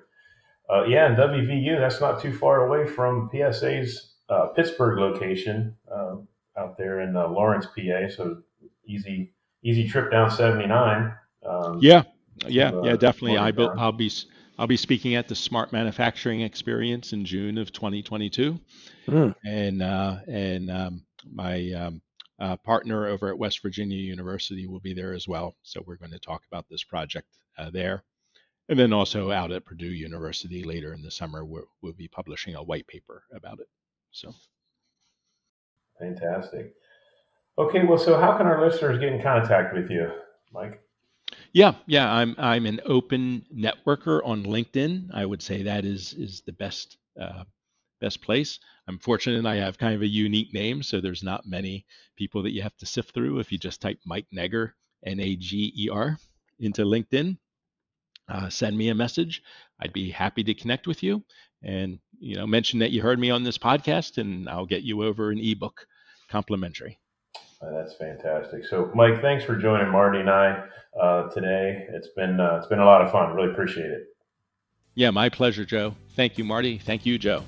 Uh, 0.69 0.85
yeah, 0.85 1.07
and 1.07 1.17
WVU, 1.17 1.77
that's 1.77 1.99
not 1.99 2.21
too 2.21 2.33
far 2.33 2.67
away 2.67 2.89
from 2.89 3.29
PSA's 3.33 4.13
uh, 4.29 4.47
Pittsburgh 4.55 4.97
location 4.97 5.75
uh, 5.93 6.15
out 6.57 6.77
there 6.77 7.01
in 7.01 7.13
Lawrence, 7.13 7.65
PA. 7.65 8.07
So 8.07 8.43
easy 8.85 9.32
easy 9.63 9.87
trip 9.87 10.11
down 10.11 10.29
79. 10.29 11.13
Um, 11.45 11.79
yeah, 11.81 12.03
yeah, 12.47 12.71
to, 12.71 12.79
uh, 12.79 12.83
yeah, 12.83 12.95
definitely. 12.95 13.37
I 13.37 13.51
will, 13.51 13.73
I'll 13.77 13.91
be 13.91 14.11
I'll 14.57 14.67
be 14.67 14.77
speaking 14.77 15.15
at 15.15 15.27
the 15.27 15.35
Smart 15.35 15.71
Manufacturing 15.73 16.41
Experience 16.41 17.13
in 17.13 17.25
June 17.25 17.57
of 17.57 17.71
2022, 17.71 18.59
mm. 19.07 19.35
and 19.45 19.81
uh, 19.81 20.17
and 20.27 20.69
um, 20.69 21.05
my 21.31 21.71
um, 21.71 22.01
uh, 22.39 22.57
partner 22.57 23.07
over 23.07 23.29
at 23.29 23.37
West 23.37 23.61
Virginia 23.61 23.97
University 23.97 24.67
will 24.67 24.79
be 24.79 24.93
there 24.93 25.13
as 25.13 25.27
well. 25.27 25.55
So 25.63 25.83
we're 25.85 25.97
going 25.97 26.11
to 26.11 26.19
talk 26.19 26.43
about 26.51 26.65
this 26.69 26.83
project 26.83 27.27
uh, 27.57 27.69
there, 27.71 28.03
and 28.69 28.77
then 28.77 28.93
also 28.93 29.31
out 29.31 29.51
at 29.51 29.65
Purdue 29.65 29.85
University 29.85 30.63
later 30.63 30.93
in 30.93 31.01
the 31.01 31.11
summer, 31.11 31.43
we'll, 31.45 31.65
we'll 31.81 31.93
be 31.93 32.07
publishing 32.07 32.55
a 32.55 32.63
white 32.63 32.87
paper 32.87 33.23
about 33.33 33.59
it. 33.59 33.67
So. 34.11 34.33
Fantastic. 35.99 36.73
Okay, 37.57 37.83
well, 37.83 37.99
so 37.99 38.19
how 38.19 38.35
can 38.35 38.47
our 38.47 38.65
listeners 38.65 38.99
get 38.99 39.13
in 39.13 39.21
contact 39.21 39.75
with 39.75 39.89
you, 39.91 40.11
Mike? 40.51 40.81
Yeah, 41.51 41.75
yeah, 41.85 42.11
I'm 42.11 42.35
I'm 42.39 42.65
an 42.65 42.81
open 42.85 43.45
networker 43.55 44.21
on 44.25 44.43
LinkedIn. 44.43 45.09
I 45.13 45.25
would 45.25 45.41
say 45.41 45.61
that 45.63 45.85
is 45.85 46.13
is 46.13 46.41
the 46.41 46.53
best 46.53 46.97
uh, 47.19 47.43
best 48.01 48.21
place. 48.21 48.59
I'm 48.87 48.97
fortunate 48.97 49.45
I 49.45 49.55
have 49.57 49.77
kind 49.77 49.93
of 49.93 50.01
a 50.01 50.07
unique 50.07 50.51
name, 50.51 50.81
so 50.81 50.99
there's 50.99 51.21
not 51.21 51.45
many 51.45 51.85
people 52.15 52.41
that 52.43 52.53
you 52.53 52.63
have 52.63 52.75
to 52.77 52.87
sift 52.87 53.13
through. 53.13 53.39
If 53.39 53.51
you 53.51 53.59
just 53.59 53.81
type 53.81 53.99
Mike 54.03 54.25
Nager, 54.33 54.71
N 55.05 55.19
A 55.19 55.35
G 55.35 55.71
E 55.77 55.89
R, 55.89 56.17
into 56.59 56.83
LinkedIn, 56.83 57.37
uh, 58.29 58.49
send 58.49 58.75
me 58.75 58.89
a 58.89 58.95
message. 58.95 59.43
I'd 59.79 59.93
be 59.93 60.09
happy 60.09 60.43
to 60.43 60.55
connect 60.55 60.87
with 60.87 61.03
you, 61.03 61.23
and 61.61 61.99
you 62.19 62.35
know, 62.35 62.47
mention 62.47 62.79
that 62.79 62.91
you 62.91 63.03
heard 63.03 63.19
me 63.19 63.29
on 63.29 63.43
this 63.43 63.59
podcast, 63.59 64.17
and 64.17 64.49
I'll 64.49 64.65
get 64.65 64.81
you 64.81 65.03
over 65.03 65.29
an 65.29 65.37
ebook 65.39 65.85
complimentary. 66.29 66.99
Uh, 67.63 67.71
that's 67.71 67.95
fantastic. 67.95 68.65
So, 68.65 68.91
Mike, 68.93 69.21
thanks 69.21 69.45
for 69.45 69.55
joining 69.55 69.89
Marty 69.89 70.19
and 70.19 70.29
I 70.29 70.63
uh, 70.99 71.29
today. 71.29 71.87
It's 71.89 72.09
been 72.09 72.39
uh, 72.39 72.57
it's 72.57 72.67
been 72.67 72.79
a 72.79 72.85
lot 72.85 73.01
of 73.01 73.11
fun. 73.11 73.33
Really 73.33 73.51
appreciate 73.51 73.89
it. 73.89 74.03
Yeah, 74.95 75.11
my 75.11 75.29
pleasure, 75.29 75.63
Joe. 75.65 75.95
Thank 76.15 76.37
you, 76.37 76.43
Marty. 76.43 76.77
Thank 76.77 77.05
you, 77.05 77.17
Joe. 77.17 77.43